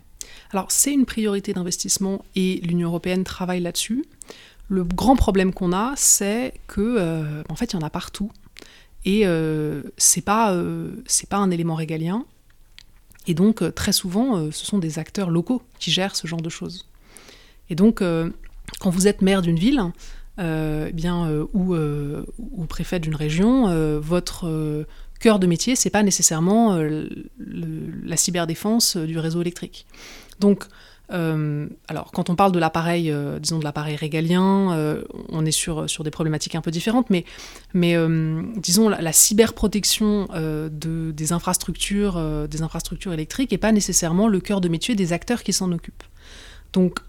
Alors 0.51 0.71
c'est 0.71 0.93
une 0.93 1.05
priorité 1.05 1.53
d'investissement 1.53 2.23
et 2.35 2.59
l'Union 2.63 2.89
européenne 2.89 3.23
travaille 3.23 3.61
là-dessus. 3.61 4.05
Le 4.67 4.83
grand 4.83 5.15
problème 5.15 5.53
qu'on 5.53 5.73
a, 5.73 5.93
c'est 5.95 6.53
que 6.67 6.81
euh, 6.81 7.43
en 7.49 7.55
fait 7.55 7.73
il 7.73 7.75
y 7.75 7.79
en 7.79 7.85
a 7.85 7.89
partout 7.89 8.31
et 9.05 9.25
euh, 9.25 9.83
c'est 9.97 10.21
pas 10.21 10.53
euh, 10.53 10.91
c'est 11.07 11.29
pas 11.29 11.37
un 11.37 11.51
élément 11.51 11.75
régalien. 11.75 12.25
Et 13.27 13.33
donc 13.33 13.63
très 13.75 13.91
souvent, 13.91 14.49
ce 14.51 14.65
sont 14.65 14.79
des 14.79 14.97
acteurs 14.97 15.29
locaux 15.29 15.61
qui 15.77 15.91
gèrent 15.91 16.15
ce 16.15 16.25
genre 16.25 16.41
de 16.41 16.49
choses. 16.49 16.89
Et 17.69 17.75
donc, 17.75 18.01
euh, 18.01 18.29
quand 18.79 18.89
vous 18.89 19.07
êtes 19.07 19.21
maire 19.21 19.41
d'une 19.41 19.59
ville, 19.59 19.81
euh, 20.39 20.87
eh 20.89 20.93
bien, 20.93 21.27
euh, 21.27 21.45
ou, 21.53 21.75
ou, 21.75 22.65
préfet 22.65 22.99
d'une 22.99 23.15
région, 23.15 23.99
votre 23.99 24.85
cœur 25.19 25.39
de 25.39 25.47
métier, 25.47 25.75
c'est 25.75 25.89
pas 25.89 26.03
nécessairement 26.03 26.79
la 27.37 28.17
cyberdéfense 28.17 28.97
du 28.97 29.19
réseau 29.19 29.41
électrique. 29.41 29.85
Donc, 30.39 30.65
alors, 31.09 32.11
quand 32.13 32.29
on 32.29 32.35
parle 32.35 32.51
de 32.51 32.59
l'appareil, 32.59 33.11
disons 33.39 33.57
de 33.57 33.63
l'appareil 33.63 33.95
régalien, 33.95 35.01
on 35.29 35.43
est 35.43 35.51
sur, 35.51 35.89
sur 35.89 36.03
des 36.03 36.11
problématiques 36.11 36.53
un 36.53 36.61
peu 36.61 36.69
différentes, 36.69 37.09
mais, 37.09 37.25
mais 37.73 37.95
disons 38.57 38.89
la, 38.89 39.11
cyberprotection 39.11 40.27
de, 40.35 41.11
des, 41.11 41.33
infrastructures, 41.33 42.47
des 42.47 42.61
infrastructures 42.61 43.11
électriques 43.11 43.49
n'est 43.51 43.57
pas 43.57 43.71
nécessairement 43.71 44.27
le 44.27 44.39
cœur 44.39 44.61
de 44.61 44.69
métier 44.69 44.93
des 44.93 45.11
acteurs 45.11 45.41
qui 45.41 45.51
s'en 45.51 45.71
occupent. 45.71 46.03
Donc, 46.73 46.99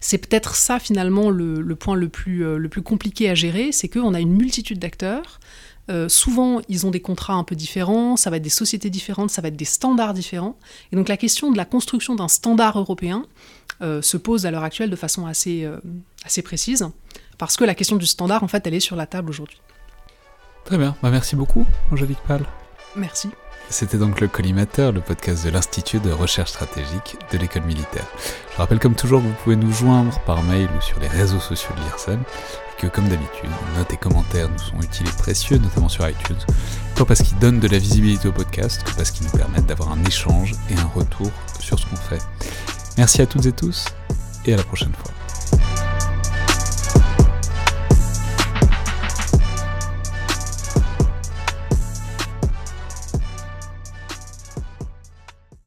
c'est 0.00 0.18
peut-être 0.18 0.54
ça 0.54 0.78
finalement 0.78 1.30
le, 1.30 1.62
point 1.76 1.94
le 1.94 2.08
plus, 2.08 2.44
euh, 2.44 2.56
le 2.56 2.68
plus 2.68 2.82
compliqué 2.82 3.28
à 3.28 3.34
gérer, 3.34 3.70
c'est 3.70 3.88
qu'on 3.88 4.14
a 4.14 4.20
une 4.20 4.34
multitude 4.34 4.78
d'acteurs. 4.78 5.40
Euh, 5.90 6.08
souvent, 6.08 6.60
ils 6.68 6.86
ont 6.86 6.90
des 6.90 7.00
contrats 7.00 7.34
un 7.34 7.44
peu 7.44 7.56
différents, 7.56 8.16
ça 8.16 8.30
va 8.30 8.36
être 8.36 8.42
des 8.42 8.48
sociétés 8.48 8.90
différentes, 8.90 9.30
ça 9.30 9.42
va 9.42 9.48
être 9.48 9.56
des 9.56 9.64
standards 9.64 10.14
différents. 10.14 10.56
Et 10.92 10.96
donc 10.96 11.08
la 11.08 11.16
question 11.16 11.50
de 11.50 11.56
la 11.56 11.64
construction 11.64 12.14
d'un 12.14 12.28
standard 12.28 12.78
européen 12.78 13.26
euh, 13.82 14.00
se 14.00 14.16
pose 14.16 14.46
à 14.46 14.50
l'heure 14.50 14.64
actuelle 14.64 14.90
de 14.90 14.96
façon 14.96 15.26
assez, 15.26 15.68
assez 16.24 16.42
précise, 16.42 16.88
parce 17.38 17.56
que 17.56 17.64
la 17.64 17.74
question 17.74 17.96
du 17.96 18.06
standard, 18.06 18.42
en 18.42 18.48
fait, 18.48 18.66
elle 18.66 18.74
est 18.74 18.80
sur 18.80 18.96
la 18.96 19.06
table 19.06 19.30
aujourd'hui. 19.30 19.60
Très 20.64 20.78
bien, 20.78 20.94
bah, 21.02 21.10
merci 21.10 21.36
beaucoup, 21.36 21.66
Angélique 21.90 22.20
Pal. 22.26 22.44
Merci. 22.94 23.28
C'était 23.70 23.98
donc 23.98 24.20
le 24.20 24.26
Collimateur, 24.26 24.90
le 24.90 25.00
podcast 25.00 25.44
de 25.44 25.50
l'Institut 25.50 26.00
de 26.00 26.10
recherche 26.10 26.50
stratégique 26.50 27.16
de 27.32 27.38
l'école 27.38 27.62
militaire. 27.62 28.04
Je 28.52 28.56
rappelle 28.56 28.80
comme 28.80 28.96
toujours 28.96 29.22
que 29.22 29.28
vous 29.28 29.34
pouvez 29.44 29.54
nous 29.54 29.72
joindre 29.72 30.18
par 30.26 30.42
mail 30.42 30.68
ou 30.76 30.80
sur 30.80 30.98
les 30.98 31.06
réseaux 31.06 31.38
sociaux 31.38 31.72
de 31.76 31.82
l'IRSEM, 31.82 32.20
que 32.80 32.86
comme 32.86 33.08
d'habitude, 33.08 33.50
notes 33.76 33.92
et 33.92 33.96
commentaires 33.98 34.48
nous 34.48 34.58
sont 34.58 34.80
utiles 34.80 35.06
et 35.06 35.18
précieux, 35.18 35.58
notamment 35.58 35.90
sur 35.90 36.08
iTunes, 36.08 36.38
tant 36.94 37.04
parce 37.04 37.20
qu'ils 37.20 37.38
donnent 37.38 37.60
de 37.60 37.68
la 37.68 37.76
visibilité 37.76 38.28
au 38.28 38.32
podcast 38.32 38.82
que 38.84 38.92
parce 38.94 39.10
qu'ils 39.10 39.26
nous 39.26 39.32
permettent 39.32 39.66
d'avoir 39.66 39.92
un 39.92 40.02
échange 40.04 40.52
et 40.70 40.74
un 40.74 40.86
retour 40.94 41.30
sur 41.58 41.78
ce 41.78 41.84
qu'on 41.84 41.96
fait. 41.96 42.22
Merci 42.96 43.20
à 43.20 43.26
toutes 43.26 43.44
et 43.44 43.52
tous, 43.52 43.84
et 44.46 44.54
à 44.54 44.56
la 44.56 44.62
prochaine 44.62 44.94
fois. 44.94 45.12